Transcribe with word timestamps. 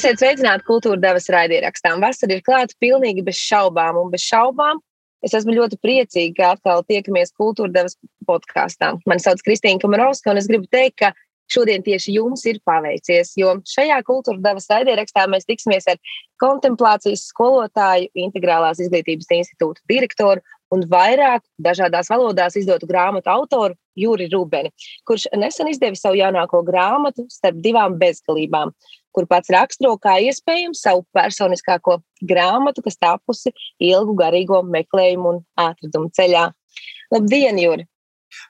Esiet 0.00 0.16
sveicināti 0.16 0.64
kultūra 0.64 0.96
devas 0.96 1.26
raidierakstām. 1.28 1.98
Vasara 2.00 2.32
ir 2.32 2.40
klāta 2.40 2.72
pilnīgi 2.80 3.20
bez 3.26 3.36
šaubām, 3.36 3.98
un 4.00 4.06
bez 4.08 4.22
šaubām 4.24 4.78
es 5.20 5.34
esmu 5.36 5.52
ļoti 5.52 5.76
priecīga, 5.84 6.32
ka 6.38 6.52
atkal 6.54 6.80
tiekamies 6.88 7.34
kultūra 7.36 7.68
devas 7.74 7.98
podkāstā. 8.24 8.94
Mani 9.10 9.20
sauc 9.20 9.42
Kristīna 9.44 9.82
Kamarovska, 9.82 10.32
un 10.32 10.40
es 10.40 10.48
gribu 10.48 10.64
teikt, 10.72 11.02
ka 11.02 11.10
šodien 11.52 11.84
tieši 11.84 12.14
jums 12.14 12.46
ir 12.48 12.62
paveicies, 12.64 13.34
jo 13.36 13.52
šajā 13.68 13.98
kultūra 14.06 14.40
devas 14.46 14.70
raidierakstā 14.72 15.26
mēs 15.28 15.44
tiksimies 15.50 15.90
ar 15.92 16.00
kontemplācijas 16.40 17.26
skolotāju, 17.34 18.08
integrālās 18.24 18.80
izglītības 18.80 19.28
institūta 19.36 19.84
direktoru 19.92 20.40
un 20.72 20.86
vairāk 20.88 21.44
dažādās 21.60 22.08
valodās 22.08 22.56
izdotu 22.56 22.88
grāmatu 22.88 23.28
autoru 23.34 23.76
Juri 24.00 24.30
Rubeni, 24.32 24.72
kurš 25.04 25.28
nesen 25.36 25.68
izdevis 25.68 26.00
savu 26.00 26.16
jaunāko 26.22 26.62
grāmatu 26.64 27.26
starp 27.28 27.60
divām 27.60 27.98
bezgalībām, 28.00 28.72
kur 29.14 29.28
pats 29.30 29.52
raksturo 29.52 29.96
kā 30.02 30.16
iespējams 30.26 30.82
savu 30.86 31.04
personiskāko 31.16 32.00
grāmatu, 32.26 32.84
kas 32.86 32.98
tapusi 33.00 33.54
ilgu 33.90 34.16
garīgo 34.18 34.62
meklējumu 34.66 35.34
un 35.34 35.40
atradumu 35.60 36.12
ceļā. 36.16 36.50
Labdien, 37.14 37.58
Juri! 37.58 37.88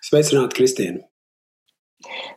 Sveicināti, 0.05 0.59
Kristīna! 0.59 1.07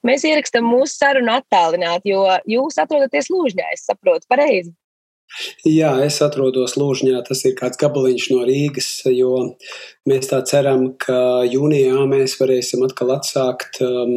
Mēs 0.04 0.26
ierakstām 0.28 0.66
mūsu 0.68 0.98
sarunu 0.98 1.32
attālināti, 1.38 2.12
jo 2.12 2.24
jūs 2.50 2.80
atrodaties 2.84 3.30
Lūžņā, 3.32 3.70
es 3.76 3.86
saprotu, 3.88 4.28
pareizi. 4.32 4.74
Jā, 5.66 5.94
es 6.06 6.20
atrodos 6.22 6.76
Lūžņā. 6.78 7.24
Tas 7.26 7.42
ir 7.48 7.56
kāds 7.58 7.80
gabaliņš 7.82 8.28
no 8.34 8.44
Rīgas, 8.48 8.90
jo 9.10 9.32
mēs 10.10 10.30
tā 10.30 10.44
ceram, 10.50 10.92
ka 11.00 11.16
jūnijā 11.50 12.04
mēs 12.12 12.36
varēsim 12.42 12.84
atkal 12.86 13.16
atsākt 13.16 13.80
um, 13.86 14.14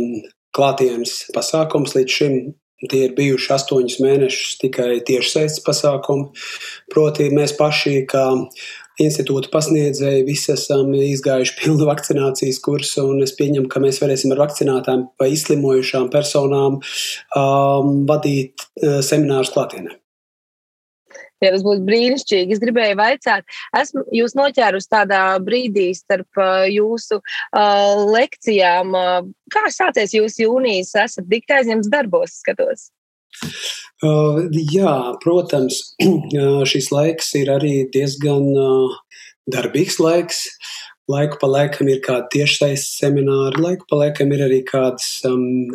klātienes 0.57 1.23
pasākums. 1.37 1.95
Līdz 1.97 2.19
šim 2.19 2.37
tie 2.85 3.07
ir 3.07 3.15
bijuši 3.17 3.53
astoņus 3.57 4.01
mēnešus 4.05 4.59
tikai 4.63 4.91
tiešsaistes 5.07 5.65
pasākumi. 5.67 6.29
Proti, 6.93 7.31
mēs 7.35 7.57
paši, 7.57 8.03
kā 8.11 8.27
institūta 9.03 9.51
pasniedzēji, 9.53 10.25
visi 10.29 10.53
esam 10.55 10.95
izgājuši 10.97 11.57
pilnu 11.61 11.89
vakcinācijas 11.89 12.61
kursu, 12.65 13.05
un 13.11 13.25
es 13.27 13.35
pieņemu, 13.37 13.69
ka 13.73 13.83
mēs 13.85 14.01
varēsim 14.03 14.33
ar 14.33 14.43
vakcinētām 14.47 15.07
vai 15.21 15.31
izslimojušām 15.35 16.09
personām 16.13 16.81
um, 16.81 17.95
vadīt 18.09 18.65
uh, 18.65 19.01
seminārus 19.05 19.53
klātienē. 19.57 19.97
Ja 21.45 21.53
tas 21.53 21.65
būtu 21.67 21.84
brīnišķīgi. 21.84 22.56
Es 22.56 22.62
gribēju 22.62 22.97
vaicāt, 22.97 23.45
esmu 23.77 24.06
jūs 24.17 24.37
noķērusi 24.39 24.92
tādā 24.92 25.23
brīdī 25.45 25.91
starp 25.97 26.41
jūsu 26.73 27.20
uh, 27.20 28.05
lekcijām. 28.09 28.97
Uh, 28.97 29.28
kā 29.53 29.67
sācies 29.73 30.17
jūsu 30.17 30.47
jūnijas? 30.47 30.95
Esat 31.05 31.28
dikti 31.28 31.59
aizņemts 31.59 31.93
darbos, 31.93 32.39
skatos. 32.41 32.89
Uh, 34.05 34.47
jā, 34.73 34.97
protams, 35.23 35.83
šis 36.73 36.91
laiks 36.93 37.34
ir 37.37 37.53
arī 37.53 37.75
diezgan 37.93 38.48
uh, 38.56 38.97
darbīgs 39.53 40.00
laiks. 40.00 40.47
Laiku 41.06 41.39
pa 41.39 41.47
laikam 41.47 41.87
ir 41.87 42.00
kādi 42.03 42.41
tiešsaistes 42.41 42.97
semināri, 42.98 43.61
laiku 43.62 43.87
pa 43.91 44.00
laikam 44.00 44.33
ir 44.34 44.41
arī 44.48 44.65
kādas 44.67 45.21
um, 45.28 45.71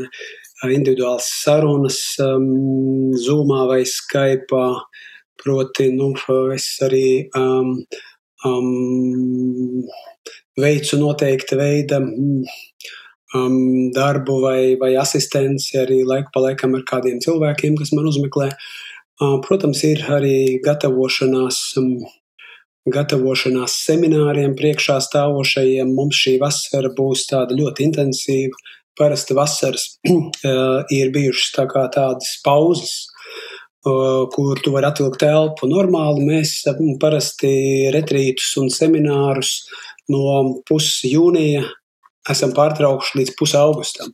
individuālas 0.67 1.29
sarunas, 1.39 2.01
um, 2.19 3.13
Zoomā 3.15 3.63
vai 3.69 3.85
Skype. 3.87 4.65
Proti, 5.41 5.89
nu, 5.95 6.11
es 6.53 6.67
arī 6.85 7.29
um, 7.37 7.73
um, 8.45 9.83
veicu 10.59 10.99
noteikta 11.01 11.57
veida 11.57 12.01
um, 12.03 13.57
darbu 13.95 14.39
vai, 14.43 14.61
vai 14.81 14.95
asistenci 14.99 15.79
arī 15.81 16.01
laiku 16.05 16.33
pa 16.33 16.45
laikam 16.47 16.75
ar 16.77 16.85
kādiem 16.87 17.21
cilvēkiem, 17.23 17.77
kas 17.79 17.93
man 17.95 18.09
uzmeklē. 18.11 18.51
Uh, 19.21 19.37
protams, 19.45 19.83
ir 19.85 20.03
arī 20.09 20.59
gatavošanās. 20.65 21.61
Um, 21.81 21.95
gatavošanās 22.89 23.75
semināriem 23.85 24.55
priekšā 24.57 24.97
stāvošajiem. 25.05 25.91
Mums 25.93 26.17
šī 26.23 26.37
vasara 26.41 26.89
būs 26.97 27.27
tāda 27.29 27.57
ļoti 27.57 27.85
intensīva. 27.85 28.57
Parasti 28.97 29.35
vasaras 29.37 29.85
uh, 30.09 30.81
ir 30.89 31.13
bijušas 31.13 31.53
tā 31.55 31.67
tādas 31.93 32.33
pauzes, 32.45 33.05
kur 33.83 34.61
tu 34.61 34.73
vari 34.75 34.89
atvilkt 34.91 35.21
telpu. 35.23 35.69
Normāli 35.69 36.25
mēs 36.27 36.59
parasti 37.01 37.89
retrītus 37.93 38.53
un 38.61 38.69
seminārus 38.73 39.61
no 40.11 40.61
puses 40.67 41.01
jūnija 41.07 41.65
esam 42.29 42.51
pārtraukuši 42.53 43.17
līdz 43.17 43.31
pusaugustam. 43.39 44.11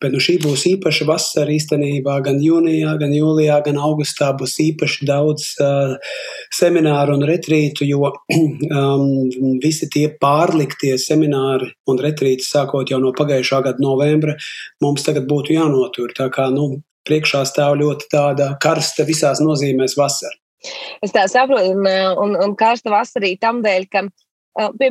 Bet 0.00 0.14
nu, 0.14 0.20
šī 0.22 0.38
būs 0.40 0.64
īpaša 0.70 1.06
vasara 1.08 1.52
īstenībā. 1.52 2.16
Gan 2.24 2.40
jūnijā, 2.40 2.94
gan 3.00 3.12
jūlijā, 3.12 3.58
gan 3.66 3.80
augustā 3.84 4.30
būs 4.38 4.56
īpaši 4.64 5.08
daudz 5.08 5.50
uh, 5.60 5.96
semināru 6.56 7.18
un 7.18 7.26
retrītu, 7.28 7.84
jo 7.88 8.08
um, 8.80 9.58
visi 9.60 9.90
tie 9.92 10.06
pārliktie 10.22 10.96
semināri 11.00 11.68
un 11.90 12.00
retrīti, 12.00 12.48
sākot 12.48 12.92
jau 12.92 13.00
no 13.02 13.12
pagājušā 13.16 13.60
gada 13.68 13.84
novembra, 13.84 14.38
mums 14.80 15.04
tagad 15.04 15.28
būtu 15.28 15.58
jānotur. 15.58 16.16
Tā 16.16 16.30
kā 16.32 16.48
nu, 16.54 16.78
priekšā 17.08 17.44
stāv 17.48 17.78
ļoti 17.80 18.10
tāda 18.12 18.52
karsta 18.62 19.06
visās 19.08 19.42
nozīmēs 19.44 19.96
vasara. 19.98 20.36
Es 21.00 21.14
tā 21.14 21.24
saprotu, 21.30 21.72
un, 21.72 21.86
un, 22.20 22.34
un 22.36 22.56
karsta 22.58 22.92
vasarī 22.92 23.32
tam 23.40 23.62
dēļ, 23.64 23.86
ka 23.92 24.04
Pie, 24.50 24.88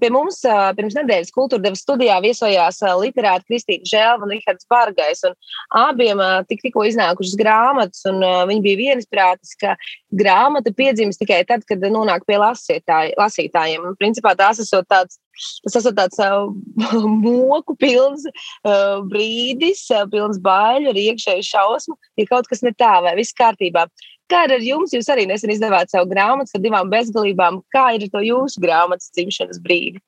pie 0.00 0.08
mums 0.14 0.38
pirms 0.78 0.94
nedēļas 0.96 1.32
kultūra 1.34 1.64
deva 1.64 1.78
studijā 1.78 2.18
viesojās 2.22 2.78
literāti 3.00 3.48
Kristīna 3.50 3.88
Žēlva 3.90 4.26
un 4.26 4.34
Rihards 4.34 4.68
Bargais. 4.70 5.24
Un 5.26 5.34
abiem 5.80 6.22
tik, 6.48 6.62
tikko 6.62 6.84
iznākušas 6.88 7.34
grāmatas, 7.40 8.04
un 8.08 8.22
viņi 8.22 8.64
bija 8.64 8.80
vienisprātis, 8.84 9.56
ka 9.60 9.74
grāmata 10.14 10.72
piedzimst 10.76 11.20
tikai 11.22 11.42
tad, 11.48 11.66
kad 11.68 11.82
nonāk 11.90 12.22
pie 12.28 12.38
lasītāj, 12.40 13.16
lasītājiem. 13.18 13.90
Un, 13.90 13.98
principā 13.98 14.36
tās 14.38 14.62
esot 14.62 14.86
tāds 14.90 15.18
Tas 15.64 15.78
esmu 15.80 15.92
tāds 15.96 16.20
uh, 16.20 16.50
moku 17.24 17.76
pilns 17.80 18.26
uh, 18.28 19.00
brīdis, 19.10 19.86
uh, 19.94 20.06
pilns 20.12 20.40
baiļu, 20.44 20.92
ar 20.92 21.02
iekšēju 21.04 21.46
šausmu, 21.46 21.96
ja 22.20 22.28
kaut 22.30 22.50
kas 22.50 22.64
ne 22.66 22.74
tā, 22.76 22.98
vai 23.04 23.16
viss 23.18 23.36
kārtībā. 23.36 23.86
Kā 24.30 24.44
ar 24.46 24.62
jums? 24.62 24.94
Jūs 24.94 25.08
arī 25.10 25.26
nesen 25.26 25.50
izdevāt 25.50 25.90
savu 25.90 26.08
grāmatu 26.10 26.54
ar 26.54 26.62
divām 26.62 26.92
bezgalībām. 26.92 27.60
Kā 27.74 27.90
ir 27.96 28.06
to 28.12 28.22
jūsu 28.22 28.62
grāmatas 28.62 29.10
dzimšanas 29.16 29.62
brīdi? 29.64 30.02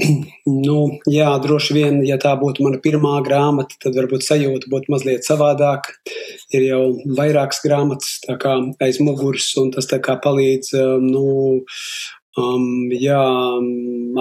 Nu, 0.44 0.98
jā, 1.08 1.30
droši 1.40 1.74
vien, 1.76 2.00
ja 2.04 2.18
tā 2.20 2.34
būtu 2.36 2.64
mana 2.66 2.76
pirmā 2.82 3.14
grāmata, 3.24 3.78
tad 3.80 3.94
varbūt 3.96 4.26
sajūta 4.26 4.68
būtu 4.68 4.92
mazliet 4.92 5.24
savādāka. 5.24 5.94
Ir 6.52 6.66
jau 6.66 6.82
vairākas 7.16 7.62
grāmatas 7.64 8.18
aiz 8.84 8.98
muguras, 9.00 9.46
un 9.60 9.70
tas 9.72 9.88
palīdz 9.88 10.74
nu, 11.00 11.24
um, 12.40 12.92
jā, 12.94 13.22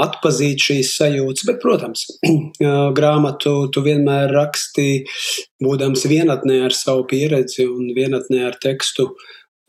atpazīt 0.03 0.63
šīs 0.67 0.95
sajūtas. 0.97 1.45
Bet, 1.49 1.61
protams, 1.63 2.07
grāmatu 2.97 3.55
tu 3.73 3.85
vienmēr 3.85 4.33
raksti, 4.33 4.89
būdams 5.63 6.07
vienatnē 6.09 6.63
ar 6.67 6.75
savu 6.77 7.07
pieredzi 7.09 7.67
un 7.69 7.93
vienatnē 7.97 8.43
ar 8.49 8.59
tekstu. 8.63 9.11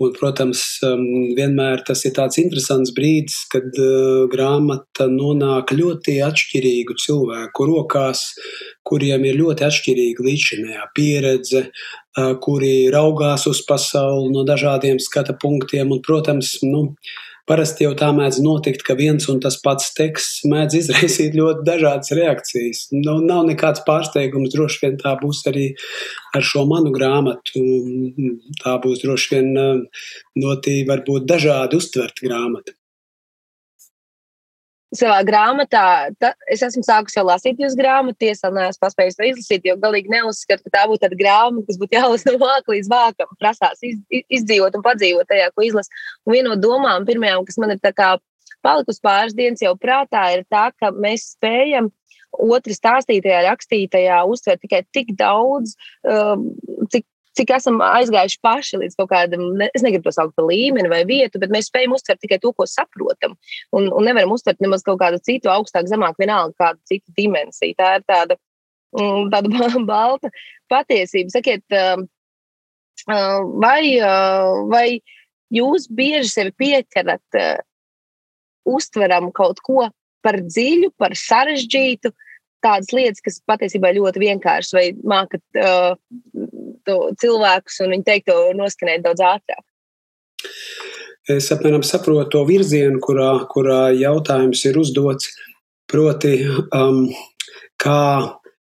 Un, 0.03 0.11
protams, 0.11 0.61
um, 0.83 1.03
vienmēr 1.39 1.85
tas 1.87 2.01
ir 2.03 2.17
tāds 2.17 2.41
interesants 2.43 2.91
brīdis, 2.97 3.37
kad 3.53 3.77
uh, 3.79 4.25
grāmata 4.31 5.07
nonāk 5.07 5.71
ļoti 5.71 6.17
atšķirīgu 6.27 6.97
cilvēku 6.99 7.69
rokās, 7.71 8.25
kuriem 8.83 9.23
ir 9.29 9.39
ļoti 9.39 9.69
atšķirīga 9.69 10.27
līdzinājā 10.27 10.89
pieredze, 10.99 11.63
uh, 11.69 12.33
kuri 12.43 12.91
raugās 12.91 13.47
uz 13.47 13.63
pasauli 13.69 14.35
no 14.35 14.43
dažādiem 14.49 14.99
skata 14.99 15.39
punktiem. 15.39 15.95
Un, 15.95 16.03
protams, 16.03 16.57
nu, 16.67 16.89
Parasti 17.45 17.85
jau 17.85 17.93
tā 17.99 18.09
mēdz 18.17 18.39
notikt, 18.45 18.83
ka 18.87 18.97
viens 18.97 19.27
un 19.29 19.41
tas 19.45 19.59
pats 19.61 19.91
teksts 19.97 20.47
mēdz 20.49 20.79
izraisīt 20.79 21.35
ļoti 21.37 21.67
dažādas 21.67 22.15
reakcijas. 22.17 22.87
Nu, 22.95 23.19
nav 23.25 23.45
nekāds 23.51 23.85
pārsteigums, 23.89 24.55
droši 24.55 24.81
vien 24.87 24.97
tā 25.03 25.13
būs 25.21 25.43
arī 25.51 25.67
ar 26.37 26.47
šo 26.53 26.65
manu 26.71 26.95
grāmatu. 26.95 27.61
Tā 28.63 28.79
būs 28.85 29.05
droši 29.05 29.35
vien 29.35 29.53
ļoti 30.41 30.79
eh, 30.81 30.89
varbūt 30.89 31.29
dažādi 31.29 31.83
uztverta 31.83 32.25
grāmata 32.25 32.79
savā 34.99 35.21
grāmatā, 35.27 35.85
ta, 36.21 36.33
es 36.51 36.63
esmu 36.65 36.85
sākusi 36.87 37.19
jau 37.19 37.25
lasīt 37.29 37.61
jūsu 37.63 37.79
grāmatu, 37.79 38.19
tiesa 38.25 38.51
neesmu 38.55 38.85
paspējusi 38.85 39.19
to 39.19 39.27
izlasīt, 39.31 39.67
jo 39.69 39.77
galīgi 39.83 40.13
neuzskatu, 40.13 40.65
ka 40.67 40.75
tā 40.77 40.85
būtu 40.91 41.05
tāda 41.05 41.19
grāmata, 41.19 41.67
kas 41.69 41.81
būtu 41.81 41.99
jālasa 41.99 42.33
no 42.33 42.41
vāka 42.43 42.75
līdz 42.75 42.93
vākam, 42.93 43.33
prasās 43.41 43.83
iz, 43.87 43.99
izdzīvot 44.25 44.79
un 44.79 44.85
padzīvot 44.87 45.31
tajā, 45.31 45.51
ko 45.55 45.67
izlas. 45.67 45.91
Un 46.27 46.37
viena 46.37 46.53
no 46.53 46.61
domām, 46.61 47.09
pirmajām, 47.09 47.47
kas 47.49 47.61
man 47.63 47.75
ir 47.75 47.83
tā 47.83 47.95
kā 47.97 48.15
palikusi 48.65 49.03
pāris 49.05 49.37
dienas 49.37 49.63
jau 49.65 49.75
prātā, 49.81 50.25
ir 50.37 50.47
tā, 50.51 50.69
ka 50.81 50.93
mēs 50.95 51.35
spējam 51.35 51.91
otru 52.35 52.75
stāstītajā, 52.75 53.45
rakstītajā 53.47 54.23
uztvert 54.31 54.63
tikai 54.65 54.83
tik 54.95 55.13
daudz, 55.19 55.77
um, 56.03 56.49
cik 56.91 57.07
cik 57.39 57.51
esam 57.57 57.81
aizgājuši 57.83 58.41
paši 58.45 58.81
līdz 58.83 58.97
kaut 59.01 59.11
kādam, 59.11 59.45
ne, 59.59 59.69
es 59.75 59.85
negribu 59.85 60.07
to 60.07 60.15
saukt 60.15 60.35
par 60.39 60.47
līmeni 60.49 60.91
vai 60.91 61.03
vietu, 61.09 61.41
bet 61.43 61.53
mēs 61.55 61.69
spējam 61.71 61.97
uztvert 61.97 62.23
tikai 62.23 62.39
to, 62.43 62.53
ko 62.57 62.67
saprotam. 62.71 63.37
Un, 63.75 63.91
un 63.91 64.09
nevaram 64.09 64.35
uztvert 64.35 64.63
nemaz 64.65 64.87
kaut 64.87 65.01
kādu 65.03 65.21
citu, 65.25 65.51
augstāk, 65.53 65.89
zemāk, 65.91 66.19
vienalga 66.21 66.55
kādu 66.61 66.81
citu 66.91 67.15
dimensiju. 67.19 67.77
Tā 67.79 67.97
ir 67.99 68.07
tāda, 68.09 68.39
mm, 68.97 69.31
tāda 69.35 69.71
balta 69.91 70.31
patiesība. 70.73 71.35
Sakiet, 71.35 71.65
um, 71.75 72.07
vai, 73.61 73.83
vai 74.71 74.87
jūs 75.55 75.89
bieži 75.91 76.31
sevi 76.31 76.55
pieķerat, 76.63 77.41
uztveram 78.65 79.31
kaut 79.35 79.61
ko 79.65 79.89
par 80.25 80.41
dziļu, 80.41 80.95
par 80.97 81.13
sarežģītu, 81.19 82.15
tādas 82.65 82.91
lietas, 82.97 83.23
kas 83.25 83.41
patiesībā 83.49 83.93
ļoti 83.97 84.23
vienkāršas, 84.25 84.75
vai 84.77 84.87
mākat 85.05 85.61
uh, 85.61 85.95
cilvēkus 87.21 87.81
un 87.85 87.95
viņi 87.97 88.09
teikt 88.09 88.31
to 88.31 88.39
noskanēt 88.59 89.05
daudz 89.05 89.25
ātrāk? 89.25 89.65
Es 91.31 91.49
apmēram 91.55 91.85
saprotu 91.87 92.29
to 92.35 92.45
virzienu, 92.49 93.01
kurā, 93.05 93.31
kurā 93.49 93.89
jautājums 93.97 94.65
ir 94.69 94.77
uzdots. 94.81 95.31
Proti, 95.89 96.35
um, 96.73 97.07
kā 97.81 98.01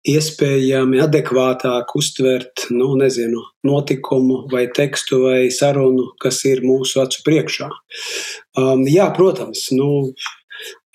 iespējami 0.05 1.01
adekvātāk 1.01 1.93
uztvert 1.97 2.67
nu, 2.73 2.91
nezinu, 2.99 3.41
notikumu, 3.65 4.43
vai 4.51 4.67
tekstu, 4.73 5.23
vai 5.25 5.39
sarunu, 5.53 6.11
kas 6.21 6.43
ir 6.45 6.61
mūsu 6.65 7.01
acu 7.01 7.23
priekšā. 7.25 7.69
Um, 8.61 8.85
jā, 8.89 9.07
protams, 9.17 9.67
nu, 9.73 9.89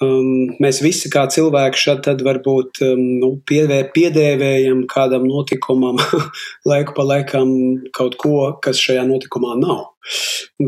Um, 0.01 0.55
mēs 0.65 0.79
visi 0.81 1.11
kā 1.13 1.27
cilvēki 1.29 1.77
šeit 1.77 2.07
varbūt 2.25 2.79
um, 2.87 3.01
nu, 3.21 3.35
piedē, 3.45 3.83
piedēvējam 3.93 4.87
kādam 4.89 5.27
notikumam 5.29 6.01
laiku 6.71 6.95
pa 6.97 7.05
laikam 7.05 7.51
kaut 7.97 8.17
ko, 8.21 8.37
kas 8.65 8.81
šajā 8.81 9.05
notikumā 9.11 9.59
nav. 9.61 9.91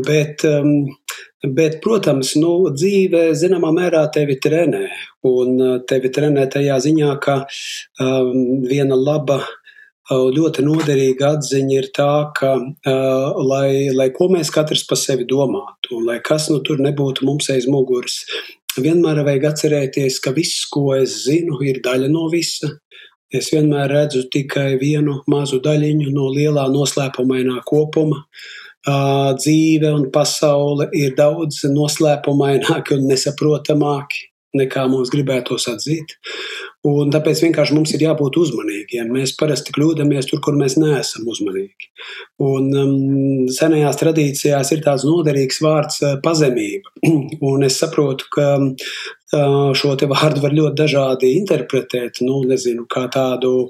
Bet, 0.05 0.45
um, 0.45 0.85
bet 1.57 1.79
protams, 1.81 2.35
nu, 2.37 2.53
dzīve 2.77 3.31
zināmā 3.39 3.73
mērā 3.73 4.05
tevi 4.13 4.37
trenē. 4.37 4.85
Un 5.25 5.57
uh, 5.57 5.75
tevi 5.89 6.13
trenē 6.13 6.45
tajā 6.53 6.77
ziņā, 6.85 7.17
ka 7.23 7.39
um, 7.41 8.61
viena 8.69 8.93
laba 8.93 9.39
uh, 9.41 10.29
ļoti 10.29 10.69
noderīga 10.69 11.39
atziņa 11.39 11.79
ir 11.79 11.89
tā, 11.97 12.11
ka, 12.37 12.59
uh, 12.61 13.45
lai, 13.49 13.89
lai 13.97 14.11
ko 14.13 14.29
mēs 14.29 14.53
katrs 14.53 14.85
par 14.85 15.01
sevi 15.01 15.25
domātu, 15.25 15.97
un 15.97 16.11
lai 16.11 16.21
kas 16.21 16.51
nu 16.53 16.61
tur 16.61 16.85
nebūtu 16.85 17.25
mums 17.25 17.49
aiz 17.49 17.65
muguras, 17.65 18.21
vienmēr 18.81 19.23
vajag 19.25 19.49
atcerēties, 19.51 20.19
ka 20.23 20.33
viss, 20.35 20.65
ko 20.71 20.93
es 20.95 21.23
zinu, 21.27 21.59
ir 21.65 21.81
daļa 21.85 22.09
no 22.11 22.27
visa. 22.31 22.71
Es 23.33 23.49
vienmēr 23.53 23.89
redzu 23.89 24.27
tikai 24.33 24.75
vienu 24.81 25.21
mazu 25.29 25.57
daļiņu 25.63 26.11
no 26.13 26.27
lielā 26.33 26.67
noslēpumainā 26.69 27.63
kopuma. 27.65 28.23
Dzīve 29.39 29.89
un 29.95 30.09
pasaule 30.13 30.89
ir 30.97 31.15
daudz 31.17 31.63
noslēpumaināki 31.71 32.97
un 32.97 33.07
nesaprotamāki 33.09 34.29
nekā 34.59 34.85
mums 34.91 35.09
gribētos 35.13 35.65
atzīt. 35.71 36.17
Un 36.83 37.13
tāpēc 37.15 37.39
vienkārši 37.45 37.75
mums 37.77 37.93
ir 37.95 38.01
jābūt 38.03 38.37
uzmanīgiem. 38.41 39.11
Mēs 39.15 39.31
parasti 39.39 39.71
kļūdāmies 39.75 40.27
tur, 40.27 40.41
kur 40.43 40.57
mēs 40.59 40.75
neesam 40.75 41.29
uzmanīgi. 41.31 41.87
Un 42.43 42.67
um, 42.75 42.97
senajās 43.55 44.01
tradīcijās 44.01 44.73
ir 44.75 44.83
tāds 44.83 45.05
noderīgs 45.07 45.61
vārds 45.63 46.01
uh, 46.03 46.17
pazemība. 46.25 46.91
Un 47.53 47.63
es 47.63 47.79
saprotu, 47.79 48.27
ka 48.35 48.49
uh, 48.59 48.91
šo 49.77 49.93
te 49.99 50.07
vārdu 50.09 50.43
var 50.43 50.55
ļoti 50.55 50.77
dažādi 50.79 51.33
interpretēt. 51.39 52.21
Nu, 52.25 52.41
nezinu, 52.47 52.85
kā 52.91 53.05
tādu 53.13 53.67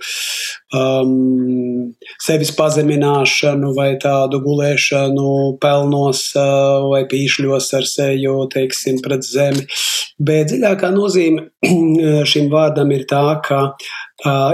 um, 0.76 1.92
sevis 2.22 2.54
pazemināšanu, 2.58 3.74
vai 3.78 3.94
tādu 4.02 4.42
gulēšanu 4.44 5.34
pelnos 5.64 6.26
uh, 6.38 6.88
vai 6.92 7.04
pīšļos 7.10 7.74
ar 7.80 7.90
seju, 7.90 8.38
teiksim, 8.54 9.02
pret 9.04 9.26
zemi. 9.28 9.68
Bet 10.24 10.52
dziļākā 10.52 10.94
nozīme 10.94 11.50
šim 12.32 12.52
vārdam 12.54 12.92
ir 12.96 13.08
tā, 13.10 13.26
ka 13.46 13.62
uh, 13.72 13.94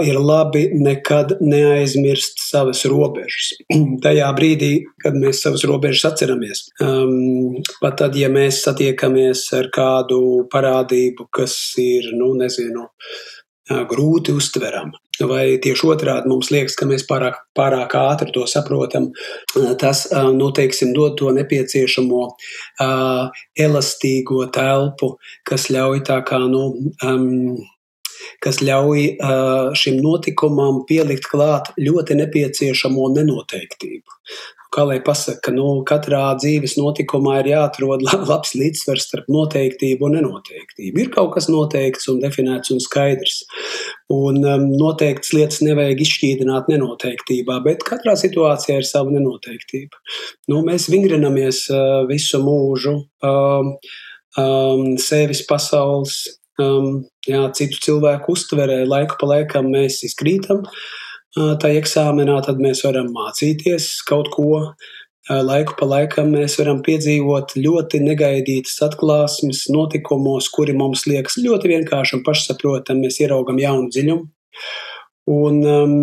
ir 0.06 0.20
labi 0.20 0.64
nekad 0.74 1.36
neaizmirst 1.42 2.42
savas 2.42 2.86
robežas. 2.90 3.52
Tajā 4.06 4.30
brīdī, 4.38 4.72
kad 5.04 5.18
mēs 5.18 5.44
savas 5.46 5.66
robežas 5.70 6.12
atceramies, 6.14 6.66
um, 6.84 7.60
pat 7.82 8.00
tad, 8.04 8.18
ja 8.18 8.32
mēs 8.34 8.64
satiekamies 8.66 9.46
ar 9.58 9.70
kādu 9.74 10.48
parādību, 10.54 11.30
kas 11.36 11.58
ir, 11.82 12.14
nu, 12.18 12.34
nezinu, 12.40 12.90
grūti 13.70 14.34
uztverama. 14.34 14.98
Vai 15.30 15.60
tieši 15.60 15.84
otrādi 15.92 16.30
mums 16.32 16.48
liekas, 16.48 16.78
ka 16.80 16.88
mēs 16.88 17.04
pārāk, 17.08 17.42
pārāk 17.58 17.92
ātri 18.00 18.32
to 18.32 18.46
saprotam, 18.48 19.10
tas 19.82 20.06
nu, 20.38 20.48
teiksim, 20.56 20.94
dod 20.96 21.18
to 21.20 21.34
nepieciešamo 21.36 22.22
uh, 22.24 23.42
elastīgo 23.60 24.46
telpu, 24.56 25.18
kas 25.44 25.68
ļauj 25.76 26.06
tā 26.08 26.22
kā 26.26 26.40
nu, 26.48 26.64
um, 27.04 27.60
kas 28.44 28.62
ļauj 28.66 29.04
uh, 29.16 29.74
šim 29.78 30.00
notikumam 30.04 30.84
pielikt 30.90 31.28
klāt 31.32 31.74
ļoti 31.80 32.18
nepieciešamo 32.22 33.12
nenoteiktību. 33.18 34.20
Kā 34.70 34.84
lai 34.86 35.00
pasakā, 35.02 35.50
nu, 35.56 35.66
katrā 35.90 36.22
dzīves 36.38 36.76
notikumā 36.78 37.40
ir 37.42 37.48
jāatrod 37.56 38.04
labs 38.30 38.52
līdzsvars 38.54 39.08
starp 39.08 39.30
noteiktību 39.34 40.06
un 40.06 40.20
nenoteiktību. 40.20 41.02
Ir 41.02 41.10
kaut 41.16 41.32
kas 41.34 41.48
noteikts 41.50 42.06
un 42.12 42.20
definēts 42.22 42.70
un 42.76 42.84
skaidrs. 42.84 43.40
Un 44.14 44.44
um, 44.46 44.68
noteikts 44.78 45.34
lietas 45.34 45.64
nevajag 45.66 46.04
izšķīdināt 46.06 46.70
nenoteiktībā, 46.70 47.58
bet 47.66 47.82
katrā 47.88 48.14
situācijā 48.20 48.78
ir 48.84 48.86
sava 48.86 49.16
nenoteiktība. 49.16 49.98
Nu, 50.54 50.62
mēs 50.68 50.86
vingrinamies 50.94 51.66
uh, 51.74 52.04
visu 52.10 52.42
mūžu. 52.46 52.94
Um, 53.26 53.74
um, 54.38 54.86
sevis 55.02 55.42
pasaules, 55.50 56.22
um, 56.64 57.04
jā, 57.28 57.44
citu 57.58 57.80
cilvēku 57.86 58.36
uztverē. 58.36 58.82
Laiku 58.88 59.20
pa 59.20 59.34
laikam 59.34 59.72
mēs 59.74 60.04
izkrītam 60.08 60.66
tā 61.36 61.70
eksāmenā, 61.78 62.40
tad 62.46 62.62
mēs 62.62 62.82
varam 62.86 63.12
mācīties 63.14 63.92
kaut 64.10 64.32
ko. 64.34 64.74
Laiku 65.30 65.76
pa 65.78 65.86
laikam 65.86 66.32
mēs 66.34 66.56
varam 66.58 66.80
piedzīvot 66.82 67.54
ļoti 67.60 68.00
negaidītas 68.02 68.80
atklāsmes 68.88 69.68
notikumos, 69.70 70.48
kuri 70.50 70.74
mums 70.74 71.06
liekas 71.06 71.38
ļoti 71.38 71.70
vienkārši 71.76 72.18
un 72.18 72.24
pašsaprotami. 72.26 73.06
Mēs 73.06 73.20
ieraugam 73.22 73.62
jaunu 73.62 73.92
dziļumu. 73.94 74.26
Un, 75.30 75.60
um, 75.70 75.94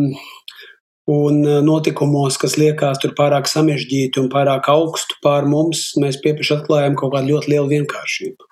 un 1.11 1.41
notikumos, 1.67 2.39
kas 2.39 2.55
liekas 2.61 3.03
tur 3.03 3.17
pārāk 3.19 3.51
sarežģīti 3.51 4.23
un 4.23 4.31
pārāk 4.31 4.71
augstu 4.71 5.19
pār 5.27 5.49
mums, 5.51 5.89
mēs 5.99 6.21
pieprasām 6.23 6.63
atklājam 6.63 6.95
kaut 7.01 7.17
kādu 7.17 7.35
ļoti 7.35 7.57
lielu 7.57 7.73
vienkāršību. 7.75 8.47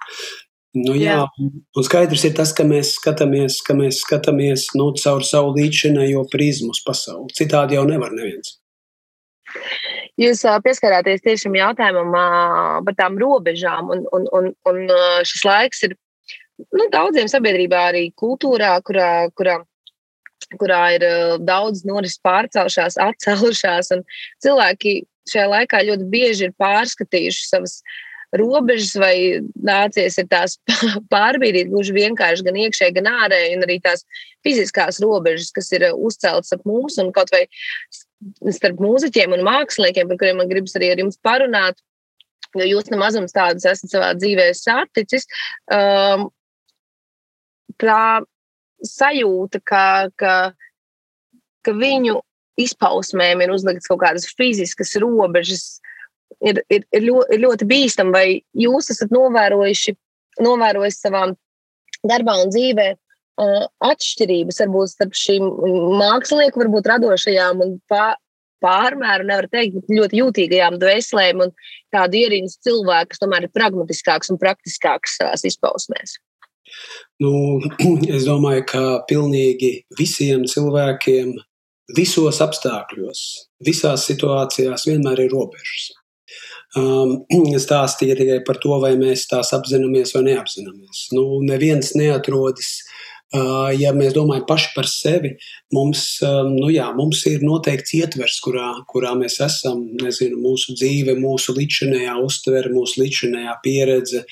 Nu, 0.74 0.96
jā, 0.98 1.20
jā. 1.20 1.50
un 1.78 1.84
skaidrs 1.86 2.24
ir 2.26 2.32
tas, 2.34 2.50
ka 2.56 2.64
mēs 2.66 2.96
skatāmies, 2.96 3.60
ka 3.62 3.76
mēs 3.78 4.00
skatāmies 4.02 4.66
nu, 4.74 4.88
caur 4.98 5.22
savu 5.26 5.52
līdzinējo 5.54 6.24
prizmu 6.32 6.74
uz 6.74 6.80
pasauli. 6.82 7.30
Citādi 7.36 7.78
jau 7.78 7.84
nevar 7.86 8.14
neviens. 8.14 8.56
Jūs 10.18 10.42
pieskarāties 10.62 11.22
tieši 11.22 11.46
šim 11.46 11.58
jautājumam 11.58 12.10
par 12.86 12.96
tām 12.98 13.18
robežām, 13.18 13.90
un, 13.90 14.02
un, 14.14 14.26
un, 14.34 14.50
un 14.70 14.82
šis 15.26 15.46
laiks 15.46 15.86
ir 15.88 15.96
nu, 16.74 16.88
daudziem 16.92 17.30
sabiedrībā, 17.30 17.88
arī 17.90 18.04
kultūrā, 18.18 18.76
kurā, 18.86 19.28
kurā, 19.38 19.58
kurā 20.58 20.82
ir 20.96 21.06
daudz 21.42 21.82
norises 21.86 22.22
pārcelšās, 22.22 22.98
atcēlušās, 23.02 23.90
un 23.96 24.04
cilvēki 24.42 25.00
šajā 25.30 25.46
laikā 25.50 25.82
ļoti 25.88 26.10
bieži 26.12 26.48
ir 26.48 26.56
pārskatījuši 26.60 27.46
savas 27.48 27.78
robežas, 28.38 28.94
vai 29.00 29.14
nācies 29.54 30.18
tās 30.30 30.58
pārbīdīt 31.14 31.70
gluži 31.72 31.94
vienkārši 31.96 32.46
gan 32.46 32.58
iekšēji, 32.64 32.96
gan 32.98 33.10
ārēji, 33.12 33.56
un 33.56 33.66
arī 33.66 33.78
tās 33.84 34.04
fiziskās 34.44 35.00
robežas, 35.04 35.52
kas 35.54 35.70
ir 35.76 35.88
uzceltas 35.94 36.54
ap 36.56 36.64
mums 36.68 36.98
un 37.02 37.12
kaut 37.14 37.32
vai 37.34 37.46
starp 38.54 38.80
mūziķiem 38.82 39.36
un 39.36 39.44
māksliniekiem, 39.46 40.10
par 40.10 40.20
kuriem 40.20 40.40
man 40.40 40.50
gribas 40.50 40.76
arī 40.78 40.92
ar 40.92 41.02
jums 41.02 41.20
parunāt, 41.24 41.80
jo 42.54 42.66
jūs 42.68 42.90
nemazums 42.92 43.34
tādus 43.34 43.66
esat 43.68 43.92
savā 43.92 44.12
dzīvē 44.18 44.50
saticis. 44.56 45.26
Um, 45.72 46.28
tā 47.80 48.22
sajūta, 48.84 49.60
ka, 49.64 49.86
ka, 50.20 50.34
ka 51.64 51.74
viņu 51.74 52.20
izpausmēm 52.60 53.42
ir 53.42 53.52
uzliktas 53.54 53.90
kaut 53.90 54.02
kādas 54.04 54.28
fiziskas 54.38 54.94
robežas, 55.02 55.80
ir, 56.44 56.60
ir, 56.68 56.84
ir, 56.92 57.06
ļoti, 57.06 57.36
ir 57.36 57.42
ļoti 57.44 57.68
bīstami. 57.70 58.14
Vai 58.14 58.26
jūs 58.64 58.90
esat 58.94 59.14
novērojuši, 59.14 59.96
novērojis 60.44 61.00
savā 61.04 61.24
darbā 62.04 62.36
un 62.42 62.52
dzīvē 62.52 62.90
uh, 62.94 63.64
atšķirības 63.88 64.60
varbūt 64.64 64.92
starp 64.94 65.16
šīm 65.18 65.46
mākslinieku, 66.00 66.64
varbūt 66.64 66.90
radošajām 66.92 67.62
un 67.64 67.78
pār, 67.90 68.18
pārmēru, 68.64 69.28
nevar 69.28 69.48
teikt, 69.52 69.88
ļoti 69.92 70.20
jūtīgajām 70.22 70.78
dvēselēm 70.82 71.42
un 71.46 71.54
tādu 71.94 72.20
ierīnas 72.22 72.58
cilvēku, 72.64 73.12
kas 73.12 73.22
tomēr 73.22 73.48
ir 73.48 73.54
pragmatiskāks 73.56 74.32
un 74.32 74.40
praktiskāks 74.40 75.18
savās 75.20 75.44
izpausmēs? 75.48 76.18
Nu, 77.22 77.32
es 78.16 78.28
domāju, 78.28 78.64
ka 78.70 78.84
pilnīgi 79.10 79.76
visiem 79.98 80.46
cilvēkiem 80.50 81.34
visos 81.94 82.40
apstākļos, 82.40 83.20
visās 83.64 84.06
situācijās 84.08 84.88
vienmēr 84.88 85.26
ir 85.26 85.36
robežas 85.36 85.92
um, 86.80 87.16
stāstīja 87.66 88.18
tikai 88.20 88.42
par 88.46 88.60
to, 88.62 88.76
vai 88.82 88.94
mēs 89.00 89.28
tās 89.30 89.54
apzināmies 89.56 90.14
vai 90.16 90.26
neapzināmies. 90.30 91.08
Nu, 91.16 91.26
neviens 91.46 91.94
neatrodas 91.98 92.78
ja 93.78 93.92
mēs 93.96 94.14
domājam 94.14 94.44
paši 94.48 94.70
par 94.74 94.88
sevi, 94.88 95.32
mums, 95.74 96.20
nu 96.22 96.68
jā, 96.72 96.86
mums 96.96 97.24
ir 97.30 97.42
noteikts 97.42 97.94
ietvers, 97.98 98.38
kurā, 98.44 98.70
kurā 98.90 99.14
mēs 99.18 99.40
esam, 99.42 99.82
nezinu, 100.02 100.38
mūsu 100.42 100.76
dzīve, 100.78 101.16
mūsu 101.18 101.54
līdzinējā 101.56 102.14
uztvere, 102.22 102.72
mūsu 102.74 103.02
līdzinējā 103.02 103.56
pieredze, 103.64 104.24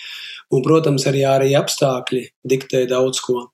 un, 0.52 0.62
protams, 0.62 1.06
arī 1.10 1.24
ārēji 1.26 1.58
apstākļi 1.58 2.24
diktē 2.54 2.86
daudz 2.90 3.22
ko. 3.24 3.48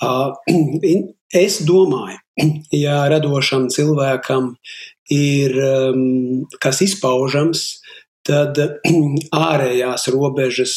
Es 1.30 1.60
domāju, 1.62 2.16
ja 2.74 3.04
radošam 3.06 3.68
cilvēkam 3.70 4.56
ir 5.14 5.52
kas 6.58 6.80
izpaužams, 6.82 7.60
tad 8.26 8.58
ārējās 9.48 10.08
robežas 10.14 10.74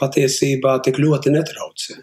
patiesībā 0.00 0.78
tik 0.84 1.00
ļoti 1.02 1.32
netraucē. 1.34 1.98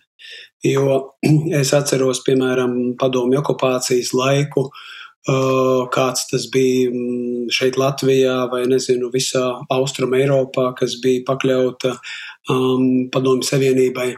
Jo 0.63 0.97
es 1.61 1.73
atceros, 1.75 2.23
piemēram, 2.27 2.95
padomju 2.99 3.41
okupācijas 3.41 4.13
laiku, 4.17 4.69
kāds 5.93 6.25
tas 6.27 6.49
bija 6.51 6.91
mm, 6.91 7.49
šeit 7.55 7.77
Latvijā 7.79 8.41
vai, 8.51 8.65
nezinu, 8.67 9.11
visā 9.11 9.43
Austrum 9.71 10.15
Eiropā, 10.17 10.73
kas 10.79 10.97
bija 11.03 11.23
pakļauta 11.27 11.93
um, 12.51 13.07
padomju 13.11 13.47
savienībai. 13.47 14.09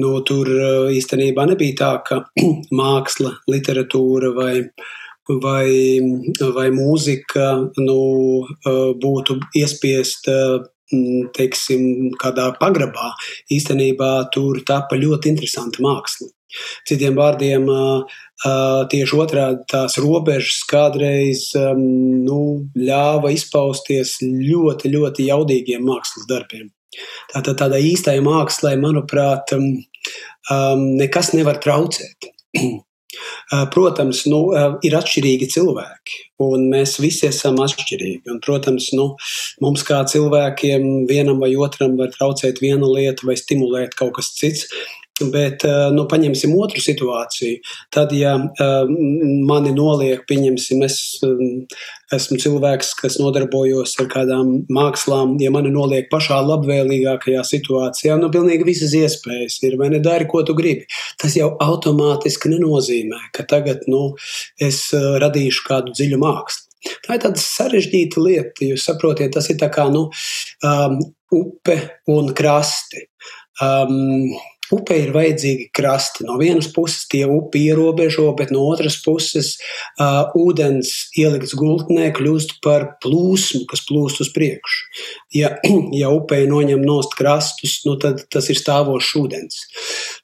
Nu, 0.00 0.20
tur 0.24 0.48
īstenībā 0.94 1.46
nebija 1.48 1.78
tā, 1.80 1.92
ka 2.04 2.20
māksla, 2.80 3.38
literatūra 3.48 4.34
vai, 4.36 4.54
vai, 5.28 6.00
vai 6.56 6.68
mūzika 6.74 7.46
nu, 7.78 8.00
būtu 9.02 9.38
iespiesta 9.60 10.36
teiksim, 11.36 12.10
kādā 12.18 12.50
pagrabā, 12.58 13.12
īstenībā 13.52 14.30
tur 14.34 14.58
tapa 14.66 14.98
ļoti 14.98 15.30
interesanta 15.30 15.82
māksla. 15.84 16.30
Citiem 16.88 17.14
vārdiem, 17.14 17.68
tieši 18.90 19.18
otrādi 19.22 19.62
tās 19.70 19.98
robežas 20.02 20.64
kādreiz 20.70 21.44
nu, 21.54 22.40
ļāva 22.74 23.30
izpausties 23.30 24.16
ļoti, 24.24 24.90
ļoti 24.96 25.28
jaudīgiem 25.30 25.86
mākslas 25.86 26.26
darbiem. 26.30 26.72
Tātad 27.30 27.60
tādai 27.60 27.84
īstai 27.92 28.18
mākslai, 28.24 28.74
manuprāt, 28.82 29.54
nekas 30.50 31.34
nevar 31.38 31.62
traucēt. 31.62 32.32
Protams, 33.74 34.22
nu, 34.30 34.40
ir 34.86 34.94
atšķirīgi 34.98 35.48
cilvēki, 35.54 36.20
un 36.46 36.68
mēs 36.72 36.98
visi 37.02 37.26
esam 37.28 37.58
atšķirīgi. 37.62 38.22
Un, 38.30 38.40
protams, 38.44 38.90
nu, 38.96 39.08
mums 39.64 39.84
kā 39.86 40.02
cilvēkiem 40.12 41.08
vienam 41.10 41.42
vai 41.42 41.52
otram 41.58 41.96
var 42.00 42.12
traucēt 42.14 42.62
viena 42.62 42.86
lieta 42.86 43.26
vai 43.26 43.38
stimulēt 43.40 43.98
kaut 43.98 44.16
kas 44.20 44.32
cits. 44.38 44.68
Bet, 45.32 45.64
nu, 45.94 46.06
paņemsim 46.10 46.54
otru 46.56 46.80
situāciju. 46.82 47.60
Tad, 47.92 48.14
ja 48.16 48.36
mani 49.50 49.74
noliek, 49.76 50.22
pieņemsim, 50.28 50.84
es 50.86 50.96
esmu 52.14 52.38
cilvēks, 52.42 52.94
kas 52.98 53.18
nodarbojos 53.20 53.92
ar 54.02 54.08
kādām 54.10 54.54
mākslām, 54.72 55.36
ja 55.42 55.52
mani 55.54 55.72
noliek 55.74 56.08
pašā 56.12 56.40
labvēlīgākajā 56.46 57.44
situācijā, 57.46 58.16
nu, 58.20 58.32
pilnīgi 58.32 58.66
visas 58.66 58.96
iespējas 58.96 59.60
ir, 59.66 59.76
vai 59.80 59.90
ne 59.94 60.00
dari, 60.04 60.26
ko 60.30 60.42
tu 60.46 60.56
gribi. 60.58 60.88
Tas 61.20 61.36
jau 61.38 61.52
automātiski 61.62 62.54
nenozīmē, 62.54 63.28
ka 63.36 63.46
tagad, 63.50 63.86
nu, 63.90 64.14
es 64.60 64.88
radīšu 64.94 65.68
kādu 65.68 65.94
dziļu 65.96 66.20
mākslu. 66.24 66.66
Tā 67.04 67.16
ir 67.16 67.24
tāda 67.24 67.42
sarežģīta 67.42 68.22
lieta. 68.24 68.64
Jūs 68.64 68.86
saprotat, 68.88 69.34
tas 69.34 69.50
ir 69.52 69.60
kā 69.60 69.86
nu, 69.92 70.06
um, 70.64 70.96
upe 71.36 71.76
un 72.08 72.32
krasti. 72.36 73.04
Um, 73.60 74.32
Upē 74.74 74.96
ir 75.04 75.12
vajadzīgi 75.14 75.68
krasti. 75.74 76.24
No 76.28 76.36
vienas 76.40 76.68
puses 76.74 77.06
tie 77.10 77.24
upi 77.26 77.64
ierobežo, 77.70 78.28
bet 78.38 78.52
no 78.54 78.62
otras 78.70 79.00
puses 79.02 79.56
uh, 79.98 80.30
ūdens 80.38 80.92
ielikts 81.18 81.56
gultnē 81.58 82.10
kļūst 82.16 82.58
par 82.64 82.86
plūsmu, 83.02 83.64
kas 83.70 83.82
plūst 83.88 84.22
uz 84.24 84.30
priekšu. 84.36 84.86
Ja, 85.34 85.52
ja 86.00 86.12
upē 86.14 86.44
noņem 86.50 86.84
nost 86.86 87.16
krastus, 87.18 87.80
nu 87.86 87.96
tad 88.00 88.24
tas 88.30 88.50
ir 88.52 88.60
stāvošs 88.60 89.12
ūdens. 89.20 89.60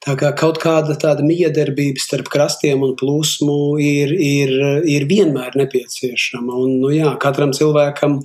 Tā 0.06 0.14
kā 0.20 0.30
kaut 0.38 0.60
kāda 0.62 0.94
tāda 1.00 1.26
miedarbība 1.26 2.02
starp 2.02 2.30
krastiem 2.30 2.84
un 2.86 2.94
plūsmu 2.98 3.58
ir, 3.82 4.14
ir, 4.14 4.54
ir 4.86 5.06
vienmēr 5.10 5.58
nepieciešama. 5.58 6.54
Un, 6.54 6.78
nu, 6.84 6.94
jā, 6.94 7.16
katram 7.22 7.54
cilvēkam 7.56 8.20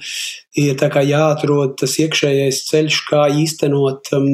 ir 0.62 0.78
jāatrod 0.78 1.78
tas 1.82 1.98
iekšējais 2.02 2.66
ceļš, 2.70 3.00
kā 3.10 3.28
īstenot 3.42 4.12
um, 4.18 4.28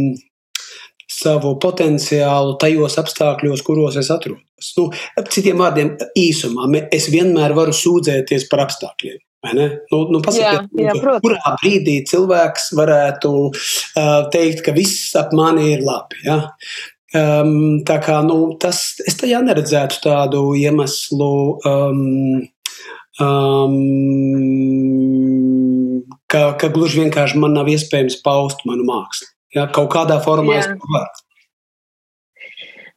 savu 1.18 1.56
potenciālu 1.62 2.58
tajos 2.62 2.98
apstākļos, 3.02 3.64
kuros 3.66 3.98
es 4.00 4.12
atrodos. 4.14 4.74
Nu, 4.78 4.90
citiem 5.34 5.62
vārdiem, 5.62 5.96
īsumā, 6.18 6.68
es 6.94 7.10
vienmēr 7.14 7.56
varu 7.58 7.74
sūdzēties 7.76 8.48
par 8.52 8.66
apstākļiem. 8.68 9.20
Nu, 9.48 10.00
nu, 10.12 10.20
pasakiet, 10.26 10.68
jā, 10.76 10.90
jā, 10.90 11.16
kurā 11.24 11.54
brīdī 11.62 12.02
cilvēks 12.10 12.72
varētu 12.76 13.32
uh, 13.48 14.28
teikt, 14.34 14.64
ka 14.66 14.74
viss 14.76 15.14
ap 15.20 15.32
mani 15.38 15.70
ir 15.76 15.86
labi. 15.86 16.20
Ja? 16.26 16.40
Um, 17.16 17.80
tā 17.88 18.00
kā 18.04 18.20
nu, 18.26 18.58
tas, 18.60 18.98
es 19.08 19.16
tajā 19.20 19.40
neredzētu 19.46 20.02
tādu 20.04 20.42
iemeslu, 20.60 21.30
um, 21.70 22.42
um, 23.24 23.78
ka, 26.28 26.44
ka 26.60 26.74
gluži 26.74 27.06
vienkārši 27.06 27.40
man 27.40 27.56
nav 27.56 27.72
iespējams 27.72 28.20
paust 28.26 28.66
manu 28.68 28.84
mākslu. 28.90 29.32
Ja, 29.56 29.68
kaut 29.72 29.92
kādā 29.94 30.20
formā 30.24 30.58
Jā. 30.58 30.66
es 30.66 30.70
to 30.74 30.92
varu. 30.92 31.24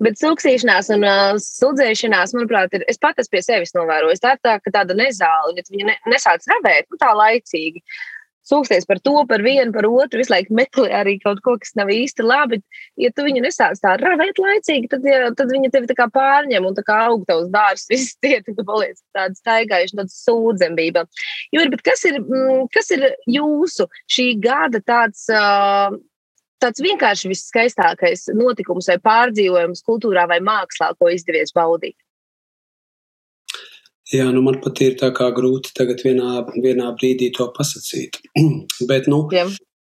Bet 0.00 0.16
sūkzīšanās 0.16 0.88
un 0.94 1.04
uh, 1.04 1.34
sūdzēšanās, 1.44 2.32
manuprāt, 2.32 2.72
ir. 2.76 2.86
Es 2.88 2.96
pat 3.00 3.18
esmu 3.20 3.36
pie 3.36 3.42
sevis 3.44 3.74
novērojis. 3.76 4.22
Tā 4.22 4.32
ir 4.36 4.40
tā, 4.46 4.54
tāda 4.72 4.96
nezāle, 4.96 5.52
ja 5.58 5.66
viņa 5.68 5.90
ne, 5.90 5.98
nesāc 6.08 6.46
revēt, 6.48 6.88
nu 6.88 7.00
tā 7.00 7.12
laicīgi. 7.18 7.84
Sūksties 8.50 8.86
par 8.88 8.98
to, 9.04 9.12
par 9.28 9.44
vienu, 9.44 9.68
par 9.74 9.84
otru, 9.86 10.22
visu 10.22 10.32
laiku 10.32 10.56
meklē 10.56 10.88
arī 11.02 11.18
kaut 11.20 11.42
ko, 11.44 11.58
kas 11.60 11.74
nav 11.76 11.92
īsti 11.92 12.24
labi. 12.24 12.58
Ja 12.98 13.12
tu 13.12 13.26
viņu 13.26 13.44
nesāc 13.44 13.78
tā 13.82 13.92
revēt 14.00 14.40
laicīgi, 14.40 14.88
tad, 14.90 15.04
ja, 15.06 15.28
tad 15.36 15.52
viņa 15.52 15.70
tevi 15.74 15.90
tā 15.90 15.98
kā 15.98 16.08
pārņem 16.14 16.66
un 16.66 16.78
tā 16.78 16.82
kā 16.86 16.96
aug 17.10 17.28
tavs 17.28 17.52
dārs, 17.52 17.84
viss 17.92 18.16
ciet, 18.24 18.48
un 18.48 18.56
tu 18.56 18.64
paliec 18.66 18.96
tāda 19.12 19.36
staigājuša, 19.36 20.00
tāda 20.00 20.16
sūdzembība. 20.16 21.04
Jūri, 21.52 21.74
bet 21.76 21.84
kas 21.92 22.08
ir, 22.08 22.22
mm, 22.24 22.70
kas 22.72 22.88
ir 22.96 23.10
jūsu 23.28 23.90
šī 24.08 24.30
gada 24.40 24.80
tāds. 24.80 25.28
Uh, 25.28 26.00
tāds 26.62 26.82
vienkārši 26.84 27.30
viskaistākais 27.32 28.28
notikums 28.36 28.90
vai 28.92 28.98
pārdzīvojums 29.02 29.84
kultūrā 29.86 30.26
vai 30.30 30.40
mākslā, 30.44 30.92
ko 30.98 31.10
izdevies 31.12 31.54
baudīt? 31.56 31.96
Jā, 34.10 34.26
nu 34.34 34.42
man 34.42 34.58
pat 34.62 34.80
ir 34.82 34.96
tā 34.98 35.12
kā 35.14 35.28
grūti 35.34 35.70
tagad 35.76 36.00
vienā, 36.02 36.40
vienā 36.58 36.88
brīdī 36.98 37.28
to 37.36 37.46
pasakīt. 37.54 38.18
Bet, 38.90 39.06
nu, 39.10 39.22
Jā. 39.30 39.44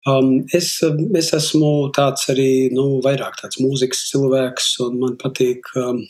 um, 0.06 0.36
es, 0.54 0.76
es 1.18 1.32
esmu 1.34 1.72
tāds 1.96 2.28
arī, 2.30 2.70
nu, 2.74 3.00
vairāk 3.02 3.40
tāds 3.40 3.58
mūzikas 3.58 4.04
cilvēks, 4.12 4.68
un 4.86 5.00
man 5.02 5.16
patīk, 5.18 5.66
um, 5.80 6.04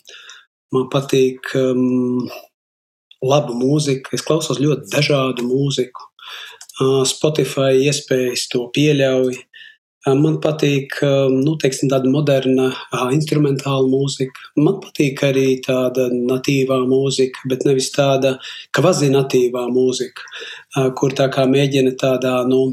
man 0.76 0.90
patīk 0.92 1.54
um, 1.56 2.28
laba 3.24 3.56
mūzika. 3.56 4.12
Es 4.12 4.26
klausos 4.28 4.60
ļoti 4.60 4.92
dažādu 4.92 5.48
mūziku. 5.48 6.10
Uh, 6.82 7.00
Spotify 7.08 7.80
iespējas 7.86 8.44
to 8.52 8.66
pieļauj. 8.76 9.40
Man 10.02 10.40
patīk 10.42 10.96
nu, 11.30 11.52
teiksim, 11.62 11.86
tāda 11.92 12.10
moderna 12.10 12.72
instrumentāla 13.14 13.86
mūzika. 13.86 14.48
Man 14.58 14.80
patīk 14.82 15.22
arī 15.28 15.60
tāda 15.62 16.08
natīvā 16.10 16.80
mūzika, 16.90 17.44
bet 17.50 17.62
nevis 17.68 17.92
tāda 17.94 18.34
kvazinatīvā 18.74 19.68
mūzika, 19.70 20.26
kur 20.98 21.14
tā 21.14 21.28
kā 21.30 21.46
mēģina 21.46 21.94
tādā 22.02 22.40
nu, 22.50 22.64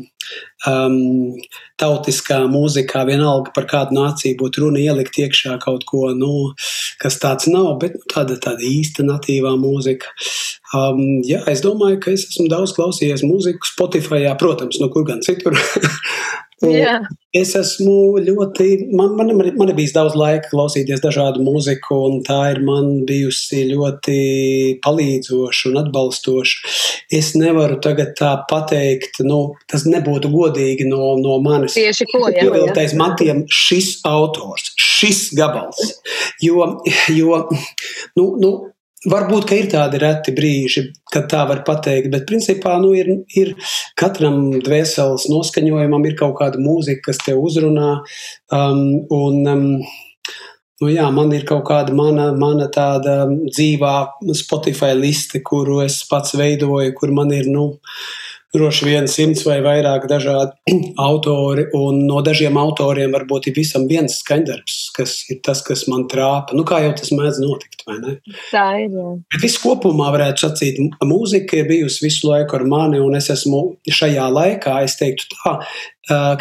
um, 0.68 1.38
tautiskā 1.80 2.42
mūzikā, 2.50 3.06
vienalga 3.06 3.54
par 3.54 3.70
kādu 3.70 4.00
nāciju 4.00 4.40
būtu 4.42 4.66
runa, 4.66 4.82
ielikt 4.82 5.22
iekšā 5.22 5.60
kaut 5.62 5.86
ko, 5.90 6.10
nu, 6.18 6.56
kas 7.02 7.22
tāds 7.22 7.50
nav, 7.52 7.76
bet 7.84 7.98
nu, 8.00 8.04
tāda, 8.10 8.42
tāda 8.42 8.66
īsta 8.66 9.06
natīvā 9.06 9.54
mūzika. 9.62 10.18
Um, 10.74 11.22
jā, 11.26 11.44
es 11.50 11.62
domāju, 11.66 12.02
ka 12.02 12.14
es 12.18 12.28
esmu 12.28 12.50
daudz 12.50 12.74
klausījies 12.78 13.26
mūziku 13.26 13.70
Spotify, 13.70 14.26
protams, 14.42 14.82
no 14.82 14.90
kur 14.94 15.06
gan 15.08 15.22
citur. 15.26 15.58
Es 17.30 17.52
esmu 17.54 18.18
ļoti, 18.26 18.90
man, 18.98 19.14
man, 19.16 19.30
man 19.38 19.70
ir 19.70 19.76
bijis 19.78 19.94
daudz 19.94 20.16
laika 20.18 20.50
klausīties 20.50 21.02
dažādu 21.04 21.44
mūziku, 21.46 22.00
un 22.08 22.24
tā 22.26 22.40
ir 22.56 22.62
man 22.66 23.04
bijusi 23.08 23.68
ļoti 23.70 24.16
palīdzoša 24.84 25.70
un 25.70 25.78
atbalstoša. 25.84 26.74
Es 27.20 27.32
nevaru 27.38 27.78
tagad 27.86 28.16
tā 28.20 28.32
pateikt, 28.50 29.22
nu, 29.28 29.40
tas 29.70 29.86
nebūtu 29.86 30.32
godīgi 30.34 30.90
no, 30.90 31.14
no 31.22 31.38
manis. 31.46 31.78
Tieši 31.78 32.10
ko, 32.10 32.26
jā. 32.34 32.48
Ievilktais 32.48 32.98
man 32.98 33.14
tiem 33.20 33.46
šis 33.46 34.00
autors, 34.10 34.74
šis 34.82 35.30
gabals. 35.38 36.00
Jo, 36.42 36.66
jo 37.14 37.44
nu, 38.18 38.26
nu, 38.42 38.54
Varbūt, 39.08 39.46
ka 39.48 39.56
ir 39.56 39.70
tādi 39.72 40.00
reti 40.02 40.34
brīži, 40.36 40.82
kad 41.14 41.30
tā 41.32 41.46
var 41.48 41.62
pateikt, 41.64 42.10
bet 42.12 42.26
principā 42.28 42.74
nu, 42.84 42.92
ir, 43.00 43.08
ir 43.32 43.54
katram 44.00 44.60
dvēseles 44.60 45.30
noskaņojumam 45.32 46.04
ir 46.10 46.18
kaut 46.20 46.36
kāda 46.42 46.60
mūzika, 46.60 47.06
kas 47.08 47.22
te 47.24 47.38
uzrunā. 47.40 47.94
Um, 48.52 48.84
un, 49.08 49.42
um, 49.48 49.66
Nu, 50.80 50.88
jā, 50.88 51.10
man 51.12 51.34
ir 51.36 51.42
kaut 51.44 51.66
kāda 51.68 51.92
mana, 51.92 52.30
mana 52.40 52.70
tāda 52.72 53.26
dzīvā 53.28 53.96
Spotify 54.40 54.94
liste, 54.96 55.42
kuru 55.44 55.82
es 55.84 55.98
pats 56.08 56.38
veidoju, 56.40 56.94
kur 56.96 57.12
man 57.12 57.34
ir, 57.36 57.50
nu, 57.52 57.66
droši 58.56 58.88
vien 58.88 59.08
simts 59.10 59.44
vai 59.46 59.60
vairāk 59.66 60.08
dažādi 60.10 60.76
autori, 61.08 61.68
un 61.78 62.04
no 62.08 62.24
dažiem 62.26 62.58
autoriem 62.60 63.14
varbūt 63.16 63.50
ir 63.52 63.58
visam 63.60 63.88
viens 63.90 64.20
skaņdarbs, 64.24 64.78
kas 64.96 65.16
ir 65.30 65.42
tas, 65.46 65.62
kas 65.66 65.86
man 65.92 66.08
trāpa. 66.12 66.58
Nu, 66.58 66.66
kā 66.68 66.82
jau 66.86 66.94
tas 66.98 67.14
mēdz 67.14 67.42
notikt, 67.44 67.86
vai 67.88 67.98
ne? 68.02 68.16
Tā 68.50 68.66
ir, 68.84 68.94
jā. 68.96 69.08
Bet 69.36 69.46
viss 69.46 69.62
kopumā 69.62 70.10
varētu 70.16 70.46
sacīt, 70.46 70.82
mūzika 71.06 71.62
ir 71.62 71.70
bijusi 71.70 72.06
visu 72.08 72.30
laiku 72.32 72.60
ar 72.60 72.66
mani, 72.70 73.02
un 73.04 73.18
es 73.20 73.30
esmu 73.34 73.64
šajā 74.00 74.30
laikā, 74.34 74.80
es 74.86 74.98
teiktu 75.00 75.30
tā, 75.36 75.58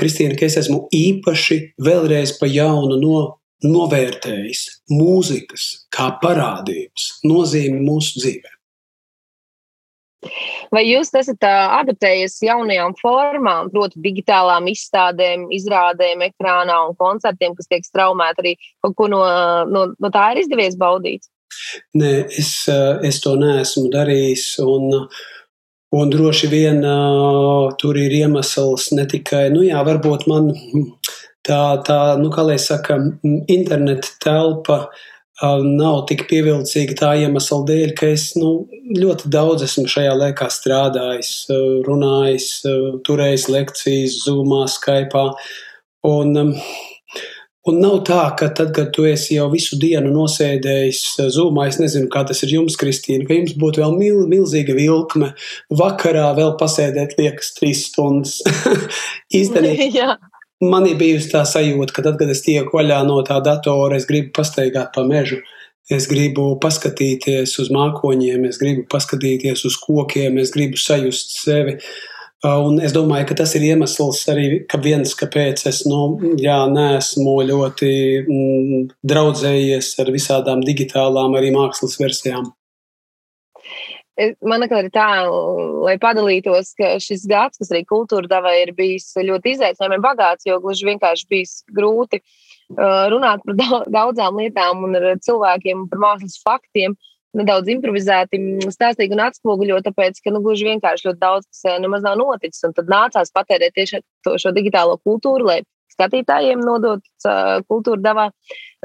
Kristīna, 0.01 0.37
ka 0.39 0.47
es 0.49 0.57
esmu 0.63 0.87
īpaši 0.95 1.59
vēlreiz 1.85 2.39
pa 2.41 2.49
jaunu 2.49 2.97
no 3.03 3.19
novērtējis 3.65 4.61
mūzikas 4.95 5.65
kā 5.95 6.13
parādības 6.23 7.19
nozīmi 7.27 7.83
mūsu 7.83 8.23
dzīvēm. 8.23 8.55
Vai 10.75 10.85
jūs 10.85 11.11
esat 11.17 11.47
adaptējies 11.49 12.37
jaunajām 12.45 12.95
formām, 13.01 13.71
proti, 13.73 14.01
digitālām 14.05 14.69
izstādēm, 14.73 15.49
izrādēm, 15.55 16.27
ekrānā 16.29 16.77
un 16.89 16.95
koncertiem, 16.99 17.57
kas 17.59 17.71
tiek 17.71 17.87
straumēti 17.87 18.45
arī 18.45 18.55
kaut 18.85 18.97
ko 18.99 19.09
no, 19.13 19.25
no, 19.71 19.89
no 19.97 20.13
tā 20.15 20.31
ir 20.35 20.45
izdevies 20.45 20.79
baudīt? 20.81 21.29
Nē, 21.99 22.13
es, 22.29 22.53
es 23.09 23.21
to 23.25 23.35
neesmu 23.41 23.89
darījis. 23.93 24.47
Un, 24.63 25.05
un 25.97 26.13
droši 26.13 26.51
vien 26.53 26.83
uh, 26.85 27.69
tur 27.81 27.97
ir 27.97 28.15
iemesls 28.23 28.91
ne 28.97 29.09
tikai, 29.09 29.49
nu 29.55 29.65
jā, 29.65 29.81
varbūt 29.89 30.29
man 30.29 30.53
tā, 31.49 31.63
tā 31.89 32.01
nu, 32.21 32.29
kā 32.35 32.45
lai 32.45 32.59
saka, 32.61 33.01
interneta 33.49 34.13
telpa 34.21 34.83
uh, 34.85 35.07
nav 35.43 36.03
tik 36.11 36.25
pievilcīga 36.31 36.97
tā 36.99 37.13
iemesla 37.23 37.63
dēļ, 37.69 37.95
ka 37.99 38.11
es 38.11 38.33
nu, 38.39 38.67
ļoti 38.99 39.31
daudz 39.31 39.63
esmu 39.69 39.87
šajā 39.91 40.15
laikā 40.19 40.49
strādājis, 40.51 41.33
runājis, 41.87 42.49
turējis 43.07 43.49
lekcijas, 43.53 44.21
zumā, 44.25 44.65
skaipā. 44.71 45.29
Un, 46.09 46.35
un 47.69 47.79
nav 47.79 48.01
tā, 48.09 48.23
ka 48.39 48.49
tad, 48.51 48.73
kad 48.75 48.91
tu 48.95 49.07
esi 49.07 49.37
jau 49.37 49.47
visu 49.53 49.79
dienu 49.79 50.11
nosēdējis 50.15 51.05
zumā, 51.37 51.69
es 51.71 51.79
nezinu, 51.79 52.11
kā 52.11 52.25
tas 52.27 52.43
ir 52.43 52.57
jums, 52.57 52.79
Kristīna, 52.81 53.29
ka 53.29 53.39
jums 53.39 53.55
būtu 53.59 53.85
vēl 53.85 53.95
mil, 53.99 54.25
milzīga 54.31 54.75
vilkme 54.75 55.31
vakarā 55.71 56.33
vēl 56.39 56.57
pasēdēt 56.59 57.15
liekas 57.21 57.55
trīs 57.61 57.87
stundas. 57.93 58.41
Īstenībā 59.39 60.19
man 60.65 60.87
ir 60.89 60.99
bijusi 60.99 61.31
tā 61.33 61.45
sajūta, 61.47 61.95
ka 61.95 62.05
tad, 62.07 62.19
kad 62.21 62.31
es 62.33 62.43
tieku 62.45 62.79
vaļā 62.79 63.01
no 63.07 63.21
tā 63.27 63.39
datora, 63.45 63.99
es 63.99 64.09
gribu 64.09 64.33
pastaigāt 64.41 64.93
pa 64.95 65.07
mežu. 65.07 65.41
Es 65.89 66.05
gribu 66.11 66.51
paskatīties 66.61 67.55
uz 67.63 67.71
mākoņiem, 67.73 68.45
es 68.51 68.59
gribu 68.61 68.85
paskatīties 68.93 69.65
uz 69.65 69.79
kokiem, 69.81 70.37
es 70.43 70.53
gribu 70.53 70.77
sajust 70.77 71.39
sevi. 71.39 71.79
Un 72.45 72.77
es 72.85 72.93
domāju, 72.95 73.31
ka 73.31 73.39
tas 73.41 73.55
ir 73.59 73.65
iemesls 73.71 74.21
arī, 74.31 74.61
ka 74.71 74.79
viens, 74.79 75.15
kāpēc 75.19 75.65
es 75.67 75.81
nu, 75.89 76.03
jā, 76.39 76.59
neesmu 76.71 77.35
ļoti 77.49 77.91
mm, 78.21 78.85
draudzējies 79.11 79.91
ar 80.05 80.13
visādām 80.15 80.63
digitālām, 80.67 81.35
arī 81.41 81.51
mākslas 81.57 81.99
versijām 81.99 82.53
man 84.43 84.65
ir 84.67 84.91
tā, 84.95 85.09
lai 85.85 85.97
padalītos, 86.01 86.73
ka 86.79 86.97
šis 87.03 87.27
gads, 87.31 87.61
kas 87.61 87.71
arī 87.73 87.85
kultūra 87.89 88.31
dava, 88.31 88.55
ir 88.59 88.75
bijis 88.77 89.13
ļoti 89.15 89.55
izaicinājumiem 89.55 90.03
bagāts, 90.05 90.47
jo 90.49 90.59
gluži 90.63 90.89
vienkārši 90.89 91.29
bijis 91.31 91.55
grūti 91.75 92.21
uh, 92.21 93.07
runāt 93.13 93.45
par 93.47 93.87
daudzām 93.99 94.41
lietām 94.43 94.85
un 94.89 94.99
ar 94.99 95.15
cilvēkiem 95.23 95.87
par 95.93 96.05
mākslas 96.07 96.41
faktiem. 96.45 96.99
Nedaudz 97.37 97.69
improvizēti, 97.69 98.39
stāstīgi 98.73 99.13
un 99.13 99.21
atspoguļot, 99.27 99.85
tāpēc, 99.85 100.17
ka 100.25 100.33
nu, 100.33 100.41
gluži 100.43 100.71
vienkārši 100.71 101.11
ļoti 101.11 101.21
daudz 101.21 101.45
kas 101.51 101.67
uh, 101.69 101.81
nemaz 101.83 102.07
nav 102.07 102.17
noticis. 102.19 102.65
Tad 102.75 102.89
nācās 102.91 103.35
patērēt 103.37 103.77
tieši 103.77 104.01
to, 104.27 104.39
šo 104.41 104.55
digitālo 104.57 104.97
kultūru, 105.05 105.51
lai 105.51 105.61
skatītājiem 105.93 106.63
nodot 106.65 107.05
uh, 107.29 107.59
kultūra 107.69 108.01
davā 108.01 108.27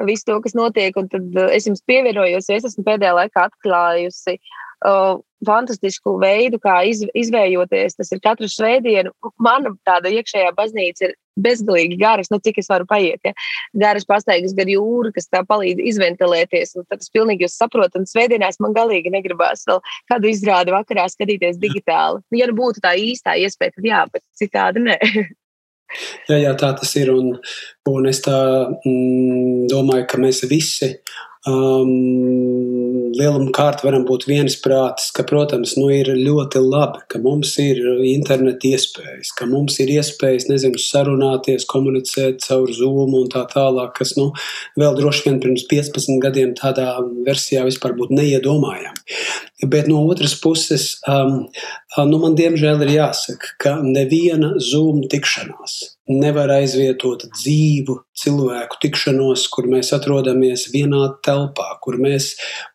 visu 0.06 0.28
to, 0.28 0.42
kas 0.44 0.58
notiek. 0.60 1.00
Un 1.00 1.08
tad 1.10 1.40
es 1.56 1.70
jums 1.70 1.82
pievienojos, 1.88 2.52
jo 2.52 2.60
es 2.60 2.68
esmu 2.68 2.84
pēdējā 2.86 3.16
laikā 3.22 3.48
atklājusi 3.48 4.36
uh, 4.36 4.60
uh, 4.86 5.22
fantastisku 5.46 6.16
veidu, 6.22 6.60
kā 6.64 6.82
iz, 6.88 7.04
izvējoties. 7.18 7.98
Tas 8.00 8.12
ir 8.14 8.22
katru 8.24 8.48
svētdienu. 8.52 9.12
Mana 9.44 9.74
tāda 9.88 10.12
iekšējā 10.14 10.54
baznīca 10.58 11.10
ir 11.10 11.16
bezgalīgi 11.44 11.98
garas, 11.98 12.30
nu, 12.32 12.40
cik 12.44 12.60
es 12.62 12.70
varu 12.70 12.86
paiet. 12.90 13.20
Ja? 13.26 13.34
Garas 13.86 14.06
pastaigas 14.10 14.54
gar 14.58 14.70
jūru, 14.70 15.12
kas 15.16 15.30
tā 15.32 15.44
palīdz 15.50 15.82
izventilēties. 15.94 16.76
Tad 16.86 17.02
es 17.02 17.14
pilnīgi 17.14 17.50
saprotu, 17.52 18.02
un 18.02 18.10
svētdienās 18.10 18.62
man 18.64 18.76
galīgi 18.78 19.14
negribās 19.14 19.66
vēl 19.70 19.82
kādu 20.12 20.32
izrādi 20.32 20.76
vakarā 20.76 21.08
skatīties 21.12 21.62
digitāli. 21.62 22.22
Nu, 22.30 22.42
ja 22.42 22.50
nu 22.50 22.58
būtu 22.58 22.84
tā 22.84 22.96
īstā 23.00 23.38
iespēja, 23.42 23.78
tad 23.78 23.90
jā, 23.90 24.04
bet 24.14 24.26
citādi 24.40 24.86
nē. 24.86 25.00
Jā, 26.30 26.40
jā, 26.40 26.54
tā 26.58 26.72
tas 26.78 26.90
ir. 26.98 27.12
Un, 27.14 27.36
un 27.90 28.10
es 28.10 28.24
tā 28.26 28.38
mm, 28.74 29.68
domāju, 29.70 30.08
ka 30.10 30.18
mēs 30.22 30.42
visi 30.50 30.90
um, 31.50 31.90
lielumu 33.14 33.52
kārtu 33.56 33.88
varam 33.88 34.06
būt 34.08 34.26
viensprātis, 34.30 35.12
ka, 35.16 35.26
protams, 35.28 35.76
nu, 35.80 35.90
ir 35.94 36.10
ļoti 36.18 36.62
labi, 36.64 37.04
ka 37.12 37.22
mums 37.24 37.54
ir 37.62 37.80
interneta 38.10 38.70
iespējas, 38.72 39.34
ka 39.38 39.48
mums 39.50 39.78
ir 39.84 39.92
iespējas, 39.98 40.48
nezinu, 40.50 40.82
sarunāties, 40.82 41.68
komunicēt 41.70 42.44
caur 42.48 42.72
Zoom 42.74 43.16
un 43.20 43.30
tā 43.34 43.46
tālāk, 43.52 43.94
kas, 44.00 44.16
nu, 44.20 44.32
vēl 44.80 44.98
droši 45.00 45.28
vien 45.28 45.42
pirms 45.44 45.68
15 45.72 46.22
gadiem 46.24 46.54
tādā 46.60 46.96
versijā 47.28 47.66
vispār 47.68 47.96
būtu 48.00 48.18
neiedomājami. 48.20 49.04
Bet 49.70 49.88
no 49.88 50.02
otras 50.12 50.34
puses, 50.40 50.98
um, 51.08 51.46
nu, 52.10 52.20
man 52.20 52.38
diemžēl 52.40 52.84
ir 52.84 52.96
jāsaka, 52.98 53.56
ka 53.62 53.78
neviena 53.86 54.56
Zoom 54.60 55.06
tikšanās 55.12 55.94
nevar 56.10 56.52
aizvietot 56.58 57.26
dzīvu 57.32 57.96
cilvēku 58.20 58.80
tikšanos, 58.84 59.46
kur 59.54 59.70
mēs 59.72 59.94
atrodamies 59.96 60.68
vienā 60.74 61.06
telpā, 61.24 61.70
kur 61.84 61.98
mēs 62.02 62.34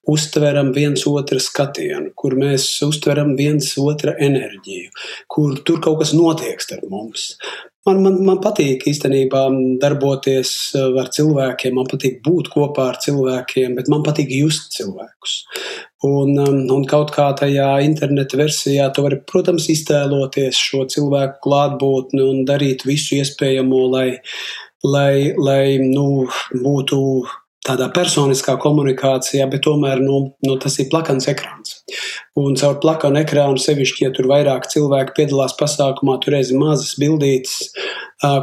uztveram 0.09 0.73
viens 0.77 1.05
otru 1.09 1.41
skatienu, 1.43 2.13
kur 2.17 2.39
mēs 2.41 2.71
uztveram 2.87 3.35
viens 3.39 3.75
otra 3.83 4.17
enerģiju, 4.17 4.93
kur 5.29 5.59
tur 5.61 5.83
kaut 5.85 6.01
kas 6.03 6.15
notiek 6.17 6.63
starp 6.65 6.89
mums. 6.89 7.35
Man, 7.89 8.03
man, 8.05 8.19
man 8.27 8.41
patīk 8.45 8.83
īstenībā 8.91 9.47
darboties 9.81 10.51
eh, 10.77 10.89
ar 11.01 11.09
cilvēkiem, 11.15 11.77
man 11.79 11.87
patīk 11.89 12.19
būt 12.27 12.51
kopā 12.53 12.91
ar 12.93 12.99
cilvēkiem, 13.01 13.79
bet 13.79 13.89
man 13.93 14.03
patīk 14.05 14.33
just 14.35 14.75
cilvēkus. 14.77 15.39
Un, 16.07 16.37
um, 16.39 16.59
un 16.77 16.85
kaut 16.87 17.11
kā 17.11 17.25
tajā 17.35 17.67
interneta 17.83 18.39
versijā 18.39 18.85
tu 18.95 19.03
vari, 19.03 19.19
protams, 19.27 19.67
iztēloties 19.73 20.55
šo 20.55 20.85
cilvēku 20.93 21.43
klātbūtni 21.43 22.23
un 22.23 22.45
darīt 22.47 22.85
visu 22.87 23.17
iespējamo, 23.19 23.81
lai, 23.97 24.09
lai, 24.87 25.35
lai 25.35 25.65
nu, 25.83 26.29
būtu 26.55 27.01
tādā 27.69 27.89
personiskā 27.95 28.57
komunikācijā, 28.63 29.47
bet 29.53 29.63
tomēr 29.67 30.01
nu, 30.03 30.21
nu, 30.45 30.57
tas 30.63 30.79
ir 30.81 30.89
plakans 30.93 31.29
ekrāns. 31.31 31.79
Un 32.39 32.57
caur 32.59 32.79
plakanu 32.83 33.21
ekrānu, 33.23 33.61
sevišķi, 33.61 34.07
ja 34.07 34.13
tur 34.15 34.29
vairāk 34.31 34.69
cilvēku 34.73 35.17
piedalās 35.17 35.57
pasākumā, 35.59 36.19
tur 36.25 36.39
ir 36.39 36.55
mazas 36.61 36.95
bildītes, 37.01 37.71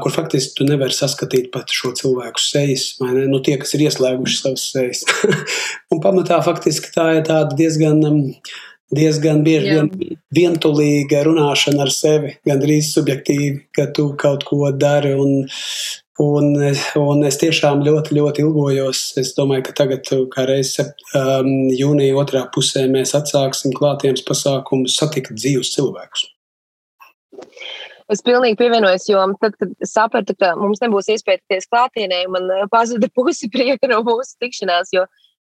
kur 0.04 0.14
faktiski 0.14 0.60
tu 0.60 0.68
nevari 0.70 0.96
saskatīt 0.96 1.52
pat 1.54 1.74
šo 1.74 1.94
cilvēku 1.98 2.44
sejas, 2.44 2.94
vai 3.02 3.12
ne? 3.18 3.26
Nu, 3.32 3.42
tie, 3.44 3.58
kas 3.62 3.76
ir 3.76 3.88
ieslēguši 3.88 4.40
savas 4.42 4.70
sejas. 4.76 5.04
un 5.92 6.04
pamatā 6.04 6.40
faktiski 6.46 6.94
tā 6.96 7.12
ir 7.20 7.28
tāda 7.28 7.58
diezgan. 7.58 8.04
Diezgan 8.94 9.42
bieži 9.42 9.72
vien 9.74 10.18
vientulīga 10.36 11.24
runāšana 11.26 11.88
ar 11.88 11.92
sevi, 11.94 12.36
gandrīz 12.46 12.92
subjektīvi, 12.94 13.66
ka 13.74 13.88
tu 13.96 14.12
kaut 14.20 14.46
ko 14.46 14.70
dari 14.72 15.16
un 15.18 15.46
Un, 16.16 16.54
un 16.96 17.26
es 17.28 17.36
tiešām 17.42 17.82
ļoti, 17.84 18.16
ļoti 18.16 18.44
ilgojos. 18.46 19.00
Es 19.20 19.34
domāju, 19.36 19.66
ka 19.68 19.74
tagad, 19.76 20.08
kā 20.32 20.46
reizes 20.48 20.94
um, 21.12 21.50
jūnija 21.76 22.16
otrā 22.22 22.46
pusē, 22.56 22.86
mēs 22.88 23.12
atsāksim 23.20 23.76
klātienes 23.76 24.24
pasākumus, 24.24 24.96
satikt 24.96 25.34
dzīvus 25.36 25.74
cilvēkus. 25.76 26.24
Es 28.16 28.24
pilnīgi 28.24 28.56
pievienojos, 28.62 29.10
jo 29.10 29.26
tad, 29.42 29.58
kad 29.60 29.76
sapratu, 29.84 30.38
ka 30.40 30.54
mums 30.56 30.80
nebūs 30.84 31.10
iespēja 31.12 31.42
tikties 31.42 31.68
klātienē, 31.68 32.22
man 32.32 32.48
uh, 32.48 32.64
pazuda 32.72 33.12
pusi 33.18 33.52
prieka 33.52 33.92
no 33.92 34.00
mūsu 34.08 34.38
tikšanās, 34.40 34.96
jo 34.96 35.04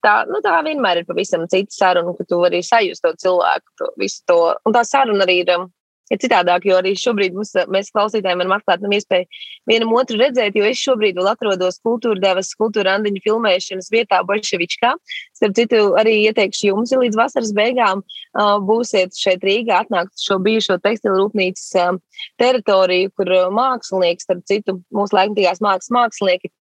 tā, 0.06 0.16
nu, 0.30 0.42
tā 0.46 0.60
vienmēr 0.66 1.02
ir 1.02 1.10
pavisam 1.10 1.48
cita 1.52 1.74
saruna, 1.74 2.14
ka 2.18 2.28
tu 2.30 2.40
vari 2.44 2.62
sajust 2.66 3.04
to 3.06 3.16
cilvēku, 3.26 3.74
to, 3.82 3.90
visu 4.02 4.22
to. 4.30 4.40
Un 4.66 4.78
tā 4.78 4.86
saruna 4.88 5.26
arī 5.26 5.42
ir 5.44 5.52
um, 5.58 5.68
ir 6.14 6.20
citādāk, 6.22 6.66
jo 6.70 6.78
arī 6.78 6.94
šobrīd 7.00 7.36
mums, 7.36 7.54
mēs 7.72 7.92
klausītājiem 7.94 8.42
varam 8.44 8.56
atklāt 8.58 8.84
nu, 8.84 8.92
iespēju 8.94 9.26
vienam 9.70 9.94
otru 9.98 10.20
redzēt, 10.22 10.58
jo 10.58 10.66
es 10.68 10.82
šobrīd 10.82 11.18
vēl 11.18 11.30
atrodos 11.32 11.80
kultūra 11.86 12.22
devas, 12.22 12.52
kultūra 12.60 12.94
randiņu 12.94 13.24
filmēšanas 13.26 13.90
vietā 13.94 14.22
Bolševičkā. 14.28 14.94
Starp 15.38 15.56
citu, 15.58 15.82
arī 16.00 16.18
ieteikšu 16.30 16.70
jums, 16.70 16.94
ja 16.94 17.02
līdz 17.02 17.20
vasaras 17.20 17.54
beigām 17.58 18.04
uh, 18.04 18.58
būsiet 18.66 19.18
šeit 19.18 19.46
Rīgā, 19.46 19.82
atnākt 19.86 20.14
šo 20.22 20.38
bijušo 20.46 20.78
tekstilu 20.84 21.18
rūpnīcas 21.24 21.72
uh, 21.82 21.98
teritoriju, 22.42 23.14
kur 23.18 23.34
mākslinieki, 23.56 24.28
starp 24.28 24.46
citu, 24.50 24.80
mūsu 24.94 25.18
laikmatīgās 25.18 25.64
mākslas 25.66 25.94
mākslinieki 25.96 26.54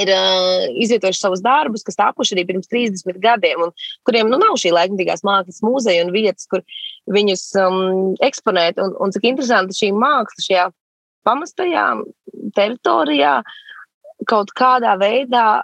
ir 0.00 0.10
uh, 0.12 0.66
izvietojuši 0.76 1.20
savus 1.20 1.42
darbus, 1.44 1.84
kas 1.86 1.96
tapuši 1.96 2.36
arī 2.36 2.44
pirms 2.50 2.68
30 2.72 3.20
gadiem, 3.22 3.62
un 3.64 3.72
kuriem 4.06 4.28
nu, 4.28 4.38
nav 4.40 4.58
šī 4.60 4.72
laikmatīgās 4.76 5.24
mākslas 5.26 5.62
muzeja 5.64 6.04
un 6.04 6.12
vietas, 6.12 6.48
kur 6.50 6.64
viņus 7.12 7.44
um, 7.62 7.78
eksponēt. 8.24 8.80
Un, 8.82 8.92
un 9.00 9.14
cik 9.14 9.24
interesanti 9.30 9.78
šī 9.78 9.92
māksla 9.96 10.44
šajā 10.48 10.66
pamestajā 11.26 11.86
teritorijā 12.56 13.38
kaut 14.28 14.52
kādā 14.56 14.94
veidā 15.00 15.62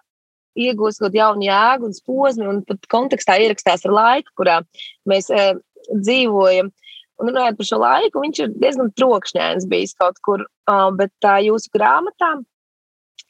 iegūst 0.59 1.01
kaut 1.01 1.17
jaunu 1.17 1.45
jēgu 1.47 1.89
un 1.89 1.99
posmu, 2.07 2.49
un 2.49 2.63
pat 2.69 2.89
kontekstā 2.93 3.39
ierakstās 3.41 3.85
ar 3.89 3.97
laiku, 3.97 4.33
kurā 4.41 4.63
mēs 5.09 5.29
uh, 5.33 5.59
dzīvojam. 5.93 6.73
Un 7.21 7.29
runājot 7.29 7.59
par 7.59 7.69
šo 7.69 7.79
laiku, 7.83 8.25
viņš 8.25 8.41
ir 8.41 8.57
diezgan 8.57 8.89
trokšņēns 8.97 9.69
bijis 9.69 9.93
kaut 10.01 10.17
kur, 10.25 10.47
uh, 10.73 10.89
bet 10.97 11.13
tā 11.21 11.37
jūsu 11.45 11.69
grāmatā 11.77 12.33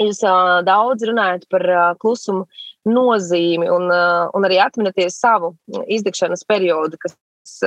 Jūs 0.01 0.23
uh, 0.25 0.61
daudz 0.67 1.05
runājat 1.09 1.45
par 1.53 1.65
uh, 1.69 1.83
klusumu 2.01 2.47
nozīmi 2.89 3.69
un, 3.71 3.91
uh, 3.93 4.31
un 4.35 4.49
arī 4.49 4.59
atminaties 4.63 5.19
savu 5.21 5.53
izdegšanas 5.87 6.47
periodu, 6.49 6.99
kas, 7.03 7.15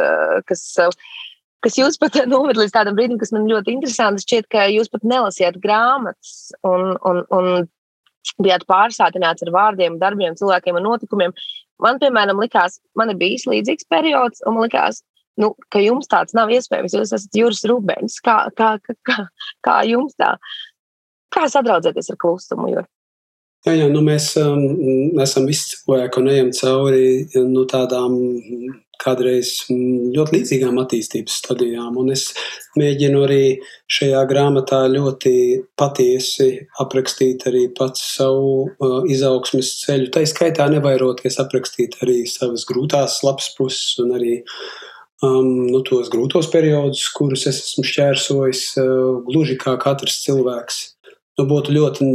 uh, 0.02 0.42
kas, 0.50 0.64
uh, 0.82 0.90
kas 1.64 1.78
jūs 1.80 2.00
pat 2.02 2.18
noved 2.34 2.60
līdz 2.60 2.74
tādam 2.76 2.98
brīdim, 2.98 3.20
kas 3.22 3.34
man 3.36 3.48
ļoti 3.50 3.78
interesants. 3.78 4.26
Šķiet, 4.28 4.50
ka 4.52 4.68
jūs 4.72 4.92
pat 4.92 5.06
nelasījāt 5.08 5.62
grāmatas 5.64 6.52
un, 6.66 6.96
un, 7.06 7.24
un 7.36 7.70
bijāt 8.42 8.66
pārsātināts 8.70 9.46
ar 9.46 9.54
vārdiem, 9.56 10.00
darbiem, 10.02 10.38
cilvēkiem 10.40 10.80
un 10.80 10.90
notikumiem. 10.90 11.36
Man, 11.84 12.00
piemēram, 12.00 12.40
likās, 12.40 12.80
man 12.96 13.12
ir 13.12 13.20
bijis 13.20 13.46
līdzīgs 13.50 13.88
periods, 13.92 14.42
un 14.48 14.56
man 14.56 14.68
likās, 14.68 15.02
nu, 15.42 15.52
ka 15.72 15.82
jums 15.84 16.08
tāds 16.12 16.36
nav 16.38 16.52
iespējams. 16.56 16.96
Jūs 16.96 17.14
esat 17.18 17.36
Juris 17.36 17.66
Rubens. 17.70 18.18
Kā, 18.24 18.46
kā, 18.56 18.76
kā, 19.08 19.18
kā 19.66 19.82
jums 19.88 20.16
tā? 20.20 20.36
Kā 21.34 21.48
sadraudzēties 21.52 22.12
ar 22.14 22.20
klusumu? 22.22 22.70
Jo? 22.74 22.86
Jā, 23.66 23.74
jā, 23.80 23.86
nu 23.90 24.04
mēs 24.06 24.30
um, 24.38 24.62
esam 25.24 25.48
visi 25.50 25.72
cilvēki 25.72 26.22
un 26.22 26.28
ejam 26.30 26.52
cauri 26.54 27.08
nu, 27.50 27.64
tādām 27.66 28.14
kādreiz 29.02 29.66
ļoti 29.70 30.36
līdzīgām 30.36 30.78
attīstības 30.84 31.40
stadijām. 31.42 31.98
Un 32.00 32.12
es 32.14 32.28
mēģinu 32.80 33.24
arī 33.26 33.42
šajā 33.92 34.22
grāmatā 34.30 34.84
ļoti 34.94 35.36
patiesi 35.80 36.50
aprakstīt 36.82 37.46
arī 37.50 37.66
pats 37.76 38.06
savu 38.16 38.70
uh, 38.70 38.98
izaugsmes 39.12 39.76
ceļu. 39.84 40.12
Tā 40.14 40.26
izskaitā 40.26 40.70
nevairoties 40.72 41.40
aprakstīt 41.42 42.00
arī 42.06 42.22
savas 42.30 42.68
grūtās 42.70 43.22
lapas 43.26 43.52
puses 43.58 43.98
un 44.04 44.16
arī 44.20 44.36
um, 45.26 45.66
nu, 45.72 45.82
tos 45.90 46.12
grūtos 46.14 46.54
periodus, 46.54 47.08
kurus 47.18 47.48
es 47.50 47.64
esmu 47.66 47.86
šķērsojis, 47.90 48.68
uh, 48.82 49.24
gluži 49.28 49.58
kā 49.62 49.78
katrs 49.82 50.22
cilvēks. 50.26 50.84
Nu, 51.36 51.44
būtu 51.50 51.74
ļoti 51.76 52.06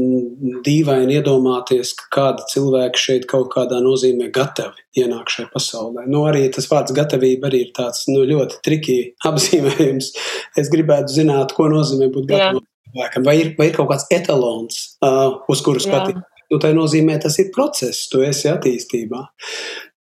dīvaini 0.65 1.19
iedomāties, 1.19 1.93
ka 1.99 2.07
kādi 2.15 2.47
cilvēki 2.55 3.03
šeit 3.03 3.27
kaut 3.29 3.51
kādā 3.53 3.83
nozīmē 3.85 4.31
gatavi 4.33 4.81
ienākt 5.03 5.35
šajā 5.35 5.51
pasaulē. 5.53 6.07
Nu, 6.09 6.23
arī 6.31 6.47
tas 6.55 6.71
vārds 6.71 6.95
gatavība 6.97 7.51
arī 7.51 7.67
ir 7.67 7.75
tāds 7.77 8.07
nu, 8.09 8.23
ļoti 8.31 8.63
triki 8.65 8.97
apzīmējums. 9.29 10.11
Es 10.61 10.73
gribētu 10.73 11.19
zināt, 11.19 11.53
ko 11.57 11.69
nozīmē 11.69 12.09
būt 12.15 12.31
gatavam 12.33 12.65
cilvēkam. 12.65 13.29
Vai 13.29 13.37
ir, 13.43 13.53
vai 13.61 13.69
ir 13.69 13.77
kaut 13.77 13.93
kāds 13.93 14.09
etalons, 14.17 14.81
uh, 15.05 15.37
uz 15.53 15.65
kuru 15.67 15.85
skatīties? 15.85 16.25
Nu, 16.51 16.59
tā 16.59 16.73
nozīmē, 16.75 17.21
tas 17.23 17.37
ir 17.39 17.53
process, 17.55 18.09
tu 18.11 18.25
esi 18.27 18.49
attīstībā. 18.51 19.21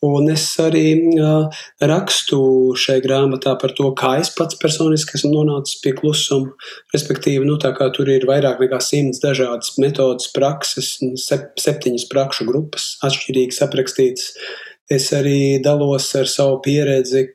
Un 0.05 0.29
es 0.29 0.43
arī 0.61 0.83
uh, 1.17 1.47
rakstu 1.81 2.39
šai 2.77 2.97
grāmatā 3.03 3.55
par 3.61 3.73
to, 3.77 3.87
kā 3.97 4.15
es 4.21 4.29
pats 4.35 4.57
personiski 4.61 5.17
esmu 5.17 5.31
nonācis 5.33 5.79
pie 5.81 5.95
klusuma. 5.97 6.51
Respektīvi, 6.93 7.45
nu, 7.47 7.57
tur 7.57 8.11
ir 8.11 8.27
vairāk 8.29 8.61
nekā 8.61 8.81
simts 8.83 9.23
dažādas 9.23 9.75
metodas, 9.81 10.29
prakses, 10.35 10.95
sep, 11.23 11.53
septiņas 11.61 12.07
prakšu 12.11 12.47
grupas, 12.49 12.93
atšķirīgas 13.07 13.63
aprakstītas. 13.65 14.33
Es 14.91 15.09
arī 15.17 15.57
dalos 15.63 16.11
ar 16.19 16.29
savu 16.29 16.59
pieredzi, 16.65 17.29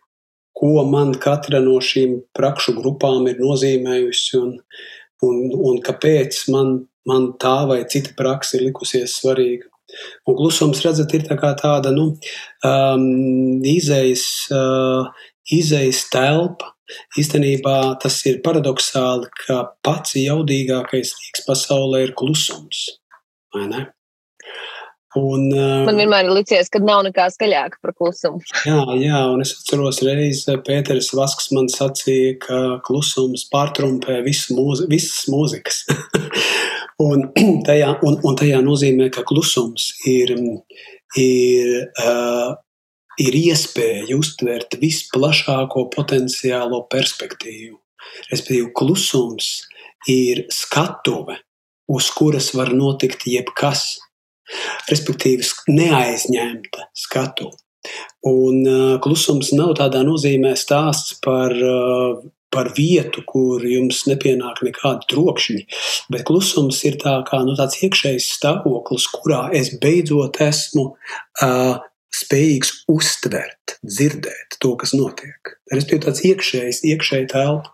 ko 0.55 0.85
man 0.87 1.15
katra 1.17 1.63
no 1.65 1.79
šīm 1.83 2.21
prakšu 2.37 2.77
grupām 2.77 3.27
ir 3.31 3.41
nozīmējusi 3.41 4.39
un, 4.39 4.55
un, 5.27 5.37
un 5.71 5.81
kāpēc 5.83 6.45
man, 6.53 6.77
man 7.09 7.33
tā 7.41 7.57
vai 7.71 7.81
cita 7.91 8.15
praksa 8.19 8.59
ir 8.59 8.69
likusies 8.69 9.17
svarīga. 9.23 9.71
Un 10.29 10.37
klusums, 10.39 10.83
redzat, 10.85 11.15
ir 11.17 11.27
tā 11.29 11.53
tāda 11.59 11.93
nu, 11.95 12.11
um, 12.67 13.07
izējas, 13.67 14.27
uh, 14.55 15.09
izējas 15.51 16.05
telpa. 16.13 16.75
Īstenībā 17.21 17.77
tas 18.03 18.17
ir 18.27 18.41
paradoxāli, 18.43 19.31
ka 19.45 19.63
pats 19.87 20.17
jaudīgākais 20.19 21.15
rīks 21.21 21.47
pasaulē 21.47 22.05
ir 22.09 22.15
klusums. 22.19 22.89
Un, 25.19 25.49
uh, 25.51 25.83
Man 25.89 25.97
vienmēr 25.99 26.29
ir 26.29 26.35
licies, 26.37 26.69
ka 26.71 26.79
nav 26.79 27.01
nekā 27.03 27.25
skaļāka 27.35 27.81
par 27.83 27.95
klusumu. 27.99 28.39
jā, 28.69 28.79
jā, 29.03 29.23
un 29.33 29.43
es 29.43 29.57
atceros 29.57 29.99
reizi 30.07 30.55
Pēteris 30.67 31.11
Vasks 31.19 31.51
man 31.57 31.67
sacīja, 31.73 32.37
ka 32.45 32.61
klusums 32.87 33.49
pārtrumpē 33.51 34.21
visu 34.27 34.55
mūzi, 34.55 34.87
visas 34.93 35.27
mūzikas. 35.33 35.83
Un 37.01 37.29
tajā, 37.69 37.95
un, 38.07 38.19
un 38.27 38.37
tajā 38.39 38.61
nozīmē, 38.65 39.09
ka 39.15 39.25
klusums 39.29 39.91
ir, 40.09 40.35
ir, 41.19 41.71
uh, 42.05 42.51
ir 43.21 43.39
iespēja 43.41 44.19
uztvert 44.19 44.77
visplašāko 44.81 45.87
potenciālo 45.95 46.85
perspektīvu. 46.93 47.79
Respektīvi, 48.31 48.69
klusums 48.77 49.51
ir 50.11 50.45
skatuve, 50.53 51.39
uz 51.91 52.11
kuras 52.17 52.53
var 52.57 52.73
notikt 52.77 53.27
jebkas. 53.29 53.95
Respektīvi, 54.91 55.47
neaizņemta 55.71 56.91
skatuve. 56.97 57.57
Un 58.27 58.65
uh, 58.67 58.97
klusums 59.01 59.55
nav 59.57 59.73
tādā 59.79 60.03
nozīmē 60.05 60.53
stāsts 60.59 61.15
par 61.25 61.55
uh, 61.55 62.19
par 62.55 62.73
vietu, 62.77 63.23
kur 63.27 63.63
jums 63.67 64.05
nepienāk 64.11 64.63
nekādi 64.67 65.07
trokšņi. 65.13 65.63
Bet 66.13 66.27
klusums 66.29 66.83
ir 66.89 66.99
tā 67.03 67.21
kā, 67.29 67.43
nu, 67.47 67.55
tāds 67.59 67.79
iekšējs 67.85 68.33
stāvoklis, 68.39 69.07
kurā 69.15 69.47
es 69.57 69.73
beidzot 69.83 70.41
esmu 70.45 70.91
uh, 70.91 71.79
spējīgs 72.11 72.73
uztvert, 72.91 73.77
dzirdēt 73.87 74.57
to, 74.63 74.73
kas 74.79 74.93
notiek. 74.99 75.53
Respektīvi, 75.71 76.03
tāds 76.03 76.23
iekšējs, 76.27 76.81
iekšēji 76.91 77.29
telpa. 77.31 77.71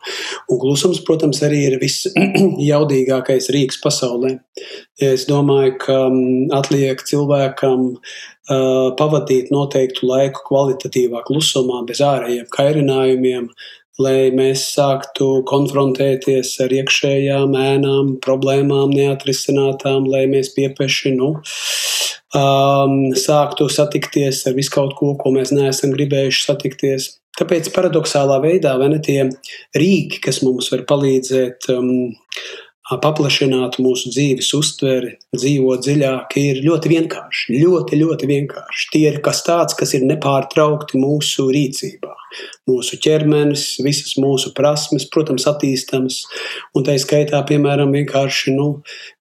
Un 0.53 0.61
klusums, 0.61 1.01
protams, 1.07 1.41
arī 1.47 1.63
ir 1.71 1.79
visjaudīgākais 1.81 3.49
rīks 3.57 3.81
pasaulē. 3.83 4.35
Es 5.03 5.25
domāju, 5.31 5.79
ka 5.87 5.99
atliek 6.59 7.01
cilvēkam 7.09 7.89
uh, 7.97 8.93
pavadīt 9.01 9.49
noteiktu 9.55 10.11
laiku 10.11 10.45
kvalitatīvā 10.51 11.25
klusumā, 11.27 11.81
bez 11.89 12.05
ārējiem 12.05 12.53
kairinājumiem, 12.53 13.49
lai 14.03 14.31
mēs 14.37 14.67
sāktu 14.75 15.43
konfrontēties 15.49 16.53
ar 16.65 16.75
iekšējām 16.79 17.57
ēnām, 17.57 18.17
problēmām, 18.25 18.93
neatrisinātām, 18.93 20.09
lai 20.13 20.27
mēs 20.31 20.53
piepeši 20.57 21.15
nu, 21.17 21.33
um, 22.37 22.99
sāktu 23.17 23.71
satikties 23.73 24.45
ar 24.49 24.57
visu 24.59 24.75
kaut 24.75 24.97
ko, 24.99 25.15
ko 25.21 25.33
mēs 25.37 25.55
neesam 25.57 25.95
gribējuši 25.97 26.45
satikties. 26.51 27.15
Tāpēc 27.37 27.69
paradoxālā 27.75 28.39
veidā 28.45 28.77
ne 28.89 29.01
tie 29.05 29.27
rīki, 29.77 30.23
kas 30.25 30.41
mums 30.45 30.71
var 30.73 30.87
palīdzēt 30.89 31.69
um, 31.75 31.91
paplašināt 33.03 33.81
mūsu 33.83 34.13
dzīves 34.15 34.53
uztveri, 34.57 35.17
dzīvot 35.35 35.85
dziļāk, 35.85 36.37
ir 36.41 36.63
ļoti 36.65 36.93
vienkārši. 36.93 37.59
Ļoti, 37.65 38.01
ļoti 38.05 38.31
vienkārši. 38.31 38.89
Tie 38.93 39.05
ir 39.11 39.21
kas 39.25 39.43
tāds, 39.45 39.77
kas 39.77 39.97
ir 39.99 40.07
nepārtraukti 40.09 41.01
mūsu 41.03 41.51
rīcībā 41.53 42.15
mūsu 42.69 42.99
ķermenis, 43.03 43.65
visas 43.85 44.17
mūsu 44.21 44.53
prasmes, 44.57 45.07
protams, 45.13 45.47
attīstamas. 45.49 46.23
Un 46.77 46.87
tā 46.87 46.97
skaitā, 47.01 47.41
piemēram, 47.49 47.93
vienkārši 47.95 48.55
nu, 48.57 48.69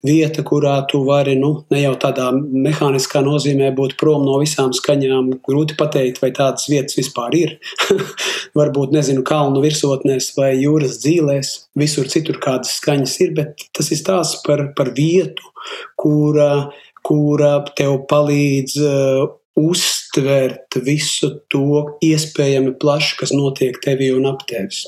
vieta, 0.05 0.43
kurā 0.47 0.77
tu 0.89 1.03
vari 1.07 1.35
nu, 1.39 1.51
ne 1.73 1.83
jau 1.83 1.93
tādā 2.01 2.31
mehāniskā 2.35 3.21
nozīmē 3.25 3.71
būt 3.77 3.95
prom 4.01 4.25
no 4.25 4.39
visām 4.41 4.73
skaņām. 4.75 5.35
Grūti 5.45 5.77
pateikt, 5.79 6.21
vai 6.23 6.31
tādas 6.35 6.69
vietas 6.71 6.97
vispār 6.99 7.37
ir. 7.37 7.55
Varbūt, 8.57 8.95
nezinu, 8.95 9.25
kalnu 9.27 9.63
virsotnēs 9.65 10.31
vai 10.39 10.53
jūras 10.57 10.99
dzīvēs, 11.03 11.55
visur 11.79 12.09
citur 12.11 12.41
kādas 12.43 12.77
skaņas 12.79 13.17
ir, 13.25 13.33
bet 13.37 13.69
tas 13.75 13.91
ir 13.91 14.01
stāsts 14.01 14.41
par, 14.45 14.67
par 14.77 14.93
vietu, 14.97 15.53
kura, 15.99 16.69
kura 17.05 17.57
tev 17.77 18.01
palīdz 18.09 18.77
uh, 18.81 19.25
uztvert 19.55 20.75
visu 20.83 21.29
to 21.51 21.83
iespējami 22.03 22.75
plaši, 22.79 23.15
kas 23.21 23.33
notiek 23.35 23.77
tevī 23.83 24.11
un 24.15 24.27
ap 24.29 24.43
tevis. 24.49 24.83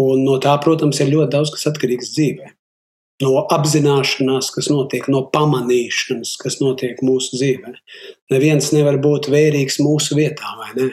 Un 0.00 0.24
no 0.26 0.38
tā, 0.42 0.56
protams, 0.62 1.00
ir 1.02 1.12
ļoti 1.12 1.34
daudz 1.36 1.52
kas 1.54 1.68
atkarīgs 1.70 2.14
dzīvē. 2.16 2.54
No 3.20 3.44
apzināšanās, 3.52 4.48
kas 4.54 4.70
notiek, 4.72 5.04
no 5.12 5.26
pamanīšanas, 5.34 6.38
kas 6.40 6.56
notiek 6.62 7.02
mūsu 7.04 7.36
dzīvē. 7.36 7.74
Neviens 8.32 8.72
nevar 8.72 8.96
būt 9.02 9.28
vērīgs 9.32 9.76
mūsu 9.84 10.16
vietā, 10.16 10.56
vai 10.56 10.72
ne? 10.78 10.88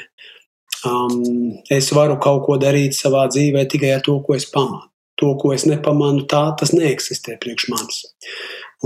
Um, 0.86 1.56
es 1.74 1.88
varu 1.96 2.20
kaut 2.22 2.44
ko 2.46 2.60
darīt 2.62 2.94
savā 2.94 3.26
dzīvē 3.32 3.64
tikai 3.72 3.96
ar 3.96 4.04
to, 4.06 4.20
ko 4.26 4.36
es 4.38 4.46
pamanu. 4.52 4.86
to, 5.18 5.32
ko 5.42 5.50
es 5.56 5.66
nepamanu, 5.66 6.28
tā 6.30 6.44
tas 6.60 6.74
neeksistē 6.78 7.40
priekš 7.42 7.70
manis. 7.74 8.04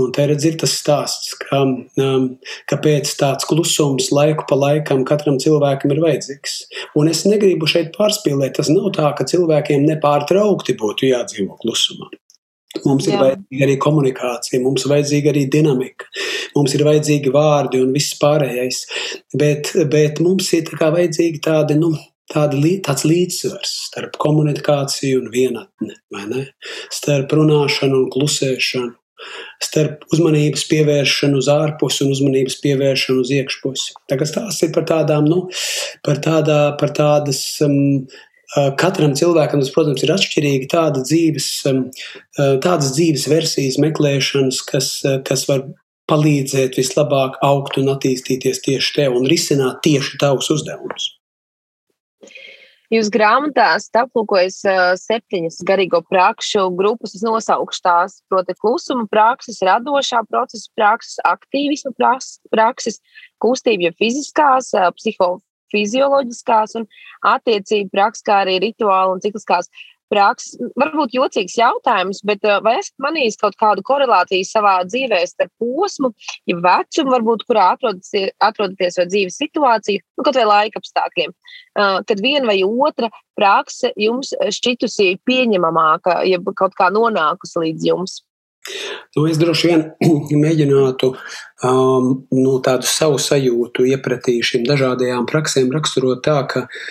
Un 0.00 0.08
te 0.16 0.24
redz, 0.24 0.46
ir 0.48 0.54
tas 0.60 0.72
stāsts, 0.80 1.34
ka, 1.36 1.58
um, 2.00 2.22
kāpēc 2.70 3.10
tāds 3.20 3.44
klusums 3.48 4.08
laiku 4.14 4.46
pa 4.48 4.56
laikam 4.56 5.02
katram 5.08 5.36
cilvēkam 5.42 5.92
ir 5.92 6.00
vajadzīgs. 6.00 6.54
Un 6.96 7.10
es 7.12 7.26
negribu 7.28 7.68
šeit 7.68 7.90
pārspīlēt. 7.98 8.56
Tas 8.56 8.70
nav 8.72 8.88
tā, 8.96 9.10
ka 9.18 9.26
cilvēkiem 9.28 9.84
nepārtraukti 9.90 10.78
būtu 10.80 11.10
jādzīvo 11.10 11.58
klusumā. 11.60 12.08
Mums 12.86 13.04
ir 13.04 13.12
Jā. 13.12 13.18
vajadzīga 13.20 13.66
arī 13.66 13.74
komunikācija, 13.84 14.62
mums 14.64 14.86
ir 14.86 14.94
vajadzīga 14.94 15.28
arī 15.34 15.42
dinamika, 15.52 16.06
mums 16.56 16.72
ir 16.72 16.86
vajadzīgi 16.86 17.32
vārdi 17.34 17.82
un 17.84 17.92
viss 17.92 18.16
pārējais. 18.16 18.78
Bet, 19.36 19.74
bet 19.92 20.22
mums 20.24 20.48
ir 20.56 20.72
tā 20.72 20.88
vajadzīga 20.94 21.42
tāda, 21.50 21.76
nu, 21.76 21.92
tāda, 22.32 22.56
tāds 22.88 23.04
līdzsvars 23.04 23.74
starp 23.90 24.16
komunikāciju 24.24 25.20
un 25.20 25.28
vienatni, 25.36 26.46
starp 26.96 27.36
runāšanu 27.36 28.06
un 28.06 28.10
klusēšanu 28.16 28.96
starp 29.62 30.04
uzmanības 30.12 30.66
pievēršanu 30.70 31.40
uz 31.42 31.48
ārpusi 31.52 32.04
un 32.06 32.12
uzmanības 32.16 32.58
pievēršanu 32.64 33.24
uz 33.24 33.32
iekšpusi. 33.38 33.96
Tagad 34.12 34.30
stāsts 34.30 34.66
ir 34.66 34.74
par 34.74 34.86
tādām, 34.90 35.28
nu, 35.30 35.46
par, 36.06 36.20
tādā, 36.24 36.60
par 36.80 36.94
tādas. 36.96 37.42
Um, 37.64 38.06
Katram 38.52 39.14
cilvēkam 39.16 39.62
tas, 39.62 39.70
protams, 39.72 40.02
ir 40.04 40.10
atšķirīgi. 40.12 40.66
Tāda 40.68 41.00
dzīves, 41.00 41.46
tādas 42.36 42.90
dzīves 42.92 43.24
versijas 43.32 43.78
meklēšanas, 43.80 44.58
kas, 44.68 44.90
kas 45.24 45.46
var 45.48 45.62
palīdzēt 46.10 46.76
vislabāk 46.76 47.38
augt 47.46 47.78
un 47.80 47.88
attīstīties 47.94 48.60
tieši 48.66 48.94
tev 48.98 49.16
un 49.16 49.28
risināt 49.30 49.80
tieši 49.86 50.20
tavus 50.20 50.50
uzdevumus. 50.52 51.14
Jūs 52.92 53.08
grāmatā 53.08 53.70
aplūkojas 53.96 54.58
septiņas 55.00 55.62
garīgo 55.64 56.02
prakšu 56.10 56.66
grupas. 56.76 57.14
Es 57.16 57.22
nosaukšu 57.24 57.80
tās, 57.86 58.18
proti, 58.28 58.52
klusuma 58.60 59.06
prakses, 59.08 59.62
radošā 59.64 60.20
procesa 60.28 60.68
prakses, 60.76 61.16
aktīvisma 61.24 61.94
prakses, 62.52 63.00
kustība, 63.40 63.94
fiziskās, 63.96 64.74
psihofizioloģiskās 64.98 66.76
un 66.82 66.84
attiecību 67.32 67.88
prakses, 67.96 68.26
kā 68.28 68.42
arī 68.44 68.58
rituāli 68.66 69.16
un 69.16 69.24
cikliskās 69.24 69.72
prakses. 70.12 70.56
Varbūt 70.78 71.16
jocīgs 71.16 71.56
jautājums, 71.58 72.22
bet 72.28 72.44
vai 72.64 72.76
esat 72.80 72.94
manījis 73.02 73.38
kaut 73.40 73.56
kādu 73.60 73.84
korelāciju 73.86 74.46
savā 74.48 74.78
dzīvē 74.88 75.22
starp 75.28 75.52
posmu, 75.62 76.12
ja 76.50 76.58
vecumu, 76.62 77.14
varbūt, 77.16 77.46
kurā 77.48 77.72
atrodaties, 77.76 78.32
atrodaties 78.42 78.98
vai 79.00 79.06
dzīves 79.10 79.38
situāciju, 79.42 80.02
nu, 80.18 80.26
kaut 80.26 80.40
vai 80.40 80.48
laika 80.48 80.82
apstākļiem, 80.82 81.36
kad 82.08 82.24
viena 82.24 82.50
vai 82.50 82.58
otra 82.66 83.12
prakse 83.38 83.92
jums 83.96 84.34
šķitusi 84.58 85.14
pieņemamāka, 85.28 86.20
ja 86.28 86.42
kaut 86.52 86.76
kā 86.78 86.92
nonākusi 86.92 87.66
līdz 87.66 87.88
jums? 87.92 88.20
Nu, 89.16 89.24
es 89.26 89.40
droši 89.40 89.68
vien 89.72 89.80
mēģinātu 90.44 91.08
um, 91.66 92.12
nu, 92.30 92.52
tādu 92.62 92.86
savu 92.86 93.18
sajūtu 93.18 93.88
iepratī 93.90 94.36
šīm 94.46 94.68
dažādajām 94.68 95.26
praksēm 95.26 95.72
raksturot 95.74 96.22
tā, 96.22 96.36
ka 96.46 96.68
uh, 96.68 96.84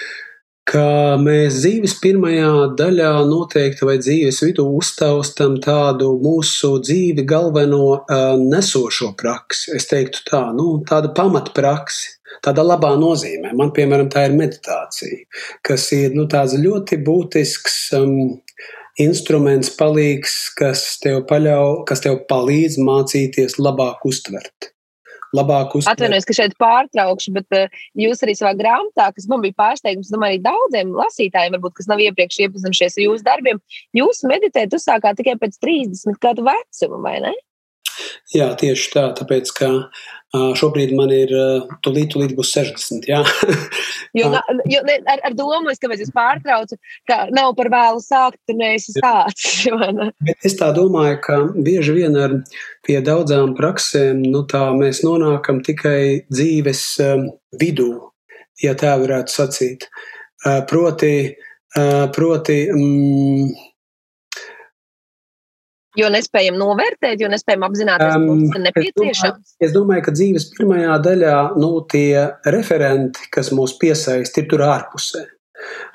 ka 0.71 1.17
mēs 1.19 1.59
dzīves 1.61 1.97
pirmajā 2.03 2.51
daļā 2.79 3.11
noteikti 3.27 3.87
vai 3.87 3.97
dzīves 3.99 4.39
vidū 4.45 4.65
uztaustam 4.77 5.57
tādu 5.63 6.13
mūsu 6.23 6.77
dzīvi 6.85 7.25
galveno 7.27 7.83
uh, 7.97 8.23
nesošo 8.39 9.11
praksi. 9.19 9.75
Es 9.75 9.89
teiktu 9.91 10.23
tā, 10.31 10.41
nu, 10.55 10.79
tāda 10.87 11.11
pamatpraksi. 11.17 12.17
Tādā 12.41 12.63
labā 12.63 12.93
nozīmē. 12.97 13.51
Man, 13.59 13.73
piemēram, 13.75 14.07
tā 14.09 14.23
ir 14.29 14.37
meditācija, 14.39 15.25
kas 15.67 15.89
ir 15.93 16.15
nu, 16.15 16.23
ļoti 16.31 16.97
būtisks 17.03 17.75
um, 17.99 18.15
instruments, 19.03 19.73
palīgs, 19.75 20.37
kas 20.57 20.85
tev, 21.03 21.25
paļau, 21.29 21.83
kas 21.85 22.01
tev 22.07 22.23
palīdz 22.31 22.79
mācīties 22.87 23.59
labāk 23.59 24.07
uztvert 24.07 24.71
labāk 25.37 25.75
uztvert. 25.77 25.95
Atvainojos, 25.95 26.27
ka 26.27 26.37
šeit 26.37 26.55
pārtraukšu, 26.61 27.33
bet 27.37 27.57
uh, 27.57 27.83
jūs 27.99 28.23
arī 28.25 28.35
savā 28.37 28.53
grāmatā, 28.59 29.09
kas 29.15 29.27
man 29.31 29.43
bija 29.45 29.57
pārsteigums, 29.61 30.11
domāju, 30.13 30.37
arī 30.37 30.43
daudziem 30.47 30.95
lasītājiem, 30.97 31.57
varbūt, 31.57 31.77
kas 31.79 31.91
nav 31.91 32.03
iepriekš 32.03 32.41
iepazinušies 32.47 32.97
ar 32.97 33.05
jūsu 33.05 33.27
darbiem, 33.27 33.61
jūs 33.97 34.25
meditēt 34.29 34.75
uzsākāt 34.77 35.19
tikai 35.21 35.37
pēc 35.41 35.59
30 35.63 36.19
gadu 36.23 36.47
vecuma, 36.47 37.01
vai 37.05 37.17
ne? 37.27 37.35
Jā, 38.33 38.51
tieši 38.57 38.91
tā, 38.93 39.05
tāpēc, 39.17 39.51
ka 39.57 39.71
šobrīd 40.31 40.93
man 40.95 41.11
ir 41.11 41.31
tūlīt, 41.83 42.13
tūlīt 42.13 42.35
būs 42.37 42.53
60. 42.55 43.07
Jā. 43.09 43.19
jo, 44.19 44.29
jo 44.71 44.81
ar, 45.11 45.23
ar 45.27 45.35
domu, 45.35 45.71
es, 45.73 45.81
kāpēc 45.81 46.05
es 46.05 46.13
pārtraucu, 46.15 46.77
ka 47.09 47.25
nav 47.35 47.53
par 47.57 47.71
vēlu 47.73 47.99
sākt, 48.03 48.39
neesi 48.55 48.95
sācis. 48.95 49.67
Bet 50.27 50.47
es 50.47 50.55
tā 50.59 50.71
domāju, 50.75 51.19
ka 51.25 51.39
bieži 51.55 51.97
vien 51.99 52.15
ar 52.15 52.37
pie 52.87 53.01
daudzām 53.03 53.55
praksēm, 53.59 54.23
nu 54.23 54.45
mēs 54.79 55.03
nonākam 55.05 55.59
tikai 55.65 56.23
dzīves 56.31 56.85
vidū, 57.59 57.91
ja 58.63 58.75
tā 58.79 58.95
varētu 59.01 59.35
sacīt. 59.35 59.89
Proti, 60.41 61.35
proti 62.15 62.57
mm, 62.71 63.70
Jo 65.99 66.07
nespējam 66.07 66.55
novērtēt, 66.55 67.19
jo 67.19 67.27
nespējam 67.31 67.65
apzināties, 67.67 68.13
um, 68.15 68.45
kas 68.47 68.59
ir 68.59 68.63
nepieciešams. 68.69 69.41
Es 69.59 69.59
domāju, 69.59 69.67
es 69.67 69.73
domāju, 69.75 70.05
ka 70.05 70.13
dzīves 70.15 70.47
pirmajā 70.55 70.97
daļā 71.07 71.35
nu, 71.59 71.71
tie 71.91 72.27
referenti, 72.55 73.27
kas 73.33 73.51
mūs 73.55 73.75
piesaista, 73.81 74.39
ir 74.39 74.47
tur 74.51 74.63
ārpusē. 74.69 75.25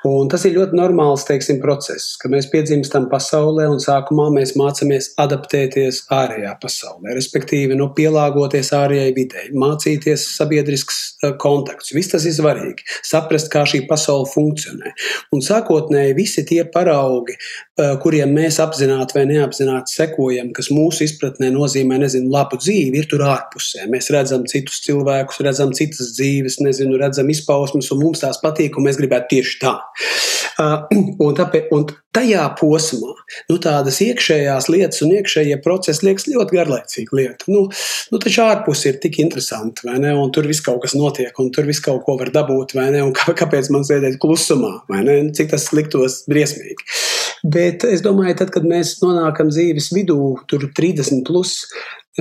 Un 0.06 0.28
tas 0.30 0.44
ir 0.46 0.54
ļoti 0.54 0.76
normāls 0.76 1.24
teiksim, 1.26 1.56
process, 1.62 2.14
ka 2.20 2.28
mēs 2.30 2.46
piedzimstam 2.52 3.08
pasaulē 3.10 3.64
un 3.72 3.80
sākumā 3.82 4.28
mēs 4.34 4.52
mācāmies 4.58 5.08
adaptēties 5.22 6.02
ārējā 6.12 6.52
pasaulē, 6.62 7.14
respektīvi 7.16 7.78
nu, 7.78 7.88
pielāgoties 7.96 8.70
ārējai 8.76 9.14
videi, 9.16 9.46
mācīties 9.56 10.28
sabiedrisks 10.36 10.98
uh, 11.24 11.32
kontakts. 11.42 11.94
Viss 11.96 12.12
tas 12.12 12.26
ir 12.28 12.36
svarīgi, 12.36 12.86
saprast, 13.06 13.50
kā 13.50 13.64
šī 13.66 13.82
pasaule 13.90 14.28
funkcionē. 14.30 14.92
Un 15.34 15.42
sākotnēji 15.42 16.14
visi 16.18 16.44
tie 16.46 16.60
paraugi, 16.70 17.34
uh, 17.38 17.96
kuriem 18.02 18.36
mēs 18.36 18.60
apzināti 18.62 19.18
vai 19.18 19.26
neapzināti 19.32 19.96
sekojam, 19.96 20.52
kas 20.54 20.70
mūsu 20.74 21.06
izpratnē 21.08 21.50
nozīmē 21.56 21.98
nezinu, 22.04 22.30
labu 22.36 22.60
dzīvi, 22.62 23.02
ir 23.02 23.10
tur 23.10 23.26
ārpusē. 23.26 23.88
Mēs 23.90 24.12
redzam 24.14 24.46
citus 24.50 24.84
cilvēkus, 24.86 25.42
redzam 25.46 25.74
citas 25.74 26.14
dzīves, 26.20 26.60
nezinu, 26.62 27.00
redzam 27.02 27.32
izpausmes, 27.32 27.90
un 27.96 28.04
mums 28.04 28.22
tās 28.22 28.38
patīk, 28.44 28.78
un 28.78 28.86
mēs 28.86 29.00
gribētu 29.02 29.34
tieši 29.34 29.60
tā. 29.64 29.76
Uh, 30.56 30.84
un, 31.24 31.34
tāpēc, 31.36 31.68
un 31.76 31.86
tajā 32.16 32.44
posmā 32.56 33.12
nu, 33.50 33.58
tādas 33.62 33.98
iekšējās 34.04 34.68
lietas 34.72 35.02
un 35.04 35.12
iekšējie 35.18 35.58
procesi 35.64 36.06
liekas 36.06 36.28
ļoti 36.30 36.56
garlaicīga 36.56 37.18
lieta. 37.18 37.50
Nu, 37.52 37.66
nu, 38.12 38.20
taču 38.22 38.44
ārpus 38.46 38.86
ir 38.88 39.00
tik 39.02 39.20
interesanti, 39.22 39.86
vai 39.88 39.98
ne? 40.02 40.14
Un 40.16 40.32
tur 40.34 40.48
viss 40.48 40.64
kaut 40.64 40.82
kas 40.84 40.96
notiek, 40.96 41.32
un 41.42 41.52
tur 41.54 41.68
viss 41.68 41.84
kaut 41.84 42.04
ko 42.06 42.16
var 42.20 42.32
dabūt, 42.34 42.76
vai 42.78 42.88
ne? 42.94 43.02
Un 43.04 43.12
kā, 43.16 43.34
kāpēc 43.42 43.70
man 43.74 43.84
sēdēt 43.88 44.20
klusumā, 44.22 44.72
vai 44.92 45.02
ne? 45.06 45.18
Cik 45.36 45.52
tas 45.52 45.68
liktos 45.76 46.22
briesmīgi. 46.30 46.88
Bet 47.46 47.84
es 47.86 48.02
domāju, 48.02 48.38
tad, 48.40 48.50
kad 48.54 48.64
mēs 48.66 48.96
nonākam 49.02 49.52
dzīves 49.52 49.92
vidū, 49.94 50.18
tur 50.50 50.64
30 50.76 51.22
plus, 51.28 51.60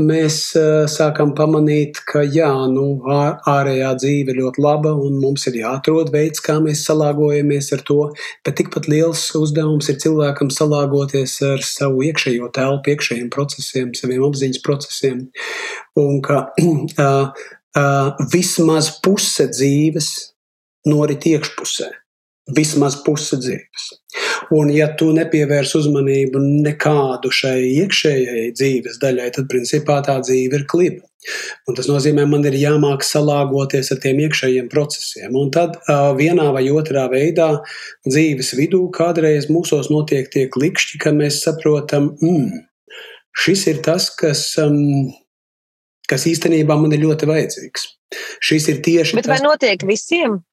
mēs 0.01 0.37
uh, 0.59 0.83
sākam 0.91 1.31
pamanīt, 1.37 2.01
ka 2.09 2.23
jā, 2.27 2.49
nu, 2.71 2.99
ārējā 3.47 3.91
dzīve 4.01 4.33
ir 4.33 4.39
ļoti 4.41 4.63
laba 4.63 4.91
un 4.99 5.17
mums 5.21 5.47
ir 5.47 5.59
jāatrod 5.61 6.11
veids, 6.13 6.43
kā 6.43 6.57
mēs 6.63 6.83
salāgojamies 6.87 7.71
ar 7.77 7.83
to. 7.87 7.99
Bet 8.45 8.57
tikpat 8.59 8.89
liels 8.91 9.27
uzdevums 9.39 9.89
ir 9.91 9.99
cilvēkam 10.03 10.51
salāgoties 10.51 11.37
ar 11.47 11.63
savu 11.63 12.03
iekšējo 12.09 12.51
telpu, 12.55 12.95
iekšējiem 12.95 13.29
procesiem, 13.33 13.93
saviem 13.95 14.25
apziņas 14.27 14.63
procesiem. 14.65 15.25
Un 16.01 16.19
ka 16.25 16.41
uh, 16.61 17.45
uh, 17.79 18.25
vismaz 18.33 18.91
puse 19.03 19.47
dzīves 19.51 20.11
norit 20.89 21.27
iekšpusē. 21.29 21.91
Vismaz 22.55 22.99
puse 23.01 23.39
dzīves. 23.41 23.87
Un, 24.53 24.69
ja 24.73 24.91
tu 24.99 25.09
nepievērs 25.15 25.73
uzmanību 25.79 26.41
nekādu 26.65 27.31
šai 27.33 27.59
iekšējai 27.81 28.51
dzīves 28.53 28.99
daļai, 29.01 29.31
tad 29.37 29.49
principā 29.51 30.01
tā 30.05 30.19
dzīve 30.21 30.61
ir 30.61 30.65
kliba. 30.69 31.05
Un 31.65 31.77
tas 31.77 31.87
nozīmē, 31.89 32.27
man 32.29 32.45
ir 32.45 32.57
jāmāk 32.59 33.03
salāgoties 33.05 33.89
ar 33.95 33.99
tiem 34.03 34.21
iekšējiem 34.27 34.69
procesiem. 34.69 35.33
Un 35.37 35.49
tad 35.53 35.79
uh, 35.79 36.11
vienā 36.17 36.51
vai 36.53 36.67
otrā 36.69 37.07
veidā 37.11 37.49
dzīves 38.05 38.53
vidū 38.59 38.83
kādreiz 38.93 39.49
mūsos 39.49 39.89
notiek 39.93 40.29
tie 40.33 40.45
klikšķi, 40.53 41.01
ka 41.01 41.13
mēs 41.15 41.41
saprotam, 41.47 42.11
mm, 42.21 42.65
šis 43.45 43.67
ir 43.73 43.81
tas, 43.85 44.11
kas, 44.13 44.47
um, 44.61 45.09
kas 46.09 46.27
īstenībā 46.29 46.77
man 46.77 46.93
ir 46.93 47.07
ļoti 47.07 47.31
vajadzīgs. 47.31 47.89
Šis 48.45 48.69
ir 48.69 48.83
tieši 48.85 49.17
Bet 49.17 49.25
tas. 49.25 49.33
Bet 49.33 49.41
vai 49.41 49.47
notiek 49.49 49.87
visiem? 49.89 50.43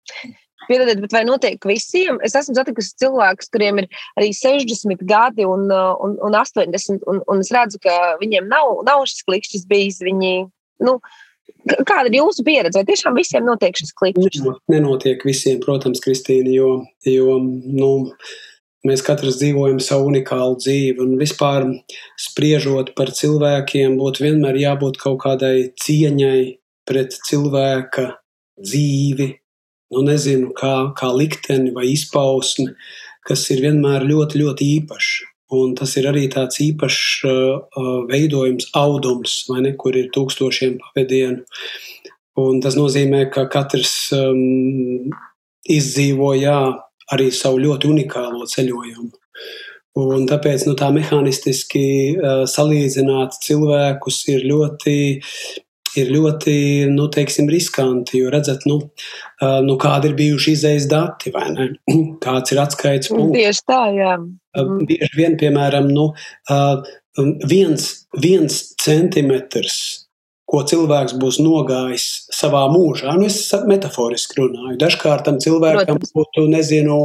Piedodiet, 0.69 1.01
bet 1.03 1.17
vai 1.17 1.25
notiek 1.29 1.67
visiem? 1.69 2.21
Es 2.27 2.37
esmu 2.39 2.55
satikusi 2.59 2.95
cilvēkus, 3.03 3.51
kuriem 3.53 3.83
ir 3.83 3.89
arī 4.21 4.31
60 4.37 5.03
gadi 5.09 5.47
un, 5.49 5.67
uh, 5.73 5.93
un, 6.05 6.17
un 6.23 6.39
80, 6.39 7.03
un, 7.11 7.21
un 7.31 7.43
es 7.43 7.53
redzu, 7.55 7.81
ka 7.83 8.17
viņiem 8.23 8.49
nav, 8.53 8.79
nav 8.89 9.05
šis 9.11 9.27
klikšķis 9.29 9.69
bijis. 9.71 10.01
Viņi, 10.07 10.33
nu, 10.87 10.99
Kāda 11.63 12.09
ir 12.09 12.17
jūsu 12.17 12.43
pieredze? 12.47 12.75
Vai 12.75 12.87
tiešām 12.89 13.15
visiem 13.15 13.45
notiek 13.47 13.77
šis 13.79 13.93
klikšķis? 13.99 14.47
Nenotiek 14.73 15.23
visiem, 15.27 15.61
protams, 15.63 16.01
Kristīna, 16.03 16.51
jo, 16.51 16.71
jo 17.07 17.37
nu, 17.43 17.91
Mēs 18.83 18.99
katrs 19.07 19.37
dzīvojam 19.39 19.77
savu 19.79 20.09
unikālu 20.11 20.57
dzīvi, 20.59 20.97
un 21.05 21.13
vispār 21.21 21.69
spriežot 22.19 22.97
par 22.99 23.13
cilvēkiem, 23.15 23.95
būtu 24.01 24.25
vienmēr 24.25 24.59
jābūt 24.59 24.99
kaut 24.99 25.21
kādai 25.23 25.69
cieņai 25.79 26.41
pret 26.91 27.15
cilvēka 27.29 28.09
dzīvi, 28.59 29.29
nu 29.93 30.05
nezinu, 30.07 30.53
kā, 30.59 30.93
kā 30.99 31.11
likteni 31.15 31.73
vai 31.75 31.91
izpausmi, 31.93 32.73
kas 33.29 33.45
ir 33.55 33.63
vienmēr 33.67 34.07
ļoti, 34.09 34.43
ļoti 34.43 34.69
īpaša. 34.81 35.29
Un 35.53 35.75
tas 35.77 35.93
ir 36.01 36.07
arī 36.09 36.25
tāds 36.33 36.63
īpašs 36.65 37.09
uh, 37.29 37.81
veidojums, 38.09 38.71
audums, 38.79 39.43
ne, 39.53 39.75
kur 39.77 39.97
ir 40.01 40.09
tūkstošiem 40.15 40.79
pavadienu. 40.81 41.43
Un 42.41 42.63
tas 42.65 42.79
nozīmē, 42.79 43.27
ka 43.35 43.45
katrs 43.53 43.93
um, 44.17 45.13
izdzīvo 45.69 46.33
jā, 46.41 46.57
arī 47.13 47.29
savu 47.37 47.61
ļoti 47.61 47.91
unikālo 47.93 48.49
ceļojumu. 48.49 49.13
Un 50.01 50.25
tāpēc 50.25 50.65
nu, 50.65 50.73
tā 50.81 50.89
mehānistiski 50.95 51.85
uh, 52.17 52.47
salīdzināt 52.49 53.37
cilvēkus 53.45 54.23
ir 54.33 54.49
ļoti, 54.49 54.97
ir 56.01 56.13
ļoti 56.15 56.55
nu, 56.93 57.09
teiksim, 57.13 57.51
riskanti. 57.53 58.21
Jo 58.23 58.33
redzat, 58.33 58.67
nu, 58.69 58.79
nu, 59.67 59.79
kādi 59.81 60.11
ir 60.11 60.17
bijuši 60.19 60.57
izējas 60.57 60.89
dati, 60.91 61.33
vai 61.35 61.49
ne? 61.55 61.69
Kāds 62.25 62.55
ir 62.55 62.63
atskaites 62.63 63.13
punkts. 63.13 63.39
Tieši 63.39 63.67
tā, 63.69 63.83
jā. 63.97 64.15
Uh, 64.53 64.79
bieži 64.89 65.13
vien, 65.17 65.37
piemēram, 65.41 65.91
nu, 65.93 66.11
uh, 66.53 66.95
viens, 67.49 67.91
viens 68.21 68.63
centimetrs 68.83 69.83
ko 70.53 70.61
cilvēks 70.69 71.15
būs 71.21 71.39
nogājis 71.41 72.07
savā 72.35 72.67
mūžā. 72.73 73.15
Nu, 73.17 73.25
es 73.31 73.39
metaforiski 73.69 74.37
runāju. 74.43 74.77
Dažkārt 74.83 75.25
tam 75.25 75.39
cilvēkam 75.41 75.97
Protams. 75.97 76.13
būtu, 76.19 76.45
nezinu, 76.53 76.99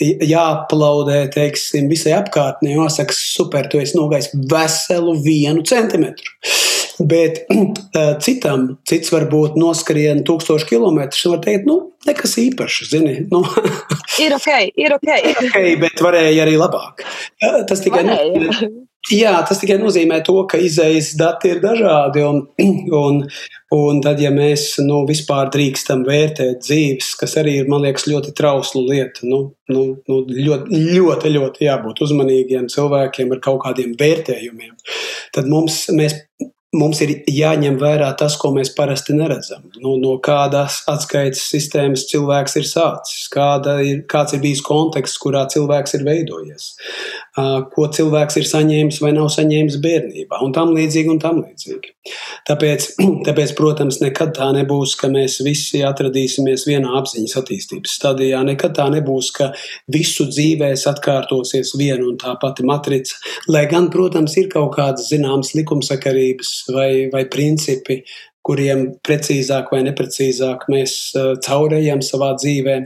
jāaplaudē, 0.00 1.24
teiksim, 1.34 1.90
visai 1.90 2.14
apkārtnē, 2.20 2.76
jāsaka, 2.76 3.16
super, 3.16 3.66
tu 3.72 3.82
esi 3.82 3.98
nogājis 3.98 4.30
veselu 4.52 5.16
vienu 5.24 5.66
centimetru. 5.66 6.36
Bet 7.08 7.42
uh, 7.50 8.14
citam, 8.24 8.68
cits 8.88 9.12
varbūt 9.14 9.58
noskrien 9.60 10.22
tūkstošu 10.28 10.68
kilometrus, 10.70 11.24
un 11.26 11.36
var 11.36 11.42
teikt, 11.46 11.66
nu, 11.68 11.78
nekas 12.08 12.36
īpašs, 12.42 12.92
zini. 12.92 13.18
Nu, 13.32 13.42
ir 14.24 14.36
ok, 14.38 14.48
ir 14.76 14.96
ok. 14.98 15.10
ir 15.18 15.42
ok, 15.48 15.60
bet 15.82 16.04
varēja 16.04 16.46
arī 16.46 16.56
labāk. 16.60 17.04
Tas 17.68 17.84
tikai. 17.84 18.06
Varēja. 18.08 18.72
Jā, 19.10 19.32
tas 19.42 19.58
tikai 19.58 19.80
nozīmē 19.80 20.20
to, 20.22 20.36
ka 20.46 20.60
izējas 20.62 21.08
dati 21.18 21.50
ir 21.50 21.58
dažādi. 21.62 22.22
Un, 22.22 22.36
un, 23.02 23.16
un 23.74 23.98
tad, 24.04 24.20
ja 24.22 24.30
mēs 24.30 24.76
nu, 24.84 25.00
vispār 25.08 25.50
drīkstam 25.50 26.04
vērtēt 26.06 26.62
dzīves, 26.62 27.08
kas 27.18 27.34
arī 27.42 27.56
ir, 27.60 27.70
man 27.70 27.82
liekas, 27.82 28.06
ļoti 28.06 28.34
trausla 28.38 28.84
lieta, 28.86 29.26
nu, 29.26 29.42
nu, 29.72 29.84
nu, 30.06 30.20
ļoti, 30.30 30.82
ļoti, 30.94 31.34
ļoti 31.34 31.66
jābūt 31.66 32.04
uzmanīgiem 32.06 32.70
cilvēkiem 32.70 33.34
ar 33.34 33.42
kaut 33.42 33.64
kādiem 33.66 33.96
vērtējumiem, 33.98 34.76
tad 35.34 35.50
mums, 35.50 35.88
mēs 35.90 36.20
mums 36.76 37.02
ir 37.04 37.12
jāņem 37.28 37.76
vērā 37.80 38.08
tas, 38.18 38.36
ko 38.40 38.52
mēs 38.56 38.72
parasti 38.76 39.16
neredzam. 39.16 39.64
Nu, 39.82 39.96
no 40.00 40.14
kādas 40.24 40.80
atskaites 40.90 41.44
sistēmas 41.52 42.06
cilvēks 42.10 42.56
ir 42.60 42.68
sācis, 42.68 43.26
kāda 43.32 43.78
ir, 43.84 44.02
kāds 44.10 44.36
ir 44.36 44.42
bijis 44.44 44.64
konteksts, 44.64 45.20
kurā 45.22 45.44
cilvēks 45.52 45.98
ir 45.98 46.06
veidojies, 46.08 46.70
ko 47.32 47.86
cilvēks 47.96 48.36
ir 48.36 48.48
saņēmis 48.48 48.98
vai 49.00 49.14
nav 49.16 49.30
saņēmis 49.32 49.78
bērnībā, 49.80 50.40
un 50.44 50.52
tam 50.52 50.74
līdzīgi. 50.76 51.08
Un 51.12 51.20
tam 51.22 51.38
līdzīgi. 51.40 51.92
Tāpēc, 52.48 52.88
tāpēc, 53.26 53.54
protams, 53.56 54.00
nekad 54.02 54.34
tā 54.36 54.50
nebūs, 54.56 54.94
ka 55.00 55.08
mēs 55.12 55.38
visi 55.46 55.80
atradīsimies 55.86 56.66
vienā 56.68 56.92
apziņas 57.00 57.38
attīstības 57.40 57.96
stadijā. 57.98 58.42
Nekad 58.44 58.76
tā 58.76 58.88
nebūs, 58.92 59.30
ka 59.36 59.52
visu 59.92 60.28
dzīvēs 60.28 60.84
atkārtosies 60.92 61.72
viena 61.80 62.04
un 62.04 62.18
tā 62.20 62.34
pati 62.42 62.66
matrica. 62.68 63.16
Lai 63.48 63.64
gan, 63.70 63.88
protams, 63.92 64.36
ir 64.36 64.50
kaut 64.52 64.74
kādas 64.76 65.08
zināmas 65.12 65.54
likumsakarības 65.56 66.52
vai, 66.76 66.90
vai 67.14 67.24
principi, 67.32 68.02
kuriem 68.46 68.84
precīzāk 69.06 69.70
vai 69.72 69.82
neprecīzāk 69.86 70.66
mēs 70.72 70.96
uh, 71.16 71.32
caurējam 71.46 72.02
savā 72.04 72.32
dzīvē, 72.40 72.76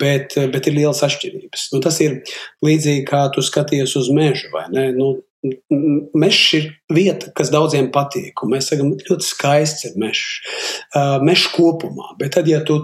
bet, 0.00 0.36
bet 0.52 0.70
ir 0.70 0.78
lielas 0.78 1.02
atšķirības. 1.06 1.68
Nu, 1.74 1.82
tas 1.84 2.00
ir 2.04 2.20
līdzīgi 2.64 3.06
kā 3.08 3.26
tu 3.34 3.44
skaties 3.44 3.96
uz 4.00 4.10
mežu, 4.14 4.50
vai 4.54 4.66
ne? 4.72 4.88
Nu, 4.96 5.12
Mežs 6.16 6.42
ir 6.56 6.66
vieta, 6.92 7.30
kas 7.36 7.50
daudziem 7.52 7.88
patīk. 7.94 8.42
Mēs 8.48 8.70
sakām, 8.70 8.94
ļoti 9.08 9.26
skaists 9.26 9.88
ir 9.88 9.96
mežs. 10.00 10.24
Mežs 11.26 11.46
kopumā. 11.54 12.12
Bet 12.20 12.36
tad, 12.36 12.48
ja 12.50 12.62
tu 12.66 12.78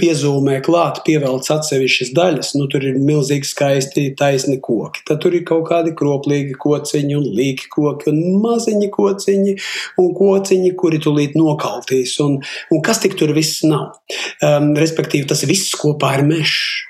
piezūmē 0.00 0.60
klāt, 0.64 1.02
pievelc 1.06 1.48
atsevišķas 1.54 2.12
daļas, 2.16 2.52
nu, 2.58 2.68
tur 2.72 2.84
ir 2.86 2.98
milzīgi 3.00 3.48
skaisti 3.48 4.06
taisni 4.18 4.58
koki. 4.62 5.04
Tad 5.08 5.22
tur 5.24 5.34
ir 5.36 5.44
kaut 5.48 5.66
kādi 5.70 5.94
kroplīgi 5.96 6.56
kociņi 6.60 7.18
un 7.18 7.26
līki 7.36 7.70
koki 7.72 8.10
un 8.12 8.20
maziņi 8.44 8.90
kociņi 8.94 9.56
un 10.00 10.12
kociņi, 10.16 10.74
kuri 10.80 11.02
tulīt 11.02 11.36
nokaltīs. 11.38 12.16
Un, 12.24 12.38
un 12.70 12.84
kas 12.86 13.02
tik 13.02 13.18
tur 13.20 13.34
viss 13.36 13.64
nav? 13.66 14.00
Um, 14.44 14.72
respektīvi, 14.78 15.28
tas 15.30 15.44
viss 15.48 15.76
kopā 15.78 16.16
ir 16.18 16.26
mežs. 16.28 16.86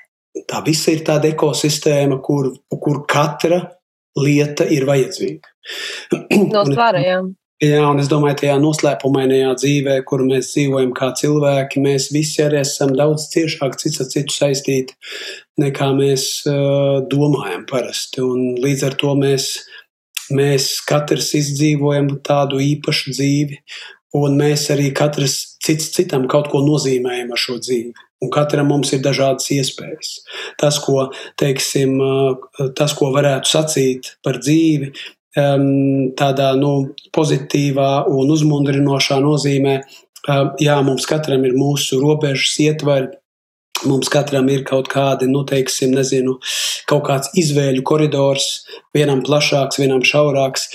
Tā 0.47 0.61
visa 0.63 0.93
ir 0.95 1.03
tāda 1.07 1.27
ekosistēma, 1.33 2.21
kur, 2.23 2.53
kur 2.71 3.03
katra 3.11 3.65
lieta 4.23 4.69
ir 4.69 4.89
vajadzīga. 4.89 5.55
No 6.55 6.65
svara, 6.67 7.03
jā. 7.05 7.21
Jā, 7.61 7.83
un 7.85 7.99
es 8.01 8.09
domāju, 8.09 8.39
tajā 8.41 8.55
noslēpumainajā 8.57 9.51
dzīvē, 9.61 9.99
kur 10.09 10.23
mēs 10.25 10.55
dzīvojam 10.55 10.95
kā 10.97 11.11
cilvēki, 11.19 11.83
mēs 11.85 12.07
visi 12.15 12.41
arī 12.41 12.63
esam 12.63 12.95
daudz 12.97 13.27
ciešāk 13.35 13.77
cits 13.83 14.01
ar 14.01 14.09
citu 14.09 14.33
saistīti, 14.33 14.97
nekā 15.61 15.91
mēs 15.99 16.25
uh, 16.49 17.03
domājam 17.13 17.67
parasti. 17.69 18.25
Un 18.25 18.57
līdz 18.65 18.87
ar 18.89 18.97
to 19.03 19.13
mēs, 19.21 19.51
mēs 20.33 20.71
katrs 20.89 21.35
izdzīvojam 21.37 22.09
tādu 22.25 22.63
īpašu 22.65 23.13
dzīvi, 23.19 23.61
un 24.17 24.41
mēs 24.41 24.71
arī 24.73 24.89
katrs 24.97 25.37
cits 25.61 25.93
citam 25.99 26.25
kaut 26.33 26.49
ko 26.49 26.65
nozīmējam 26.65 27.37
ar 27.37 27.45
šo 27.45 27.61
dzīvi. 27.61 27.93
Un 28.21 28.29
katram 28.33 28.69
mums 28.69 28.93
ir 28.93 29.01
dažādas 29.01 29.49
iespējas. 29.55 30.19
Tas, 30.61 30.77
ko, 30.85 31.07
teiksim, 31.41 31.97
tas, 32.77 32.93
ko 32.99 33.09
varētu 33.15 33.49
sacīt 33.49 34.13
par 34.25 34.37
dzīvi, 34.43 34.93
tādā 36.21 36.51
nu, 36.59 36.73
pozitīvā 37.17 38.05
un 38.11 38.35
uzmundrinošā 38.35 39.21
nozīmē, 39.25 39.79
jā, 40.61 40.77
mums 40.85 41.07
katram 41.09 41.45
ir 41.49 41.57
mūsu 41.57 42.01
robežas, 42.03 42.59
ietvari. 42.61 43.15
Mums 43.81 44.11
katram 44.13 44.45
ir 44.53 44.61
kaut 44.69 44.91
kādi, 44.93 45.25
nu, 45.25 45.41
teiksim, 45.49 45.95
nezinu, 45.97 46.35
kaut 46.91 47.07
kāds 47.07 47.31
izvēļu 47.41 47.81
koridors, 47.89 48.67
vienam 48.93 49.23
plašāks, 49.25 49.81
vienam 49.81 50.03
šaurāks, 50.05 50.67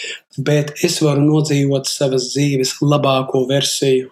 bet 0.41 0.73
es 0.81 0.97
varu 1.05 1.21
nodzīvot 1.21 1.85
savas 1.85 2.31
dzīves 2.31 2.79
labāko 2.81 3.43
versiju, 3.51 4.09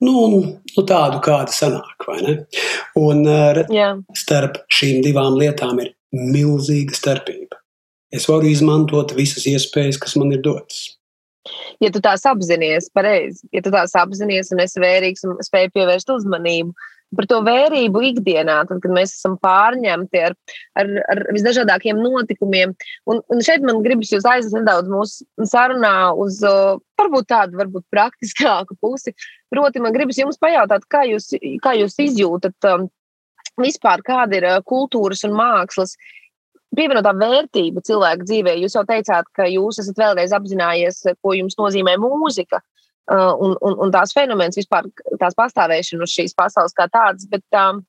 Nu, 0.00 0.14
nu 0.40 0.84
tādu, 0.88 1.20
kāda 1.24 1.52
sanāk, 1.52 2.06
vai 2.08 2.20
ne? 2.24 2.36
Un 2.98 3.24
Jā. 3.68 3.90
starp 4.16 4.62
šīm 4.72 5.02
divām 5.04 5.36
lietām 5.36 5.82
ir 5.84 5.92
milzīga 6.16 6.96
starpība. 6.96 7.60
Es 8.10 8.26
varu 8.26 8.48
izmantot 8.50 9.12
visas 9.14 9.44
iespējas, 9.46 10.00
kas 10.00 10.16
man 10.18 10.32
ir 10.34 10.40
dotas. 10.42 10.96
Ja 11.80 11.88
tu 11.92 12.02
tās 12.04 12.24
apzinājies 12.28 12.90
pareizi, 12.92 13.44
ja 13.54 13.62
tu 13.64 13.72
tās 13.72 13.94
apzinājies 13.96 14.50
un 14.52 14.60
esi 14.64 14.82
vērīgs 14.82 15.24
un 15.28 15.38
spēj 15.44 15.70
pievērst 15.76 16.10
uzmanību, 16.12 16.74
par 17.16 17.26
to 17.30 17.40
vērību 17.46 18.02
ikdienā, 18.10 18.60
tad, 18.68 18.80
kad 18.82 18.92
mēs 18.94 19.14
esam 19.16 19.36
pārņemti 19.42 20.22
ar, 20.28 20.36
ar, 20.78 20.92
ar 21.12 21.22
visdažādākiem 21.34 21.98
notikumiem. 22.00 22.74
Un, 23.10 23.22
un 23.32 23.42
šeit 23.44 23.64
man 23.66 23.82
gribas 23.84 24.12
jūs 24.14 24.26
aizvest 24.28 24.56
nedaudz 24.58 24.90
mūsu 24.92 25.48
sarunā 25.50 26.12
uz 26.14 26.40
varbūt 27.00 27.28
tādu 27.32 27.60
varbūt 27.60 27.86
praktiskāku 27.92 28.78
pusi. 28.80 29.14
Proti, 29.50 29.82
man 29.82 29.94
gribas 29.96 30.20
jums 30.20 30.38
pajautāt, 30.40 30.86
kā 30.90 31.04
jūs, 31.08 31.32
kā 31.64 31.74
jūs 31.78 31.98
izjūtat 32.06 32.70
um, 32.70 32.88
vispār, 33.60 34.04
kāda 34.06 34.38
ir 34.38 34.48
kultūras 34.68 35.24
un 35.26 35.34
mākslas 35.38 35.96
pievienotā 36.76 37.10
vērtība 37.18 37.82
cilvēka 37.82 38.26
dzīvē. 38.28 38.52
Jūs 38.62 38.76
jau 38.78 38.84
teicāt, 38.86 39.26
ka 39.34 39.48
jūs 39.50 39.80
esat 39.82 39.98
vēlreiz 39.98 40.34
apzinājies, 40.36 41.02
ko 41.18 41.34
jums 41.34 41.58
nozīmē 41.58 41.96
mūzika. 41.98 42.60
Uh, 42.60 42.79
un, 43.10 43.56
un, 43.58 43.78
un 43.84 43.92
tās 43.94 44.14
fenomens 44.14 44.58
vispār, 44.58 44.86
tās 45.18 45.36
pastāvēšana 45.38 46.06
uz 46.06 46.12
šīs 46.14 46.36
pasaules 46.38 46.76
kā 46.76 46.86
tādas, 46.92 47.26
bet 47.30 47.44
um, 47.58 47.82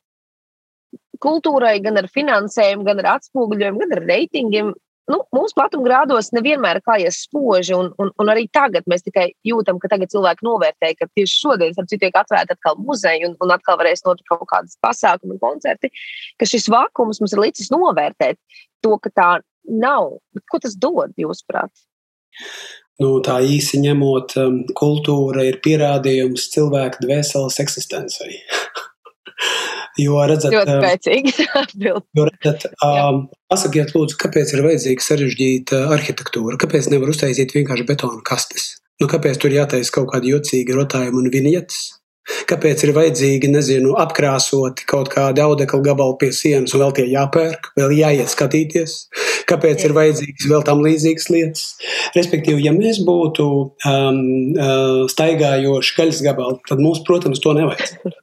kultūrai 1.22 1.76
gan 1.84 2.00
ar 2.02 2.08
finansējumu, 2.12 2.88
gan 2.88 3.04
ar 3.04 3.18
atspoguļojumu, 3.18 3.84
gan 3.84 3.94
ar 3.98 4.08
reitingiem. 4.10 4.72
Nu, 5.12 5.18
mūsu 5.36 5.58
platumgrādos 5.58 6.30
nevienmēr 6.32 6.80
klājas 6.86 7.24
spoži, 7.26 7.74
un, 7.76 7.90
un, 8.00 8.12
un 8.22 8.32
arī 8.32 8.46
tagad 8.54 8.86
mēs 8.88 9.04
tikai 9.04 9.32
jūtam, 9.48 9.80
ka 9.82 9.90
tagad 9.92 10.12
cilvēki 10.14 10.46
novērtē, 10.46 10.92
ka 10.96 11.10
tieši 11.18 11.40
šodien, 11.42 11.74
starp 11.76 11.90
citu, 11.92 12.06
tiek 12.06 12.20
atvērta 12.22 12.56
atkal 12.56 12.78
muzeja, 12.80 13.28
un, 13.28 13.36
un 13.44 13.54
atkal 13.54 13.80
varēs 13.82 14.06
notikt 14.06 14.30
kaut 14.32 14.46
kādas 14.50 14.78
pasākumi 14.86 15.36
un 15.36 15.42
koncerti, 15.42 15.92
ka 16.40 16.48
šis 16.48 16.70
vakums 16.72 17.20
mums 17.20 17.36
ir 17.36 17.44
licis 17.44 17.74
novērtēt 17.74 18.40
to, 18.86 18.94
ka 19.04 19.12
tā 19.12 19.30
nav. 19.68 20.16
Bet 20.38 20.48
ko 20.54 20.62
tas 20.64 20.78
dod, 20.80 21.18
jūsuprāt? 21.20 21.74
Nu, 23.02 23.16
tā 23.26 23.40
īsi 23.42 23.80
ņemot, 23.82 24.38
um, 24.42 24.62
kultūra 24.78 25.48
ir 25.48 25.60
pierādījums 25.66 26.50
cilvēka 26.54 27.04
dvēseles 27.06 27.62
eksistencei. 27.66 28.38
Jo, 30.00 30.22
redzat, 30.30 30.54
ļoti 30.54 30.76
spēcīgi. 30.78 31.46
jo, 31.86 31.98
redzat, 32.16 32.68
um, 32.86 33.26
pasakiet, 33.52 33.92
lūdzu, 33.96 34.16
kāpēc 34.22 34.54
ir 34.56 34.64
vajadzīga 34.64 35.04
sarežģīta 35.04 35.82
arhitektūra? 35.98 36.60
Kāpēc 36.62 36.88
nevar 36.94 37.12
uztaisīt 37.12 37.52
vienkārši 37.58 37.88
betona 37.90 38.24
kastes? 38.26 38.70
Nu, 39.02 39.10
kāpēc 39.12 39.42
tur 39.42 39.54
jātaisa 39.54 39.94
kaut 39.98 40.12
kādi 40.14 40.32
jocīgi 40.32 40.78
rotājumi 40.78 41.24
un 41.24 41.32
vinietas? 41.34 42.01
Kāpēc 42.50 42.84
ir 42.86 42.94
vajadzīgi, 42.94 43.50
nezinu, 43.50 43.96
apkrāsot 44.00 44.84
kaut 44.90 45.10
kādu 45.14 45.42
audekla 45.42 45.82
gabalu 45.88 46.18
pie 46.22 46.30
sienas, 46.36 46.76
un 46.76 46.84
vēl 46.84 46.94
tie 47.00 47.06
jāpērk, 47.10 47.72
vēl 47.80 47.96
jāiet 47.98 48.30
skatīties? 48.30 48.96
Kāpēc 49.50 49.88
ir 49.88 49.96
vajadzīgas 49.98 50.50
vēl 50.52 50.66
tam 50.68 50.84
līdzīgas 50.86 51.30
lietas? 51.34 51.66
Respektīvi, 52.16 52.68
ja 52.68 52.76
mēs 52.78 53.02
būtu 53.08 53.48
um, 53.50 54.22
uh, 54.54 55.02
staigājoši 55.12 55.98
gaļas 55.98 56.24
gabali, 56.28 56.62
tad 56.70 56.84
mums, 56.84 57.02
protams, 57.08 57.42
to 57.42 57.56
nevajag. 57.58 58.18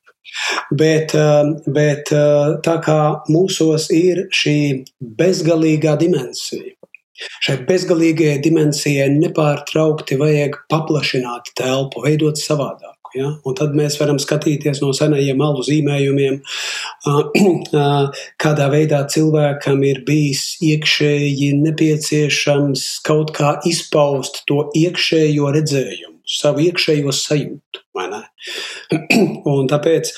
Bet, 0.78 1.14
um, 1.16 1.54
bet 1.72 2.12
uh, 2.12 2.58
tā 2.62 2.74
kā 2.84 2.98
mūsos 3.32 3.88
ir 3.96 4.26
šī 4.36 4.58
bezgalīgā 5.18 5.96
dimensija, 5.98 6.76
Šai 7.42 7.56
bezgalīgajai 7.66 8.38
dimensijai 8.44 9.08
nepārtraukti 9.10 10.18
vajag 10.20 10.60
paplašināt 10.70 11.50
telpu, 11.58 12.04
veidot 12.04 12.38
savādāk. 12.38 12.97
Ja? 13.16 13.30
Un 13.46 13.56
tad 13.58 13.74
mēs 13.78 13.98
varam 14.00 14.18
skatīties 14.22 14.82
no 14.82 14.92
senajiem 14.96 15.38
malu 15.40 15.64
zīmējumiem, 15.66 16.40
kādā 18.44 18.68
veidā 18.72 19.02
cilvēkam 19.10 19.82
ir 19.88 20.02
bijis 20.08 20.44
iekšēji 20.64 21.52
nepieciešams 21.62 22.86
kaut 23.08 23.34
kā 23.36 23.56
izpaust 23.68 24.42
to 24.50 24.66
iekšējo 24.78 25.52
redzējumu, 25.58 26.18
savu 26.38 26.66
iekšējo 26.68 27.14
sajūtu. 27.14 27.84
Un 29.52 29.70
tāpēc 29.70 30.12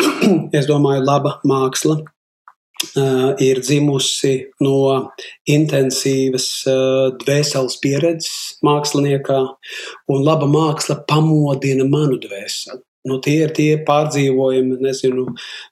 es 0.58 0.68
domāju, 0.70 1.06
laba 1.06 1.38
māksla 1.48 2.02
ir 3.42 3.60
dzimusi 3.64 4.34
no 4.64 4.78
intensīvas 5.50 6.48
uh, 6.70 7.12
dvēseles 7.20 7.78
pieredzes 7.82 8.58
māksliniekā, 8.66 9.40
un 10.12 10.26
laba 10.26 10.48
māksla 10.50 11.00
pamodina 11.08 11.86
manu 11.88 12.20
dvēseli. 12.22 12.82
Nu, 13.04 13.18
tie 13.20 13.42
ir 13.44 13.50
tie 13.52 13.74
pārdzīvojumi, 13.84 14.78
nezinu, 14.80 15.26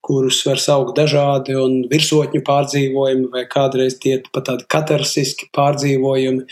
kurus 0.05 0.43
var 0.45 0.61
saukt 0.61 0.93
dažādi, 0.99 1.55
un 1.57 1.79
virsotņu 1.89 2.43
pārdzīvojumi, 2.45 3.31
vai 3.33 3.47
kādreiz 3.49 3.97
tie 4.03 4.19
pat 4.35 4.51
tādi 4.51 4.69
katarsiski 4.75 5.49
pārdzīvojumi, 5.57 6.45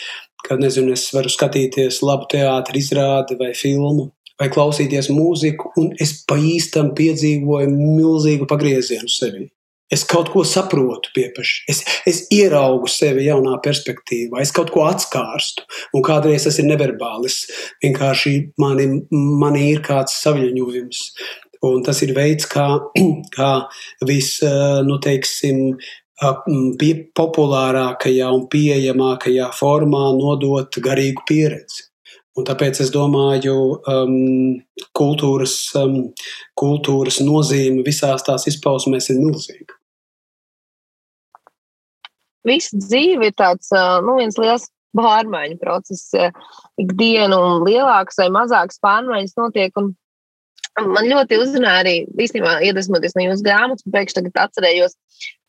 kad, 0.46 0.62
nezinu, 0.62 0.94
es 0.96 1.04
varu 1.12 1.28
skatīties 1.28 2.00
labu 2.00 2.30
teātri 2.32 2.80
izrādi 2.80 3.36
vai 3.36 3.52
filmu, 3.52 4.08
vai 4.40 4.48
klausīties 4.48 5.10
mūziku, 5.12 5.74
un 5.76 5.92
es 6.00 6.16
pa 6.24 6.40
īstam 6.40 6.94
piedzīvoju 6.96 7.68
milzīgu 7.76 8.48
pagriezienu 8.48 9.12
sevi. 9.12 9.50
Es 9.90 10.04
kaut 10.06 10.28
ko 10.30 10.44
saprotu, 10.46 11.10
piepaši. 11.16 11.64
Es, 11.72 11.80
es 12.06 12.20
ieraugu 12.30 12.86
sevi 12.90 13.24
jaunā 13.26 13.56
perspektīvā, 13.64 14.38
es 14.38 14.52
kaut 14.54 14.70
ko 14.70 14.84
atskārstu. 14.86 15.64
Un 15.98 16.04
kādreiz 16.06 16.46
tas 16.46 16.60
ir 16.62 16.68
neverbālis. 16.68 17.40
Vienkārši 17.82 18.34
mani, 18.62 18.86
mani 19.10 19.64
ir 19.72 19.82
kāds 19.86 20.14
saviņojums. 20.22 21.00
Un 21.66 21.82
tas 21.84 21.98
ir 22.06 22.14
veids, 22.16 22.46
kā, 22.48 22.68
kā 23.36 23.50
vis, 24.06 24.36
nu, 24.86 25.00
teiksim, 25.02 25.74
populārākajā 27.18 28.30
un 28.30 28.46
pieejamākajā 28.52 29.50
formā 29.58 30.04
nodot 30.14 30.80
garīgu 30.86 31.26
pieredzi. 31.26 31.88
Un 32.38 32.46
tāpēc 32.46 32.78
es 32.84 32.94
domāju, 32.94 33.56
um, 33.90 34.14
kultūras, 34.94 35.58
um, 35.82 35.98
kultūras 36.54 37.18
nozīme 37.26 37.82
visās 37.84 38.22
tās 38.22 38.46
izpausmēs 38.46 39.10
ir 39.10 39.18
milzīga 39.18 39.79
visa 42.48 42.78
dzīve 42.78 43.30
ir 43.30 43.36
tāds 43.38 43.72
nu, 44.04 44.16
viens 44.20 44.38
liels 44.40 44.68
pārmaiņu 44.96 45.58
process. 45.60 46.10
Ikdienu 46.80 47.40
lielākas 47.66 48.18
vai 48.20 48.28
mazākas 48.34 48.80
pārmaiņas 48.82 49.36
notiek. 49.38 49.76
Un 49.80 49.92
man 50.94 51.08
ļoti 51.10 51.38
uzrunāja 51.40 51.84
arī, 51.84 51.94
īstenībā, 52.20 52.58
iedvesmoties 52.66 53.16
no 53.16 53.28
jūsu 53.28 53.46
grāmatas, 53.46 53.86
un 53.86 53.94
pēkšņi 53.94 54.18
tagad 54.20 54.42
atcerējos 54.46 54.96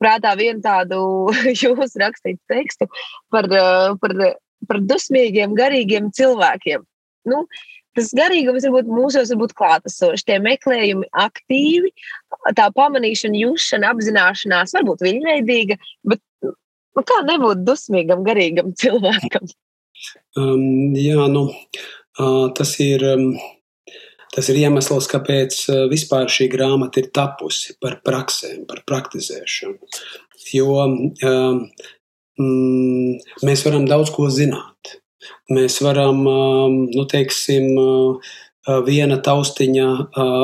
prātā 0.01 0.35
vienu 0.39 0.63
tādu 0.63 1.01
jūsu 1.63 2.01
rakstītu 2.01 2.41
tekstu 2.51 2.89
par, 3.33 3.49
par, 4.01 4.15
par 4.67 4.81
dusmīgiem, 4.93 5.55
garīgiem 5.57 6.09
cilvēkiem. 6.17 6.83
Nu, 7.29 7.43
tas 7.97 8.09
garīgums 8.17 8.65
varbūt 8.65 8.89
mūsos 8.89 9.33
būt 9.37 9.53
klātesošs, 9.57 10.25
tie 10.25 10.39
meklējumi 10.41 11.09
aktīvi, 11.23 11.91
tā 12.57 12.69
pamanīšana, 12.75 13.37
jūšana, 13.45 13.93
apzināšanās, 13.93 14.73
varbūt 14.77 15.05
viņveidīga, 15.05 15.77
bet 16.09 16.23
Nu, 16.97 17.05
kā 17.07 17.21
nebūt 17.27 17.63
dusmīgam, 17.67 18.25
garīgam 18.27 18.73
cilvēkam? 18.81 19.49
Um, 20.39 20.93
jā, 20.97 21.27
nu, 21.31 21.47
uh, 21.51 22.45
tas 22.57 22.77
ir. 22.83 23.07
Um, 23.15 23.33
Tas 24.31 24.47
ir 24.47 24.61
iemesls, 24.61 25.09
kāpēc 25.11 25.57
vispār 25.91 26.29
šī 26.31 26.45
grāmata 26.53 27.01
ir 27.01 27.09
tapusi 27.11 27.73
par 27.83 27.97
praksēm, 27.99 28.61
par 28.63 28.79
praktizēšanu. 28.87 29.89
Jo 30.55 30.77
um, 30.85 31.57
mēs 33.43 33.65
varam 33.67 33.89
daudz 33.89 34.13
ko 34.15 34.29
zināt. 34.31 34.95
Mēs 35.51 35.81
varam, 35.83 36.23
um, 36.31 36.77
nu, 36.95 37.03
teiksim, 37.11 37.67
uh, 37.75 38.31
viena 38.85 39.17
taustiņa 39.23 39.87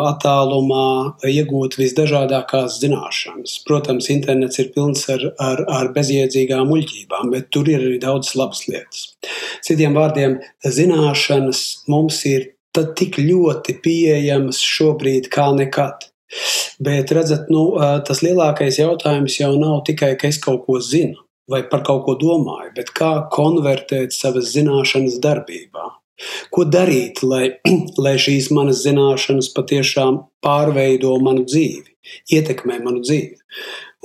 attālumā 0.09 0.87
iegūt 1.27 1.77
visdažādākās 1.77 2.79
zināšanas. 2.81 3.59
Protams, 3.67 4.09
internets 4.13 4.59
ir 4.59 4.71
pilns 4.75 5.05
ar, 5.13 5.23
ar, 5.37 5.63
ar 5.69 5.91
bezjēdzīgām 5.95 6.67
muļķībām, 6.71 7.31
bet 7.33 7.51
tur 7.53 7.69
ir 7.69 7.83
arī 7.83 7.99
daudz 8.01 8.33
labas 8.39 8.65
lietas. 8.67 9.13
Citiem 9.65 9.97
vārdiem, 9.97 10.39
zināšanas 10.65 11.63
mums 11.91 12.23
ir 12.25 12.53
tik 12.97 13.17
ļoti 13.17 13.79
pieejamas 13.81 14.61
šobrīd 14.61 15.31
kā 15.33 15.49
nekad. 15.57 16.09
Bet, 16.83 17.13
redzat, 17.15 17.47
nu, 17.49 17.71
tas 18.05 18.21
lielākais 18.21 18.77
jautājums 18.77 19.39
jau 19.39 19.55
nav 19.57 19.79
tikai, 19.87 20.13
ka 20.19 20.27
es 20.29 20.37
kaut 20.41 20.65
ko 20.67 20.81
zinu 20.83 21.23
vai 21.47 21.61
par 21.63 21.79
kaut 21.87 22.03
ko 22.03 22.17
domāju, 22.19 22.73
bet 22.75 22.91
kā 22.91 23.11
konvertēt 23.31 24.11
savas 24.11 24.51
zināšanas 24.51 25.21
darbībā. 25.23 25.85
Ko 26.53 26.65
darīt, 26.65 27.23
lai, 27.23 27.49
lai 28.03 28.15
šīs 28.21 28.51
manas 28.55 28.83
zināšanas 28.85 29.51
patiešām 29.57 30.21
pārveido 30.45 31.15
manu 31.23 31.45
dzīvi, 31.47 31.97
ietekmē 32.37 32.81
manu 32.85 33.03
dzīvi? 33.05 33.37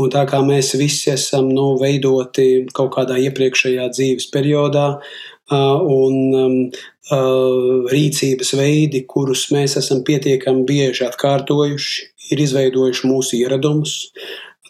Un 0.00 0.08
tā 0.12 0.22
kā 0.28 0.40
mēs 0.44 0.72
visi 0.80 1.10
esam 1.12 1.50
nu, 1.52 1.74
veidoti 1.80 2.64
kaut 2.74 2.94
kādā 2.94 3.18
iepriekšējā 3.20 3.90
dzīves 3.92 4.30
periodā, 4.32 4.86
un 5.52 6.16
um, 6.38 6.56
rīcības 7.92 8.54
veidi, 8.56 9.02
kurus 9.08 9.50
mēs 9.52 9.76
esam 9.80 10.00
pietiekami 10.06 10.64
bieži 10.68 11.04
atkārtojuši, 11.08 12.08
ir 12.32 12.40
izveidojuši 12.46 13.10
mūsu 13.10 13.36
ieradumus. 13.42 14.12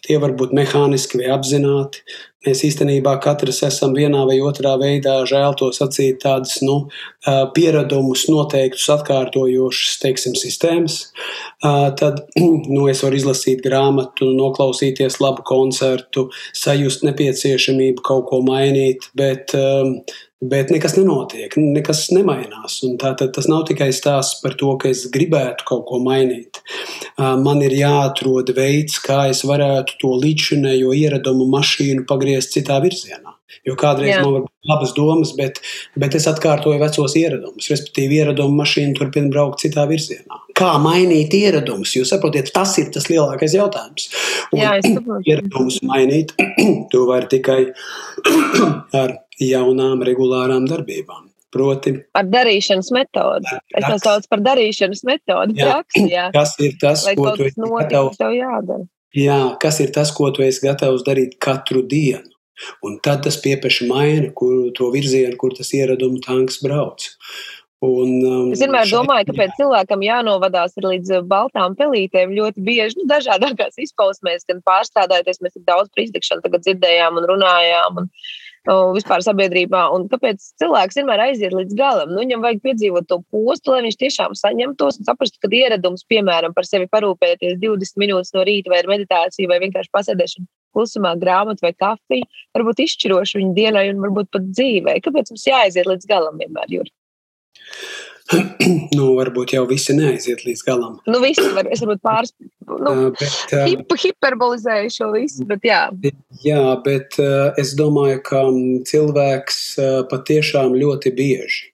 Tie 0.03 0.17
var 0.19 0.33
būt 0.35 0.51
mehāniski 0.51 1.21
vai 1.21 1.29
apzināti, 1.31 2.01
Mēs 2.43 2.63
īstenībā 2.67 3.15
katrs 3.23 3.61
esam 3.63 3.93
vienā 3.95 4.25
vai 4.27 4.39
otrā 4.43 4.73
veidā, 4.79 5.15
žēl 5.29 5.55
to 5.59 5.69
sacīt, 5.75 6.19
tādas 6.23 6.57
nu, 6.65 6.89
pieradumus, 7.55 8.25
noteiktus 8.31 8.89
atkārtojošas 8.97 10.01
teiksim, 10.01 10.35
sistēmas. 10.39 10.99
Tad 11.63 12.19
nu, 12.75 12.87
es 12.91 13.03
varu 13.05 13.19
izlasīt 13.21 13.63
grāmatu, 13.63 14.33
noklausīties 14.35 15.21
labu 15.23 15.45
koncertu, 15.47 16.27
sajust 16.57 17.07
nepieciešamību 17.07 18.03
kaut 18.03 18.27
ko 18.31 18.43
mainīt, 18.45 19.07
bet 19.15 19.55
Bet 20.49 20.71
nekas 20.73 20.95
nenotiek, 20.97 21.53
nekas 21.55 22.07
nemainās. 22.11 22.79
Tā, 22.99 23.13
tad, 23.19 23.29
tas 23.35 23.47
nav 23.51 23.63
tikai 23.69 23.91
stāsts 23.95 24.41
par 24.43 24.57
to, 24.59 24.73
ka 24.81 24.89
es 24.91 25.05
gribētu 25.13 25.67
kaut 25.69 25.85
ko 25.89 25.99
mainīt. 26.03 26.59
Man 27.17 27.61
ir 27.63 27.75
jāatrod 27.77 28.49
veids, 28.57 28.97
kā 29.03 29.27
es 29.31 29.43
varētu 29.47 29.99
to 30.01 30.15
līdzinējo 30.23 30.91
ieradumu 30.97 31.47
mašīnu 31.53 32.07
pagriezt 32.09 32.57
citā 32.57 32.81
virzienā. 32.83 33.37
Jo 33.63 33.75
kādreiz 33.79 34.11
Jā. 34.11 34.21
man 34.25 34.43
būt 34.43 34.49
labas 34.67 34.91
domas, 34.97 35.31
bet, 35.37 35.59
bet 35.99 36.15
es 36.17 36.25
atkārtoju 36.27 36.81
vecos 36.81 37.15
ieradumus. 37.19 37.69
Respektīvi, 37.71 38.19
ieradumu 38.19 38.57
mašīna 38.59 38.95
turpina 38.97 39.31
braukt 39.31 39.61
citā 39.63 39.85
virzienā. 39.87 40.39
Kā 40.57 40.73
mainīt 40.81 41.35
ieradumus? 41.37 41.93
Jūs 41.95 42.11
saprotat, 42.13 42.51
tas 42.55 42.73
ir 42.81 42.89
tas 42.93 43.07
lielākais 43.11 43.55
jautājums. 43.55 44.09
Un 44.51 44.63
Jā, 44.63 44.73
ieradumus 45.29 45.79
mainīt, 45.85 46.33
to 46.91 47.05
var 47.09 47.29
tikai 47.31 47.61
ar 49.03 49.15
jaunām, 49.41 50.03
regulārām 50.05 50.67
darbībām. 50.69 51.29
Proti, 51.53 51.91
ar 52.17 52.25
darīšanas 52.25 52.89
metodi. 52.95 53.51
Es 53.77 53.85
to 53.85 53.97
saucu 54.01 54.29
par 54.31 54.41
darīšanas 54.41 55.03
metodi. 55.05 55.59
Jā. 55.61 55.69
Praksi, 55.69 56.05
jā. 56.09 56.27
Kas 56.33 56.55
ir 56.65 56.73
tas, 56.81 57.05
Lai 57.05 57.13
ko 57.19 57.29
tu 57.37 57.45
esi 57.45 57.61
gatavs 57.61 58.21
jādara? 58.23 58.87
Jā, 59.13 59.39
kas 59.61 59.77
ir 59.83 59.91
tas, 59.93 60.09
ko 60.17 60.31
tu 60.33 60.41
esi 60.41 60.63
gatavs 60.65 61.05
darīt 61.05 61.37
katru 61.37 61.83
dienu? 61.85 62.33
Un 62.85 62.97
tad 63.05 63.23
tas 63.25 63.37
piepeši 63.41 63.85
maina 63.89 64.31
kur, 64.37 64.71
to 64.77 64.89
virzienu, 64.93 65.37
kur 65.41 65.53
tas 65.57 65.69
ieraduma 65.77 66.21
tanks 66.25 66.59
brauc. 66.63 67.05
Un, 67.83 68.11
um, 68.23 68.51
es 68.55 68.61
vienmēr 68.63 68.87
šeit... 68.87 68.95
domāju, 68.95 69.27
ka 69.27 69.33
pēc 69.41 69.55
cilvēkam 69.57 70.03
jānovadās 70.05 70.77
līdz 70.79 71.25
baltām 71.27 71.73
pelītēm 71.75 72.31
ļoti 72.37 72.63
bieži, 72.63 73.01
nu, 73.01 73.07
dažādākās 73.09 73.75
izpausmēs, 73.83 74.45
gan 74.47 74.61
pārstrādājoties, 74.63 75.41
mēs 75.43 75.57
tik 75.57 75.65
daudz 75.67 75.91
par 75.91 76.05
izdegšanu 76.05 76.45
tagad 76.45 76.63
dzirdējām 76.63 77.19
un 77.19 77.27
runājām. 77.33 77.99
Un, 77.99 78.07
vispār 78.67 79.23
sabiedrībā. 79.25 79.83
Un 79.95 80.07
kāpēc 80.11 80.41
cilvēks 80.61 80.99
vienmēr 80.99 81.25
aiziet 81.27 81.53
līdz 81.53 81.75
galam? 81.75 82.13
Nu, 82.13 82.21
viņam 82.23 82.43
vajag 82.45 82.61
piedzīvot 82.63 83.07
to 83.09 83.19
postu, 83.33 83.73
lai 83.73 83.83
viņš 83.87 83.97
tiešām 83.99 84.35
saņemtos 84.39 84.99
un 84.99 85.07
saprastu, 85.09 85.41
ka 85.43 85.51
ieradums, 85.51 86.05
piemēram, 86.07 86.55
par 86.55 86.67
sevi 86.67 86.87
parūpēties 86.91 87.59
20 87.59 87.99
minūtes 87.99 88.33
no 88.33 88.45
rīta 88.47 88.71
vai 88.71 88.83
meditācija 88.87 89.51
vai 89.51 89.59
vienkārši 89.63 89.93
pasēdēšana 89.93 90.47
klusumā, 90.73 91.13
grāmatu 91.21 91.67
vai 91.67 91.73
kafiju, 91.77 92.29
varbūt 92.55 92.81
izšķiroši 92.87 93.41
viņa 93.41 93.53
dienai 93.57 93.85
un 93.91 94.01
varbūt 94.01 94.31
pat 94.33 94.47
dzīvē. 94.49 94.97
Kāpēc 95.05 95.33
mums 95.33 95.45
jāaiziet 95.51 95.89
līdz 95.89 96.09
galam 96.09 96.39
vienmēr, 96.41 96.71
Juri? 96.79 96.93
nu, 98.97 99.07
varbūt 99.17 99.53
jau 99.55 99.63
visi 99.69 99.95
neaiziet 99.97 100.45
līdz 100.47 100.63
galam. 100.67 100.95
Nu, 101.09 101.19
visi 101.23 101.43
var, 101.55 101.67
es 101.73 101.83
varbūt 101.83 102.01
pāris, 102.05 102.33
nu, 102.69 102.93
bet, 103.19 103.55
hip, 103.67 103.95
hiperbolizēju 104.05 104.93
šo 104.95 105.09
visu, 105.15 105.47
bet 105.49 105.67
jā. 105.67 105.81
Jā, 106.45 106.63
bet 106.85 107.19
uh, 107.21 107.51
es 107.59 107.75
domāju, 107.79 108.21
ka 108.25 108.45
cilvēks 108.89 109.61
uh, 109.81 110.01
patiešām 110.11 110.77
ļoti 110.79 111.13
bieži 111.17 111.69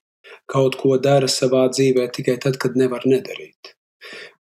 kaut 0.50 0.74
ko 0.80 0.96
dara 0.98 1.28
savā 1.30 1.68
dzīvē 1.70 2.08
tikai 2.10 2.34
tad, 2.42 2.58
kad 2.58 2.74
nevar 2.74 3.06
nedarīt. 3.06 3.76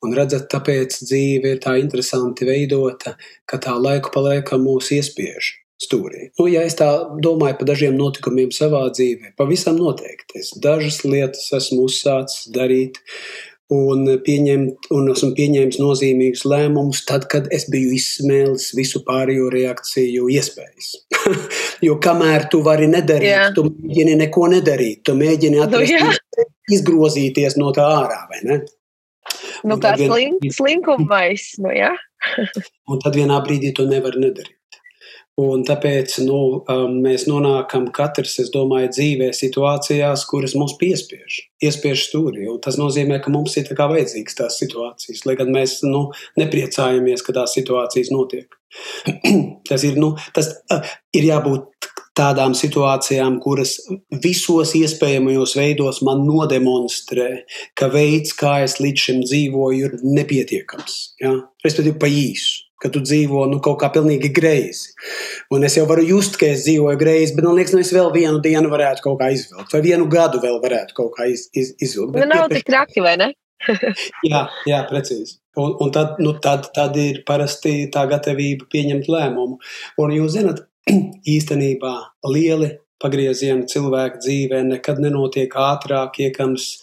Un 0.06 0.14
redzat, 0.14 0.46
tāpēc 0.52 1.00
dzīve 1.02 1.56
ir 1.56 1.62
tā 1.64 1.80
interesanti 1.82 2.46
veidota, 2.46 3.16
ka 3.50 3.58
tā 3.58 3.74
laiku 3.74 4.14
pa 4.14 4.22
laikam 4.22 4.62
mūs 4.68 4.92
iespiež 4.94 5.56
stūrī. 5.82 6.30
Nu, 6.40 6.48
ja 6.52 6.64
es 6.68 6.78
tā 6.80 6.88
domāju 7.24 7.60
par 7.60 7.72
dažiem 7.72 7.98
notikumiem 8.00 8.54
savā 8.56 8.86
dzīvē, 8.92 9.34
pavisam 9.40 9.80
noteikti 9.80 10.40
es 10.42 10.54
dažas 10.62 11.02
lietas 11.08 11.52
esmu 11.56 11.86
uzsācis 11.90 12.48
darīt. 12.56 13.02
Un, 13.74 14.04
pieņemt, 14.22 14.92
un 14.94 15.08
esmu 15.10 15.32
pieņēmis 15.34 15.80
nozīmīgus 15.82 16.44
lēmumus, 16.46 17.00
tad, 17.10 17.24
kad 17.32 17.48
es 17.56 17.64
biju 17.74 17.96
izsmēlis 17.98 18.68
visu 18.78 19.02
pārējo 19.08 19.48
reakciju 19.50 20.28
iespējas. 20.36 20.92
jo 21.88 21.96
kamēr 21.98 22.46
tu 22.54 22.62
vari 22.62 22.86
nedarīt, 22.92 23.32
Jā. 23.32 23.48
tu 23.58 23.66
mēģini 23.66 24.20
neko 24.22 24.52
nedarīt, 24.54 25.02
tu 25.10 25.18
mēģini 25.18 25.64
atrast, 25.66 25.98
nu, 25.98 26.46
izgrozīties 26.78 27.58
no 27.58 27.74
tā 27.74 27.88
ārā. 28.04 28.22
Nu, 29.66 29.80
kā 29.82 29.96
slink, 29.98 30.46
slinkumais. 30.54 31.56
Nu, 31.66 31.74
ja? 31.74 31.90
un 32.92 33.02
tad 33.02 33.18
vienā 33.18 33.42
brīdī 33.46 33.74
to 33.74 33.90
nevar 33.90 34.14
nedarīt. 34.22 34.55
Un 35.36 35.66
tāpēc 35.68 36.14
nu, 36.24 36.38
um, 36.72 36.94
mēs 37.04 37.26
nonākam 37.28 37.90
katrs, 37.96 38.38
es 38.40 38.52
domāju, 38.54 38.88
dzīvē 38.94 39.34
situācijās, 39.36 40.22
kuras 40.30 40.54
mums 40.56 40.78
piespiež, 40.80 41.42
iespiež 41.60 42.06
stūri. 42.06 42.46
Tas 42.64 42.78
nozīmē, 42.80 43.18
ka 43.20 43.34
mums 43.34 43.58
ir 43.60 43.68
vajadzīgas 43.76 44.38
tās 44.40 44.60
situācijas, 44.62 45.26
lai 45.28 45.36
gan 45.36 45.52
mēs 45.52 45.82
nu, 45.84 46.06
nepriecājamies, 46.40 47.26
ka 47.26 47.36
tās 47.36 47.58
situācijas 47.58 48.14
notiek. 48.16 48.56
tas 49.70 49.84
ir, 49.84 50.00
nu, 50.00 50.14
tas, 50.36 50.54
uh, 50.72 50.96
ir 51.12 51.28
jābūt 51.28 51.90
tādām 52.16 52.56
situācijām, 52.56 53.42
kuras 53.44 53.76
visos 54.24 54.72
iespējamajos 54.80 55.58
veidos 55.60 56.00
man 56.08 56.24
nodemonstrē, 56.24 57.42
ka 57.76 57.92
veids, 57.92 58.32
kā 58.40 58.62
es 58.64 58.80
līdz 58.80 59.10
šim 59.10 59.20
dzīvoju, 59.28 59.84
ir 59.84 60.00
nepietiekams. 60.16 61.02
Ja? 61.20 61.36
Respektīvi, 61.68 62.00
pa 62.00 62.08
īsu 62.08 62.65
ka 62.82 62.92
tu 62.92 63.02
dzīvo 63.04 63.46
nu, 63.52 63.60
kaut 63.64 63.80
kā 63.82 63.90
pilnīgi 63.94 64.32
greizi. 64.36 64.92
Un 65.54 65.64
es 65.68 65.78
jau 65.78 65.86
varu 65.90 66.04
just, 66.06 66.38
ka 66.42 66.50
es 66.52 66.66
dzīvoju 66.66 67.00
greizi, 67.00 67.36
bet 67.38 67.48
man 67.48 67.58
liekas, 67.58 67.74
ka 67.74 67.80
nu, 67.80 67.86
es 67.88 67.94
vēl 67.96 68.12
vienu 68.16 68.42
dienu 68.44 68.72
varētu 68.72 69.06
kaut 69.06 69.18
kā 69.22 69.32
izvilkt, 69.36 69.72
vai 69.74 69.82
vienu 69.86 70.08
gadu 70.12 70.42
vēl 70.44 70.60
varētu 70.64 70.98
kaut 70.98 71.16
kā 71.16 71.30
iz, 71.32 71.48
iz, 71.56 71.74
izvilkt. 71.80 72.20
Nu, 72.20 72.28
nav 72.30 72.48
tik 72.52 72.68
traki, 72.68 73.04
vai 73.06 73.16
ne? 73.22 73.32
jā, 74.32 74.46
jā, 74.70 74.84
precīzi. 74.90 75.40
Un, 75.62 75.76
un 75.82 75.92
tad, 75.96 76.20
nu, 76.22 76.36
tad, 76.44 76.70
tad 76.76 76.98
ir 77.00 77.24
parasti 77.28 77.86
tā 77.94 78.04
gatavība 78.12 78.68
pieņemt 78.72 79.08
lēmumu. 79.12 79.60
Un 80.04 80.16
jūs 80.20 80.36
zinat, 80.36 80.66
īstenībā 81.36 81.94
lieli 82.28 82.76
pagriezieni 83.02 83.68
cilvēka 83.72 84.20
dzīvē 84.24 84.64
nekad 84.68 85.00
nenotiek 85.04 85.52
ātrāk, 85.52 86.20
iekams 86.28 86.74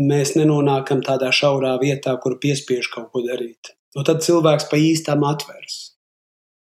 mēs 0.00 0.34
nenonākam 0.38 1.04
tādā 1.04 1.30
šaurā 1.34 1.76
vietā, 1.82 2.16
kur 2.22 2.38
piespiež 2.42 2.88
kaut 2.92 3.10
ko 3.14 3.22
darīt 3.26 3.74
nu, 3.96 4.04
tad 4.06 4.22
cilvēks 4.24 4.68
pa 4.70 4.78
īstam 4.80 5.24
atvers. 5.28 5.80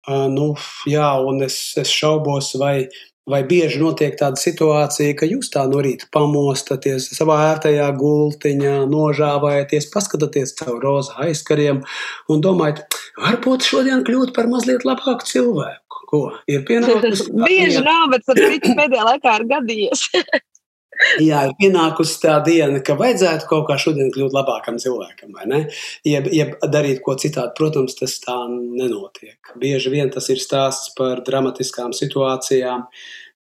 Uh, 0.10 0.26
nu, 0.32 0.54
jā, 0.90 1.12
un 1.28 1.44
es, 1.46 1.60
es 1.78 1.92
šaubos, 1.94 2.54
vai, 2.58 2.88
vai 3.30 3.44
bieži 3.46 3.82
notiek 3.82 4.16
tāda 4.18 4.40
situācija, 4.42 5.18
ka 5.20 5.28
jūs 5.30 5.52
tā 5.54 5.66
no 5.70 5.84
rīta 5.86 6.08
pamostaties 6.16 7.12
savā 7.14 7.38
ērtajā 7.52 7.92
gultiņā, 8.00 8.74
nožāvājaties, 8.90 9.92
paskatāties 9.94 10.56
caur 10.62 10.80
roza 10.82 11.20
aizkariem 11.28 11.84
un 12.32 12.42
domājat, 12.46 12.88
varbūt 13.20 13.68
šodien 13.70 14.02
kļūt 14.08 14.34
par 14.38 14.50
mazliet 14.50 14.88
labāku 14.88 15.30
cilvēku. 15.30 15.86
Ko? 16.10 16.24
Ir 16.50 16.64
pienācis. 16.66 17.28
Bieži 17.46 17.84
nav, 17.86 18.08
bet 18.16 18.26
citu 18.26 18.74
pēdējā 18.80 19.10
laikā 19.12 19.36
ir 19.42 19.50
gadījies. 19.52 20.08
Jā, 21.24 21.46
ir 21.48 21.54
pienākusi 21.60 22.18
tā 22.24 22.36
diena, 22.44 22.82
ka 22.84 22.98
vajadzētu 23.00 23.48
kaut 23.48 23.68
kā 23.70 23.78
šodien 23.80 24.10
kļūt 24.12 24.34
labākam 24.36 24.80
cilvēkam, 24.82 25.32
vai 25.38 25.48
ne? 25.48 25.60
Jeb, 26.08 26.28
jeb 26.36 26.58
darīt 26.74 27.00
ko 27.06 27.16
citādi. 27.20 27.56
Protams, 27.58 27.96
tas 28.00 28.18
tā 28.24 28.36
nenotiek. 28.52 29.54
Bieži 29.62 29.94
vien 29.94 30.12
tas 30.12 30.28
ir 30.34 30.42
stāsts 30.44 30.92
par 30.98 31.24
dramatiskām 31.26 31.96
situācijām, 31.96 32.84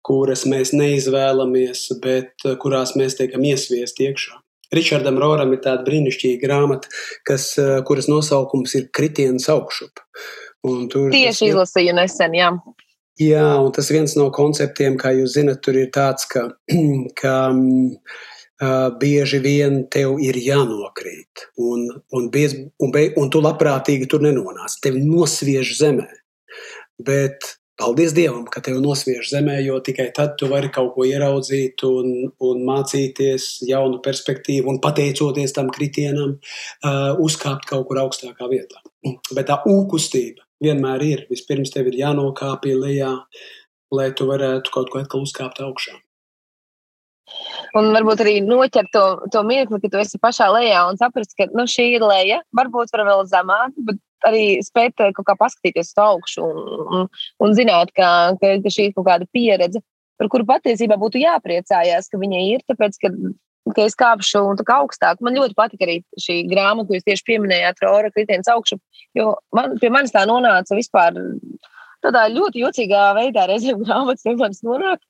kuras 0.06 0.42
mēs 0.50 0.74
neizvēlamies, 0.74 1.86
bet 2.02 2.46
kurās 2.62 2.96
mēs 2.98 3.18
tiekam 3.20 3.46
iesviesti 3.46 4.10
iekšā. 4.10 4.40
Ričardam 4.74 5.20
Roram 5.22 5.52
ir 5.54 5.62
tāda 5.62 5.86
brīnišķīga 5.86 6.42
grāmata, 6.42 6.90
kas, 7.26 7.52
kuras 7.86 8.10
nosaukums 8.10 8.74
ir 8.78 8.88
Kritiens 8.94 9.46
augšup. 9.52 10.02
Tieši 10.66 11.52
izlasīju 11.52 11.94
nesen, 11.94 12.34
jā. 12.34 12.50
Jā, 13.16 13.44
un 13.64 13.70
tas 13.72 13.88
viens 13.88 14.12
no 14.18 14.26
konceptiem, 14.34 14.98
kā 15.00 15.14
jūs 15.16 15.38
zinat, 15.38 15.62
tur 15.64 15.78
ir 15.80 15.88
tāds, 15.92 16.26
ka, 16.28 16.42
ka 17.20 17.34
uh, 17.48 18.88
bieži 19.00 19.40
vien 19.40 19.78
tev 19.92 20.20
ir 20.20 20.36
jānokrīt, 20.36 21.46
un, 21.56 21.86
un, 22.12 22.26
biez, 22.32 22.58
un, 22.76 22.92
be, 22.92 23.08
un 23.16 23.32
tu 23.32 23.40
labprātīgi 23.40 24.10
tur 24.12 24.20
nenonāc. 24.26 24.76
Tevi 24.84 25.00
nosviež 25.00 25.72
zemē. 25.78 26.10
Bet 27.08 27.56
paldies 27.80 28.12
Dievam, 28.16 28.44
ka 28.52 28.60
tevi 28.64 28.84
nosviež 28.84 29.32
zemē, 29.32 29.58
jo 29.64 29.80
tikai 29.84 30.10
tad 30.16 30.36
tu 30.36 30.52
vari 30.52 30.68
kaut 30.72 30.92
ko 30.92 31.08
ieraudzīt 31.08 31.88
un, 31.88 32.14
un 32.36 32.64
mācīties 32.68 33.48
jaunu 33.68 34.02
perspektīvu, 34.04 34.68
un 34.72 34.80
pateicoties 34.84 35.56
tam 35.56 35.72
kritienam, 35.72 36.36
uh, 36.36 37.14
uzkāpt 37.16 37.64
kaut 37.72 37.88
kur 37.88 38.04
augstākā 38.04 38.52
vietā. 38.52 38.84
Bet 39.32 39.48
tā 39.48 39.62
ūkustība 39.64 40.45
vienmēr 40.62 41.04
ir. 41.06 41.26
Vispirms 41.30 41.72
tev 41.74 41.90
ir 41.90 42.00
jānokāpj 42.00 42.74
lejā, 42.78 43.12
lai 43.94 44.10
tu 44.16 44.28
varētu 44.28 44.72
kaut 44.74 44.90
ko 44.92 45.02
atkal 45.02 45.24
uzkāpt 45.26 45.62
augšā. 45.64 45.96
Un 47.76 47.90
varbūt 47.90 48.22
arī 48.22 48.36
noķert 48.44 48.92
to, 48.94 49.04
to 49.34 49.42
mirkli, 49.46 49.80
ka 49.82 49.90
tu 49.90 49.98
esi 49.98 50.18
pašā 50.22 50.46
lejā 50.54 50.84
un 50.90 50.98
saprast, 51.00 51.34
ka 51.38 51.48
nu, 51.58 51.66
šī 51.70 51.88
ir 51.96 52.04
leja, 52.06 52.38
varbūt 52.56 52.94
var 52.94 53.02
vēl 53.08 53.24
zemāk, 53.32 53.74
bet 53.88 53.98
arī 54.26 54.44
spēt 54.64 55.02
eh, 55.02 55.10
kaut 55.16 55.26
kā 55.28 55.34
paskatīties 55.40 55.90
uz 55.90 56.02
augšu 56.06 56.46
un, 56.46 56.86
un, 56.86 57.08
un 57.42 57.56
zināt, 57.58 57.90
ka, 57.98 58.08
ka, 58.40 58.54
ka 58.62 58.72
šī 58.72 58.88
ir 58.88 58.94
kaut 58.96 59.08
kāda 59.10 59.28
pieredze, 59.34 59.82
par 60.16 60.30
kuru 60.32 60.46
patiesībā 60.48 60.96
būtu 61.00 61.20
jāpriecājās, 61.20 62.08
ka 62.12 62.20
viņa 62.22 62.44
ir, 62.54 62.64
tāpēc, 62.70 62.96
ka 63.02 63.12
ka 63.74 63.86
es 63.86 63.96
kāpšu 63.98 64.42
augstāk. 64.62 65.22
Man 65.24 65.38
ļoti 65.38 65.56
patika 65.58 65.86
arī 65.88 66.00
šī 66.22 66.42
grāmata, 66.50 66.86
ko 66.88 66.98
jūs 66.98 67.06
tieši 67.08 67.26
pieminējāt, 67.30 67.82
Rora 67.82 68.12
Kritiens 68.14 68.50
augšu, 68.52 68.78
jo 69.18 69.34
man, 69.56 69.74
pie 69.82 69.90
manis 69.90 70.14
tā 70.14 70.26
nonāca 70.28 70.78
vispār 70.78 71.16
tādā 72.04 72.26
ļoti 72.30 72.62
jocīgā 72.62 73.08
veidā 73.18 73.48
reizēm 73.50 73.82
grāmatas 73.82 74.26
pie 74.26 74.36
manis 74.38 74.62
nonāk. 74.66 75.02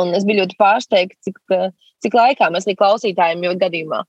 Un 0.00 0.10
es 0.16 0.26
biju 0.26 0.42
ļoti 0.42 0.58
pārsteigta, 0.58 1.16
cik, 1.22 1.38
cik 2.02 2.16
laikā 2.18 2.50
mēs 2.50 2.66
arī 2.66 2.76
klausītājiem 2.80 3.46
jau 3.46 3.54
gadījumā 3.60 4.02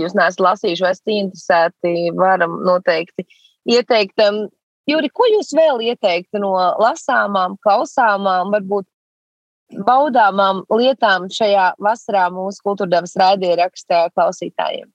jūs 0.00 0.14
neesat 0.16 0.40
lasījuši 0.40 0.84
vai 0.84 0.92
esat 0.92 1.12
interesēti, 1.12 2.12
varam 2.16 2.60
noteikti 2.64 3.26
ieteikt. 3.66 4.20
Juri, 4.86 5.08
ko 5.10 5.26
jūs 5.26 5.50
vēl 5.56 5.80
ieteiktu 5.82 6.38
no 6.38 6.52
lasāmām, 6.78 7.56
klausāmām, 7.62 8.52
varbūt 8.52 8.86
baudāmām 9.86 10.64
lietām 10.70 11.30
šajā 11.32 11.72
vasarā 11.82 12.26
mūsu 12.34 12.62
kultūrdevas 12.66 13.16
raidieraksta 13.20 14.06
klausītājiem? 14.14 14.88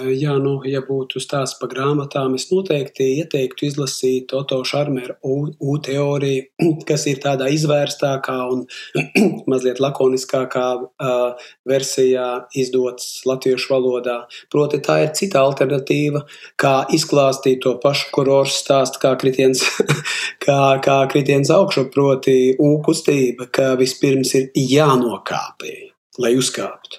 Jā, 0.00 0.38
nu, 0.40 0.54
ja 0.64 0.80
būtu 0.80 1.20
stāsts 1.20 1.58
par 1.60 1.68
grāmatām, 1.68 2.32
es 2.38 2.46
noteikti 2.48 3.10
ieteiktu 3.18 3.66
izlasīt 3.66 4.32
Oto 4.32 4.62
Šarmeru 4.64 5.18
U 5.20 5.74
teoriju, 5.84 6.46
kas 6.88 7.04
ir 7.10 7.20
tādā 7.20 7.50
izvērstākā 7.52 8.38
un 8.54 8.64
mazliet 9.52 9.82
lakoniskākā 9.84 10.64
uh, 10.80 11.44
versijā 11.68 12.26
izdots 12.56 13.20
latviešu 13.28 13.74
valodā. 13.74 14.16
Proti, 14.48 14.80
tā 14.80 15.02
ir 15.04 15.12
cita 15.18 15.44
alternatīva, 15.44 16.24
kā 16.56 16.74
izklāstīt 16.96 17.60
to 17.66 17.76
pašu, 17.84 18.08
kur 18.16 18.32
Ors 18.32 18.62
stāsta, 18.64 19.02
kā 19.02 19.12
kritiens, 19.20 19.66
kā, 20.46 20.60
kā 20.80 21.00
kritiens 21.12 21.52
augšu, 21.52 21.90
proti 21.92 22.54
U 22.56 22.78
kustība, 22.86 23.52
ka 23.52 23.74
vispirms 23.76 24.38
ir 24.40 24.52
jānokāpj 24.56 25.91
lai 26.20 26.34
uzkāptu. 26.36 26.98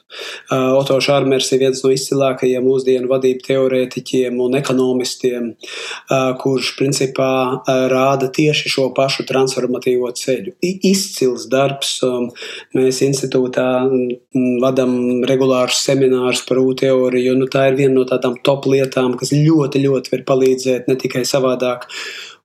Uh, 0.50 0.74
Oto 0.80 0.96
Šārmers 1.04 1.52
ir 1.54 1.62
viens 1.62 1.84
no 1.86 1.92
izcilākajiem 1.94 2.66
mūsdienu 2.66 3.10
vadību 3.12 3.44
teorētiķiem 3.46 4.40
un 4.42 4.58
ekonomistiem, 4.58 5.52
uh, 5.54 6.32
kurš 6.42 6.72
principā 6.80 7.30
uh, 7.54 7.84
rāda 7.92 8.32
tieši 8.34 8.72
šo 8.74 8.88
pašu 8.98 9.28
transformatīvo 9.30 10.10
ceļu. 10.18 10.56
I, 10.66 10.72
izcils 10.90 11.46
darbs. 11.52 12.00
Um, 12.08 12.32
mēs 12.74 13.04
institūtā 13.06 13.68
mm, 13.86 14.56
vadām 14.64 14.96
regulārus 15.30 15.84
seminārus 15.86 16.42
par 16.48 16.64
U-teoriju. 16.64 17.36
Nu, 17.38 17.50
tā 17.54 17.68
ir 17.70 17.78
viena 17.84 18.00
no 18.00 18.08
tādām 18.10 18.40
top 18.42 18.66
lietām, 18.72 19.14
kas 19.20 19.36
ļoti, 19.36 19.84
ļoti 19.86 20.16
var 20.16 20.24
palīdzēt 20.32 20.90
ne 20.90 20.98
tikai 20.98 21.22
savādāk 21.30 21.86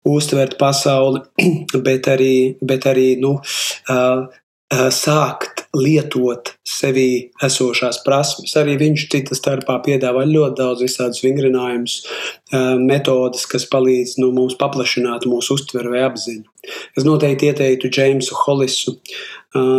uztvert 0.08 0.58
pasauli, 0.60 1.24
bet 1.86 2.12
arī, 2.12 2.34
bet 2.60 2.84
arī 2.92 3.14
nu, 3.24 3.38
sākt 4.68 5.64
lietot 5.76 6.52
sevī 6.66 7.30
esošās 7.44 8.02
prasmes. 8.04 8.52
Arī 8.60 8.76
viņš 8.80 9.06
cita 9.12 9.36
starpā 9.36 9.78
piedāvā 9.84 10.26
ļoti 10.28 10.58
daudz 10.60 10.84
visādus 10.84 11.22
vingrinājumus, 11.24 11.96
metodas, 12.82 13.46
kas 13.48 13.64
palīdz 13.72 14.18
nu, 14.20 14.30
mums 14.36 14.58
paplašināt 14.60 15.26
mūsu 15.28 15.56
uztveru 15.56 15.94
vai 15.94 16.04
apziņu. 16.08 16.44
Es 16.98 17.06
noteikti 17.08 17.48
ieteiktu 17.48 17.88
Džeimsu 17.88 18.36
Hollisu, 18.44 18.98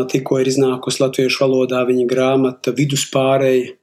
tikko 0.09 0.41
ir 0.41 0.49
iznākusi 0.49 1.03
latviešu 1.03 1.43
valodā 1.45 1.83
viņa 1.89 2.07
grāmata 2.09 2.73
Viduspārēji. 2.73 3.75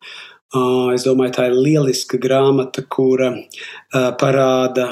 Es 0.94 1.04
domāju, 1.06 1.34
tā 1.36 1.48
ir 1.50 1.56
lieliska 1.56 2.18
grāmata, 2.22 2.84
kura 2.88 3.32
parāda 4.20 4.86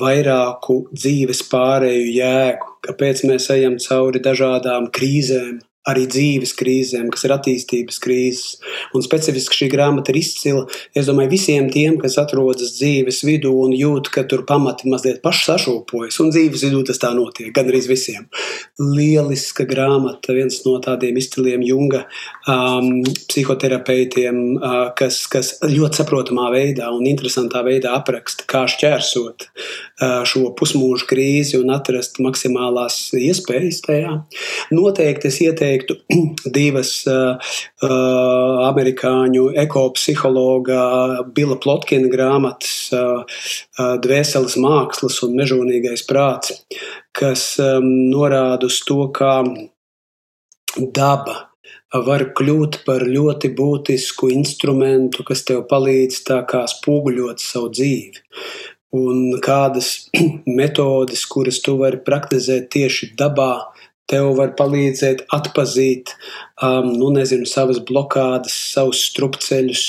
vairāku 0.00 0.82
dzīves 0.92 1.42
pārēju 1.50 2.12
jēgu, 2.16 2.70
kāpēc 2.88 3.24
mēs 3.28 3.50
ejam 3.54 3.76
cauri 3.82 4.22
dažādām 4.24 4.88
krīzēm, 4.96 5.58
arī 5.88 6.04
dzīves 6.10 6.52
krīzēm, 6.58 7.08
kas 7.12 7.24
ir 7.24 7.32
attīstības 7.32 8.00
krīzes. 8.04 8.58
Un 8.96 9.04
specifiski 9.04 9.62
šī 9.62 9.68
grāmata 9.72 10.12
ir 10.12 10.18
izcila. 10.20 10.64
Es 10.96 11.08
domāju, 11.08 11.32
visiem 11.32 11.70
tiem, 11.72 11.96
kas 12.02 12.18
atrodas 12.20 12.74
dzīves 12.76 13.22
vidū 13.24 13.52
un 13.64 13.72
jūt, 13.72 14.10
ka 14.12 14.26
tur 14.28 14.44
pamati 14.48 14.90
mazliet 14.92 15.22
paši 15.24 15.46
sašūpojas, 15.48 16.18
un 16.20 16.32
dzīves 16.34 16.66
vidū 16.66 16.82
tas 16.90 17.00
tā 17.00 17.14
notiek, 17.16 17.48
gan 17.56 17.70
arī 17.72 17.80
visiem. 17.88 18.26
Lieliska 18.80 19.64
grāmata, 19.68 20.34
viens 20.36 20.60
no 20.66 20.76
tādiem 20.84 21.16
izciliem 21.20 21.64
junga 21.64 22.02
um, 22.44 23.00
psihoterapeitiem, 23.30 24.42
uh, 24.58 24.78
kas, 24.98 25.22
kas 25.32 25.54
ļoti 25.64 26.02
saprotamā 26.02 26.50
veidā 26.52 26.90
un 26.92 27.08
interesantā 27.08 27.64
veidā 27.64 27.96
apraksta, 27.96 28.44
kā 28.50 28.66
šķērsot 28.68 29.48
uh, 29.48 30.20
šo 30.28 30.44
pusmūža 30.60 31.08
krīzi 31.08 31.56
un 31.60 31.72
atrast 31.72 32.20
maksimālās 32.20 33.00
iespējas 33.16 33.80
tajā. 33.88 34.14
Noteikti 34.76 35.32
es 35.32 35.40
ieteiktu 35.40 35.69
ieteiktu 35.70 35.96
divas 36.56 36.92
uh, 37.06 37.36
uh, 37.82 38.68
amerikāņu 38.68 39.50
ekopsihologa 39.64 41.24
Bila 41.34 41.58
Plotkina 41.60 42.10
grāmatas 42.12 42.90
uh, 42.92 43.22
uh, 43.78 43.94
Dvēseles 44.02 44.56
mākslas 44.60 45.20
un 45.26 45.36
mežonīgais 45.38 46.04
prāts, 46.08 46.62
kas 47.12 47.58
um, 47.62 47.86
norāda 48.10 48.66
uz 48.66 48.80
to, 48.86 49.06
kā 49.14 49.42
daba 50.94 51.46
var 51.90 52.28
kļūt 52.38 52.84
par 52.86 53.02
ļoti 53.02 53.50
būtisku 53.58 54.30
instrumentu, 54.30 55.24
kas 55.26 55.42
tev 55.42 55.64
palīdz 55.70 56.20
tā 56.28 56.44
kā 56.46 56.62
spoguļot 56.70 57.42
savu 57.42 57.72
dzīvi. 57.74 58.22
Un 58.94 59.38
kādas 59.42 60.10
metodes, 60.60 61.26
kuras 61.30 61.60
tu 61.62 61.76
vari 61.78 61.98
praktizēt 62.06 62.70
tieši 62.74 63.12
dabā, 63.18 63.70
tev 64.10 64.32
var 64.38 64.54
palīdzēt 64.58 65.26
atpazīt 65.36 66.14
um, 66.62 66.90
nu, 66.96 67.12
nezinu, 67.14 67.48
savas 67.48 67.80
blokādes, 67.86 68.56
savus 68.74 69.04
strupceļus 69.10 69.84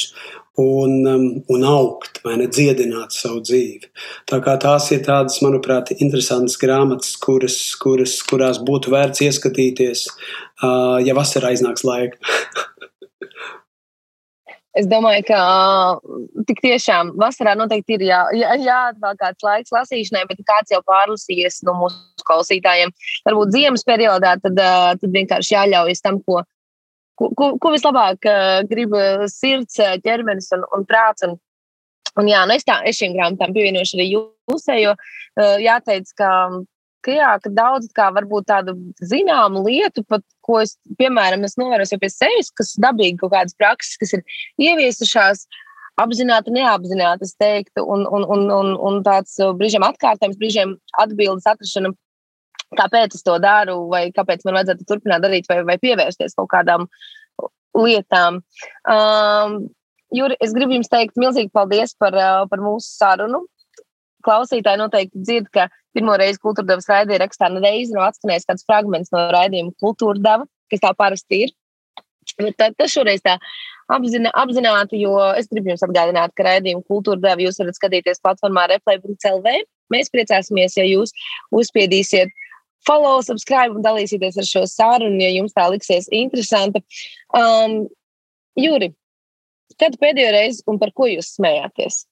un, 0.61 0.95
um, 1.07 1.27
un 1.55 1.65
augt, 1.67 2.21
vai 2.25 2.35
ne 2.41 2.47
dziedināt 2.51 3.15
savu 3.15 3.41
dzīvi. 3.45 3.89
Tā 4.29 4.41
kā 4.43 4.57
tās 4.61 4.89
ir 4.93 5.03
tādas, 5.07 5.39
manuprāt, 5.43 5.93
interesantas 5.97 6.59
grāmatas, 6.61 7.15
kuras, 7.21 7.57
kuras, 7.81 8.19
kurās 8.27 8.61
būtu 8.67 8.93
vērts 8.93 9.23
ieskatīties, 9.27 10.07
uh, 10.61 10.99
ja 11.05 11.17
vasarā 11.17 11.55
iznāks 11.55 11.87
laika. 11.87 12.19
Es 14.71 14.85
domāju, 14.87 15.25
ka 15.27 15.39
tik 16.47 16.61
tiešām 16.63 17.09
vasarā 17.19 17.57
noteikti 17.59 17.97
ir 17.97 18.05
jā, 18.07 18.21
jā, 18.39 18.53
jāatvēl 18.63 19.17
kāds 19.19 19.43
laiks 19.43 19.73
lasīšanai, 19.75 20.21
bet 20.29 20.39
kāds 20.47 20.71
jau 20.71 20.79
pārlasījies 20.87 21.59
no 21.67 21.75
mūsu 21.81 21.99
klausītājiem, 22.31 22.95
varbūt 23.27 23.53
ziemas 23.57 23.85
periodā, 23.87 24.37
tad, 24.41 24.57
tad 24.57 25.15
vienkārši 25.19 25.55
jāļaujas 25.57 26.03
tam, 26.07 26.17
ko, 26.25 26.41
ko, 27.19 27.53
ko 27.61 27.75
vislabāk 27.75 28.31
grib 28.71 28.97
sirds, 29.29 29.77
ķermenis 30.07 30.51
un, 30.57 30.65
un 30.77 30.87
prāts. 30.89 31.27
Un, 31.27 31.37
un 32.17 32.31
jā, 32.31 32.43
nu 32.47 32.57
es, 32.57 32.65
tā, 32.67 32.81
es 32.87 32.97
šīm 32.97 33.13
grāmatām 33.17 33.53
pievienošu 33.55 33.99
arī 33.99 34.11
jūsējo. 34.15 34.95
Jāteic, 35.61 36.09
ka 36.17 36.31
ka, 37.05 37.13
jā, 37.15 37.31
ka 37.43 37.51
daudz 37.53 37.89
kā 37.97 38.09
tādu 38.47 38.75
zināmu 39.01 39.65
lietu, 39.65 40.03
pat, 40.07 40.23
ko 40.45 40.61
es, 40.61 40.77
piemēram, 40.99 41.43
es 41.45 41.57
novēroju 41.57 41.99
pie 42.01 42.09
sevis, 42.09 42.51
kas 42.53 42.75
dabīgi 42.81 43.19
kaut 43.21 43.33
kādas 43.33 43.57
prakses, 43.57 43.97
kas 43.97 44.13
ir 44.17 44.23
ieviesušās. 44.61 45.47
Apzināti, 45.99 46.53
neapzināti, 46.55 47.27
es 47.27 47.35
teiktu, 47.35 47.83
un, 47.83 48.05
un, 48.07 48.23
un, 48.23 48.45
un, 48.55 48.69
un 48.79 49.01
tāds 49.05 49.35
brīžiem 49.59 49.83
atkārtojums, 49.85 50.37
brīžiem 50.39 50.71
atbildes 51.03 51.45
atrašana, 51.51 51.91
kāpēc 52.77 53.17
es 53.17 53.25
to 53.27 53.37
daru, 53.43 53.77
vai 53.91 54.07
kāpēc 54.15 54.45
man 54.47 54.59
vajadzētu 54.59 54.87
turpināt 54.89 55.23
darīt, 55.25 55.49
vai, 55.49 55.61
vai 55.67 55.77
pievērsties 55.81 56.37
kaut 56.37 56.51
kādām 56.53 56.87
lietām. 57.77 58.41
Um, 58.89 59.61
Juri, 60.11 60.35
es 60.43 60.51
gribu 60.51 60.75
jums 60.75 60.91
teikt 60.91 61.15
milzīgi 61.19 61.53
paldies 61.55 61.95
par, 61.99 62.15
uh, 62.15 62.43
par 62.51 62.59
mūsu 62.63 62.89
sarunu 62.97 63.45
klausītāji 64.25 64.81
noteikti 64.81 65.23
dzird, 65.23 65.49
ka 65.53 65.67
pirmo 65.95 66.15
reizi 66.19 66.41
kultūrdevas 66.43 66.87
raidījumā 66.91 67.63
reizi 67.63 67.95
nav 67.95 68.11
atskanējis 68.11 68.47
kāds 68.49 68.67
fragments 68.67 69.11
no 69.13 69.25
raidījuma 69.33 69.73
kultūrdeva, 69.81 70.47
kas 70.71 70.83
tā 70.83 70.93
parasti 70.97 71.45
ir. 71.47 71.55
Bet 72.37 72.55
tā, 72.59 72.69
tas 72.77 72.93
šoreiz 72.93 73.23
tā 73.25 73.37
apzina, 73.91 74.31
apzināti, 74.37 75.01
jo 75.01 75.15
es 75.35 75.49
gribu 75.51 75.73
jums 75.73 75.83
atgādināt, 75.87 76.35
ka 76.37 76.45
raidījumu 76.47 76.85
kultūrdeva 76.87 77.41
jūs 77.43 77.59
varat 77.59 77.79
skatīties 77.79 78.21
platformā 78.23 78.67
replay.lv. 78.71 79.55
Mēs 79.91 80.11
priecāsimies, 80.13 80.77
ja 80.79 80.85
jūs 80.87 81.11
uzspiedīsiet 81.51 82.31
follow, 82.87 83.21
subscribe 83.25 83.75
un 83.75 83.85
dalīsieties 83.85 84.39
ar 84.41 84.47
šo 84.47 84.65
sarunu, 84.69 85.21
ja 85.21 85.31
jums 85.33 85.55
tā 85.57 85.67
liksies 85.71 86.09
interesanta. 86.15 86.83
Um, 87.37 87.83
Jūri, 88.59 88.91
kad 89.79 89.95
pēdējo 89.99 90.31
reizi 90.35 90.63
un 90.67 90.79
par 90.81 90.91
ko 90.95 91.07
jūs 91.07 91.37
smējāties? 91.37 92.03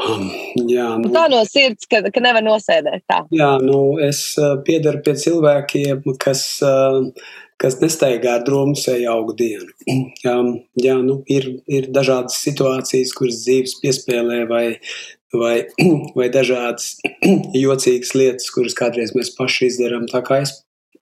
Um, 0.00 0.30
jā, 0.70 0.86
nu, 1.02 1.10
tā 1.12 1.26
no 1.28 1.42
sirds, 1.48 1.88
ka, 1.90 2.00
ka 2.14 2.22
nevar 2.22 2.44
nosēdēt 2.46 3.02
tā. 3.10 3.20
Jā, 3.34 3.50
nu, 3.60 3.98
es 4.04 4.22
uh, 4.40 4.54
piedaru 4.64 5.02
pie 5.04 5.16
cilvēkiem, 5.18 6.06
kas, 6.22 6.44
uh, 6.64 7.02
kas 7.60 7.80
nestaigā 7.82 8.38
drūmsēju 8.46 9.10
augu 9.12 9.36
dienu. 9.40 9.70
Um, 10.30 10.50
jā, 10.76 10.98
nu, 11.00 11.22
ir, 11.32 11.46
ir 11.72 11.86
dažādas 11.88 12.34
situācijas, 12.44 13.14
kuras 13.16 13.38
dzīves 13.40 13.78
piespēlē 13.80 14.42
vai, 14.50 14.64
vai, 15.34 15.66
vai 16.18 16.30
dažādas 16.32 16.96
jocīgas 17.64 18.16
lietas, 18.16 18.50
kuras 18.54 18.76
kādreiz 18.78 19.14
mēs 19.16 19.32
paši 19.36 19.70
izdarām. 19.70 20.08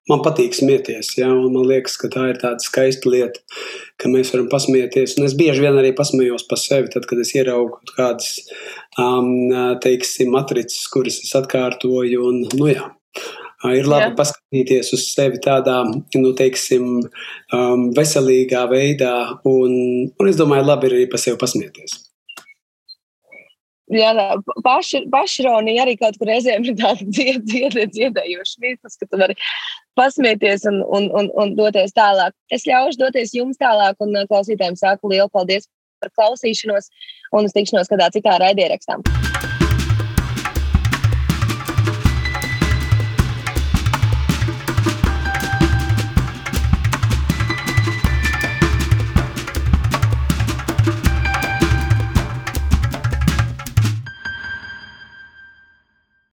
Man 0.08 0.22
patīk 0.24 0.54
smieties. 0.56 1.10
Ja? 1.18 1.28
Man 1.28 1.66
liekas, 1.68 1.98
ka 2.00 2.08
tā 2.12 2.30
ir 2.32 2.38
tāda 2.40 2.64
skaista 2.64 3.10
lieta, 3.12 3.42
ka 4.00 4.08
mēs 4.08 4.32
varam 4.32 4.48
pasmieties. 4.52 5.18
Un 5.20 5.26
es 5.28 5.36
bieži 5.36 5.66
vien 5.66 5.76
arī 5.76 5.92
pasmējos 5.96 6.46
par 6.48 6.60
sevi, 6.62 6.88
tad, 6.94 7.04
kad 7.08 7.20
es 7.20 7.34
ieraugu 7.36 7.82
kādas 7.92 8.38
um, 8.96 9.52
teiksim, 9.84 10.32
matricas, 10.32 10.80
kuras 10.92 11.20
es 11.20 11.34
atkārtoju. 11.36 12.24
Un, 12.24 12.40
nu, 12.56 12.70
jā. 12.72 12.88
Ir 13.66 13.88
labi 13.90 14.12
Jā. 14.12 14.14
paskatīties 14.14 14.92
uz 14.94 15.04
sevi 15.10 15.40
tādā, 15.42 15.80
nu, 16.14 16.30
teiksim, 16.38 17.00
um, 17.56 17.88
veselīgā 17.96 18.62
veidā, 18.70 19.14
un, 19.50 19.72
un 20.14 20.30
es 20.30 20.38
domāju, 20.38 20.68
labi 20.68 20.86
ir 20.86 20.94
arī 20.94 21.08
par 21.10 21.18
sevi 21.18 21.40
pasmieties. 21.40 21.96
Jā, 23.88 24.10
paši, 24.64 25.06
pašronija 25.12 25.86
arī 25.86 25.94
kaut 26.00 26.18
kur 26.20 26.28
reizēm 26.28 26.66
ir 26.68 26.76
tāda 26.76 27.06
dzied, 27.16 27.46
dzied, 27.48 27.78
dziedējoša 27.94 28.64
mītnes, 28.64 28.98
ka 29.00 29.08
tu 29.08 29.20
vari 29.20 29.38
pasmieties 29.98 30.66
un, 30.68 30.82
un, 30.84 31.08
un, 31.16 31.30
un 31.40 31.56
doties 31.58 31.96
tālāk. 31.96 32.36
Es 32.52 32.68
ļaušu 32.68 33.00
doties 33.00 33.32
jums 33.36 33.60
tālāk 33.60 33.96
un 34.04 34.12
uh, 34.14 34.28
klausītājiem 34.28 34.76
saku 34.78 35.14
lielu 35.14 35.30
paldies 35.32 35.70
par 36.02 36.12
klausīšanos 36.14 36.92
un 37.34 37.48
uz 37.48 37.56
tikšanos 37.56 37.90
kādā 37.90 38.12
citā 38.14 38.36
raidierakstā. 38.44 39.00